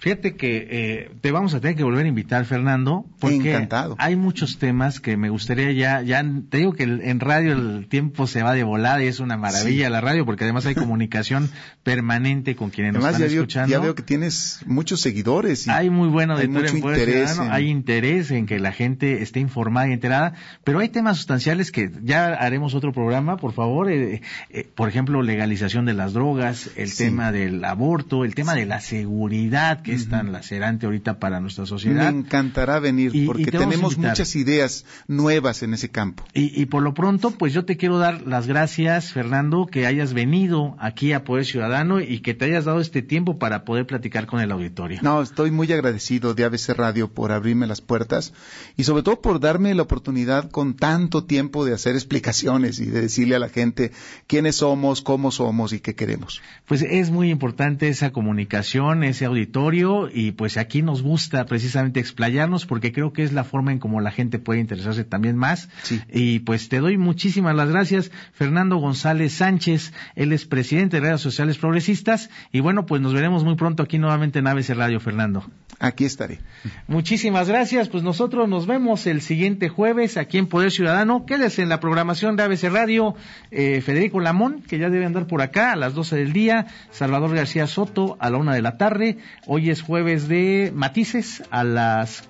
Fíjate 0.00 0.34
que 0.34 0.66
eh, 0.70 1.10
te 1.20 1.30
vamos 1.30 1.52
a 1.52 1.60
tener 1.60 1.76
que 1.76 1.82
volver 1.84 2.06
a 2.06 2.08
invitar, 2.08 2.46
Fernando, 2.46 3.04
porque 3.18 3.50
Encantado. 3.54 3.96
hay 3.98 4.16
muchos 4.16 4.58
temas 4.58 4.98
que 4.98 5.18
me 5.18 5.28
gustaría 5.28 5.72
ya, 5.72 6.00
ya 6.00 6.24
te 6.48 6.56
digo 6.56 6.72
que 6.72 6.84
en 6.84 7.20
radio 7.20 7.52
el 7.52 7.86
tiempo 7.86 8.26
se 8.26 8.42
va 8.42 8.54
de 8.54 8.62
volada 8.64 9.04
y 9.04 9.08
es 9.08 9.20
una 9.20 9.36
maravilla 9.36 9.86
Sí. 9.86 9.92
la 9.92 10.00
radio 10.00 10.24
porque 10.24 10.44
además 10.44 10.64
hay 10.64 10.74
comunicación 10.74 11.50
permanente 11.82 12.56
con 12.56 12.70
quienes 12.70 12.94
nos 12.94 13.04
están 13.04 13.20
ya 13.20 13.26
veo, 13.26 13.34
escuchando. 13.42 13.70
ya 13.72 13.78
veo 13.78 13.94
que 13.94 14.02
tienes 14.02 14.60
muchos 14.66 15.02
seguidores. 15.02 15.66
y 15.66 15.70
Hay 15.70 15.90
muy 15.90 16.08
buena 16.08 16.34
hay 16.36 16.48
mucho 16.48 16.68
en 16.68 16.76
interés 16.78 17.38
en- 17.38 17.50
hay 17.50 17.68
interés 17.68 18.30
en 18.30 18.46
que 18.46 18.58
la 18.58 18.72
gente 18.72 19.20
esté 19.22 19.40
informada 19.40 19.88
y 19.88 19.92
enterada, 19.92 20.32
pero 20.64 20.78
hay 20.78 20.88
temas 20.88 21.18
sustanciales 21.18 21.70
que 21.72 21.90
ya 22.02 22.28
haremos 22.28 22.74
otro 22.74 22.92
programa, 22.92 23.36
por 23.36 23.52
favor, 23.52 23.90
eh, 23.90 24.22
eh, 24.48 24.66
por 24.74 24.88
ejemplo, 24.88 25.20
legalización 25.22 25.84
de 25.84 25.92
las 25.92 26.14
drogas, 26.14 26.70
el 26.76 26.88
Sí. 26.88 27.04
tema 27.04 27.32
del 27.32 27.62
aborto, 27.66 28.24
el 28.24 28.34
tema 28.34 28.54
de 28.54 28.64
la 28.64 28.80
seguridad 28.80 29.82
que 29.82 29.89
es 29.92 30.08
tan 30.08 30.32
lacerante 30.32 30.86
ahorita 30.86 31.18
para 31.18 31.40
nuestra 31.40 31.62
Me 31.62 31.68
sociedad. 31.68 32.08
encantará 32.08 32.78
venir 32.78 33.10
Y- 33.14 33.22
y 33.22 33.26
porque 33.26 33.44
te 33.46 33.52
tenemos 33.52 33.96
muchas 33.98 34.34
ideas 34.36 34.84
nuevas 35.08 35.62
en 35.62 35.74
ese 35.74 35.88
campo. 35.90 36.24
Y, 36.34 36.60
y 36.60 36.66
por 36.66 36.82
lo 36.82 36.94
pronto, 36.94 37.30
pues 37.32 37.52
yo 37.52 37.64
te 37.64 37.76
quiero 37.76 37.98
dar 37.98 38.26
las 38.26 38.46
gracias, 38.46 39.12
Fernando, 39.12 39.66
que 39.66 39.86
hayas 39.86 40.12
venido 40.14 40.76
aquí 40.78 41.12
a 41.12 41.24
Poder 41.24 41.44
Ciudadano 41.44 42.00
y 42.00 42.20
que 42.20 42.34
te 42.34 42.44
hayas 42.46 42.64
dado 42.64 42.80
este 42.80 43.02
tiempo 43.02 43.38
para 43.38 43.64
poder 43.64 43.86
platicar 43.86 44.26
con 44.26 44.40
el 44.40 44.50
auditorio. 44.52 45.00
No, 45.02 45.22
estoy 45.22 45.50
muy 45.50 45.70
agradecido 45.72 46.34
de 46.34 46.44
ABC 46.44 46.70
Radio 46.74 47.08
por 47.12 47.32
abrirme 47.32 47.66
las 47.66 47.80
puertas 47.80 48.32
y 48.76 48.84
sobre 48.84 49.02
todo 49.02 49.20
por 49.20 49.40
darme 49.40 49.74
la 49.74 49.82
oportunidad 49.82 50.50
con 50.50 50.74
tanto 50.74 51.24
tiempo 51.24 51.64
de 51.64 51.74
hacer 51.74 51.94
explicaciones 51.94 52.78
y 52.80 52.86
de 52.86 53.00
decirle 53.02 53.36
a 53.36 53.38
la 53.38 53.48
gente 53.48 53.92
quiénes 54.26 54.56
somos, 54.56 55.02
cómo 55.02 55.30
somos 55.30 55.72
y 55.72 55.80
qué 55.80 55.94
queremos. 55.94 56.40
Pues 56.66 56.82
es 56.82 57.10
muy 57.10 57.30
importante 57.30 57.88
esa 57.88 58.10
comunicación, 58.12 59.04
ese 59.04 59.24
auditorio 59.24 59.79
y 60.12 60.32
pues 60.32 60.56
aquí 60.56 60.82
nos 60.82 61.02
gusta 61.02 61.46
precisamente 61.46 62.00
explayarnos 62.00 62.66
porque 62.66 62.92
creo 62.92 63.12
que 63.12 63.22
es 63.22 63.32
la 63.32 63.44
forma 63.44 63.72
en 63.72 63.78
cómo 63.78 64.00
la 64.00 64.10
gente 64.10 64.38
puede 64.38 64.60
interesarse 64.60 65.04
también 65.04 65.36
más. 65.36 65.68
Sí. 65.82 66.00
Y 66.12 66.40
pues 66.40 66.68
te 66.68 66.80
doy 66.80 66.98
muchísimas 66.98 67.54
las 67.54 67.70
gracias, 67.70 68.10
Fernando 68.32 68.76
González 68.76 69.32
Sánchez, 69.32 69.92
él 70.14 70.32
es 70.32 70.44
presidente 70.44 71.00
de 71.00 71.08
Redes 71.08 71.20
Sociales 71.20 71.58
Progresistas 71.58 72.30
y 72.52 72.60
bueno, 72.60 72.86
pues 72.86 73.00
nos 73.00 73.14
veremos 73.14 73.44
muy 73.44 73.56
pronto 73.56 73.82
aquí 73.82 73.98
nuevamente 73.98 74.40
en 74.40 74.46
ABC 74.46 74.70
Radio, 74.70 75.00
Fernando. 75.00 75.44
Aquí 75.82 76.04
estaré. 76.04 76.40
Muchísimas 76.88 77.48
gracias. 77.48 77.88
Pues 77.88 78.02
nosotros 78.02 78.46
nos 78.50 78.66
vemos 78.66 79.06
el 79.06 79.22
siguiente 79.22 79.70
jueves 79.70 80.18
aquí 80.18 80.36
en 80.36 80.46
Poder 80.46 80.70
Ciudadano. 80.70 81.24
Quédese 81.24 81.62
en 81.62 81.70
la 81.70 81.80
programación 81.80 82.36
de 82.36 82.42
ABC 82.42 82.64
Radio. 82.64 83.14
Eh, 83.50 83.80
Federico 83.80 84.20
Lamón, 84.20 84.62
que 84.62 84.78
ya 84.78 84.90
debe 84.90 85.06
andar 85.06 85.26
por 85.26 85.40
acá 85.40 85.72
a 85.72 85.76
las 85.76 85.94
12 85.94 86.16
del 86.16 86.34
día. 86.34 86.66
Salvador 86.90 87.34
García 87.34 87.66
Soto 87.66 88.18
a 88.20 88.28
la 88.28 88.36
una 88.36 88.54
de 88.54 88.60
la 88.60 88.76
tarde. 88.76 89.16
Hoy 89.46 89.70
es 89.70 89.80
jueves 89.80 90.28
de 90.28 90.70
Matices 90.74 91.42
a 91.50 91.64
las 91.64 92.29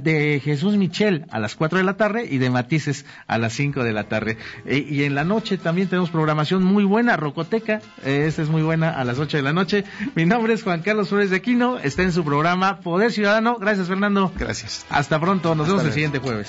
de 0.00 0.40
Jesús 0.42 0.76
Michel 0.76 1.26
a 1.30 1.38
las 1.38 1.54
4 1.54 1.78
de 1.78 1.84
la 1.84 1.96
tarde 1.96 2.26
y 2.28 2.38
de 2.38 2.50
Matices 2.50 3.04
a 3.26 3.38
las 3.38 3.52
5 3.54 3.84
de 3.84 3.92
la 3.92 4.04
tarde. 4.04 4.38
Eh, 4.66 4.84
y 4.88 5.04
en 5.04 5.14
la 5.14 5.24
noche 5.24 5.58
también 5.58 5.88
tenemos 5.88 6.10
programación 6.10 6.62
muy 6.62 6.84
buena, 6.84 7.16
Rocoteca, 7.16 7.80
eh, 8.04 8.24
esta 8.26 8.42
es 8.42 8.48
muy 8.48 8.62
buena 8.62 8.90
a 8.90 9.04
las 9.04 9.18
8 9.18 9.36
de 9.36 9.42
la 9.42 9.52
noche. 9.52 9.84
Mi 10.14 10.26
nombre 10.26 10.54
es 10.54 10.62
Juan 10.62 10.82
Carlos 10.82 11.08
Flores 11.08 11.30
de 11.30 11.36
Aquino, 11.36 11.78
está 11.78 12.02
en 12.02 12.12
su 12.12 12.24
programa 12.24 12.80
Poder 12.80 13.12
Ciudadano. 13.12 13.56
Gracias 13.58 13.88
Fernando. 13.88 14.32
Gracias. 14.38 14.86
Hasta 14.90 15.20
pronto, 15.20 15.54
nos 15.54 15.66
Hasta 15.66 15.72
vemos 15.72 15.86
el 15.86 15.92
siguiente 15.92 16.18
jueves. 16.18 16.48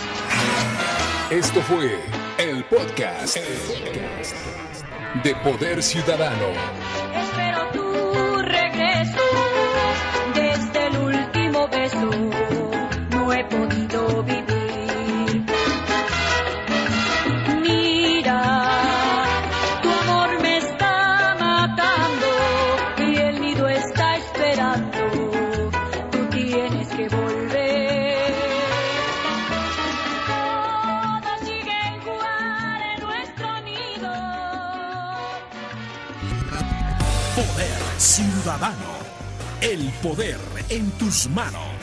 Esto 1.30 1.62
fue 1.62 2.00
el 2.38 2.64
podcast, 2.66 3.38
el 3.38 3.44
podcast 3.68 4.36
de 5.24 5.36
Poder 5.36 5.82
Ciudadano. 5.82 7.25
El 39.62 39.92
poder 40.02 40.40
en 40.70 40.92
tus 40.92 41.30
manos. 41.30 41.75